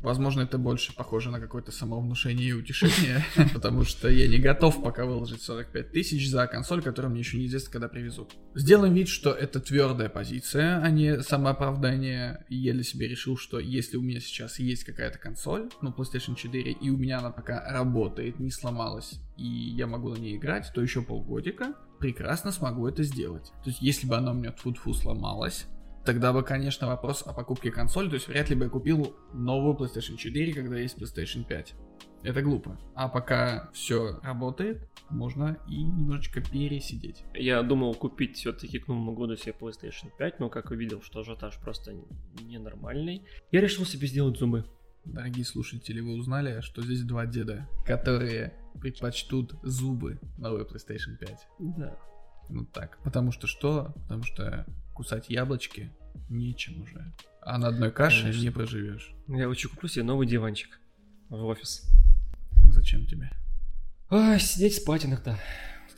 Возможно, 0.03 0.43
это 0.43 0.59
больше 0.59 0.95
похоже 0.95 1.31
на 1.31 1.41
какое-то 1.41 1.71
самовнушение 1.71 2.49
и 2.49 2.53
утешение, 2.53 3.25
потому 3.55 3.85
что 3.85 4.09
я 4.09 4.27
не 4.27 4.39
готов 4.39 4.83
пока 4.83 5.07
выложить 5.07 5.43
45 5.43 5.93
тысяч 5.93 6.29
за 6.29 6.47
консоль, 6.47 6.83
которую 6.83 7.13
мне 7.13 7.21
еще 7.21 7.39
неизвестно, 7.39 7.73
когда 7.73 7.89
привезут. 7.89 8.35
Сделаем 8.55 8.95
вид, 8.95 9.09
что 9.09 9.31
это 9.31 9.61
твердая 9.61 10.09
позиция, 10.09 10.81
а 10.83 10.91
не 10.91 11.23
самооправдание. 11.23 12.45
Я 12.49 12.73
для 12.73 12.83
себя 12.83 13.09
решил, 13.09 13.37
что 13.37 13.61
если 13.61 13.97
у 13.97 14.03
меня 14.03 14.21
сейчас 14.21 14.59
есть 14.59 14.85
какая-то 14.85 15.19
консоль, 15.19 15.71
ну, 15.81 15.91
PlayStation 15.91 16.35
4, 16.35 16.73
и 16.73 16.91
у 16.91 16.97
меня 16.97 17.19
она 17.19 17.31
пока 17.31 17.65
работает, 17.73 18.41
не 18.41 18.51
сломалась, 18.51 19.21
и 19.37 19.47
я 19.47 19.87
могу 19.87 20.09
на 20.09 20.19
ней 20.19 20.37
играть, 20.37 20.71
то 20.75 20.83
еще 20.83 21.03
полгодика 21.03 21.75
прекрасно 22.01 22.51
смогу 22.51 22.89
это 22.89 23.05
сделать. 23.05 23.53
То 23.63 23.71
есть, 23.71 23.81
если 23.81 24.09
бы 24.09 24.17
она 24.17 24.33
у 24.33 24.35
меня 24.35 24.51
тфу 24.51 24.93
сломалась, 24.93 25.67
тогда 26.05 26.33
бы, 26.33 26.43
конечно, 26.43 26.87
вопрос 26.87 27.23
о 27.27 27.33
покупке 27.33 27.71
консоли, 27.71 28.09
то 28.09 28.15
есть 28.15 28.29
вряд 28.29 28.51
ли 28.51 28.57
бы 28.57 28.65
я 28.65 28.71
купил 28.71 29.17
новую 29.33 29.77
PlayStation 29.77 30.17
4, 30.17 30.53
когда 30.55 30.79
есть 30.79 30.99
PlayStation 30.99 31.45
5. 31.45 31.75
Это 32.23 32.41
глупо. 32.41 32.79
А 32.95 33.09
пока 33.09 33.71
все 33.73 34.21
работает, 34.23 34.89
можно 35.11 35.59
и 35.69 35.83
немножечко 35.83 36.41
пересидеть. 36.41 37.25
Я 37.35 37.63
думал 37.63 37.95
купить 37.95 38.37
все-таки 38.37 38.79
к 38.79 38.87
Новому 38.87 39.13
году 39.13 39.37
себе 39.37 39.55
PlayStation 39.59 40.11
5, 40.17 40.39
но 40.39 40.49
как 40.49 40.71
увидел, 40.71 41.03
что 41.03 41.21
ажиотаж 41.21 41.59
просто 41.59 41.95
ненормальный, 42.41 43.27
я 43.51 43.61
решил 43.61 43.85
себе 43.85 44.07
сделать 44.07 44.39
зубы. 44.39 44.65
Дорогие 45.05 45.45
слушатели, 45.45 46.01
вы 46.01 46.15
узнали, 46.15 46.61
что 46.61 46.81
здесь 46.83 47.03
два 47.03 47.27
деда, 47.27 47.69
которые 47.85 48.55
предпочтут 48.81 49.55
зубы 49.65 50.21
новой 50.39 50.63
PlayStation 50.63 51.17
5. 51.19 51.49
Да. 51.59 51.99
Ну 52.49 52.65
так. 52.67 52.99
Потому 53.03 53.33
что 53.33 53.49
что? 53.49 53.93
Потому 54.03 54.23
что 54.23 54.65
кусать 54.93 55.29
яблочки 55.29 55.93
нечем 56.29 56.83
уже. 56.83 57.13
А 57.41 57.59
на 57.59 57.69
одной 57.69 57.91
каше 57.91 58.23
Конечно. 58.23 58.43
не 58.43 58.51
проживешь. 58.51 59.15
Я 59.29 59.49
лучше 59.49 59.69
куплю 59.69 59.89
себе 59.89 60.05
новый 60.05 60.27
диванчик 60.27 60.81
в 61.29 61.45
офис. 61.45 61.83
Зачем 62.69 63.07
тебе? 63.07 63.31
Ай, 64.11 64.39
сидеть 64.39 64.77
спать 64.77 65.05
иногда. 65.05 65.39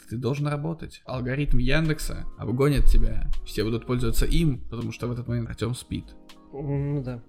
Ты 0.08 0.16
должен 0.16 0.46
работать. 0.46 1.02
Алгоритм 1.06 1.58
Яндекса 1.58 2.24
обгонит 2.38 2.86
тебя. 2.86 3.30
Все 3.46 3.64
будут 3.64 3.86
пользоваться 3.86 4.26
им, 4.26 4.60
потому 4.68 4.92
что 4.92 5.08
в 5.08 5.12
этот 5.12 5.26
момент 5.26 5.48
Артем 5.48 5.74
спит. 5.74 6.14
Ну 6.52 7.02
да. 7.02 7.22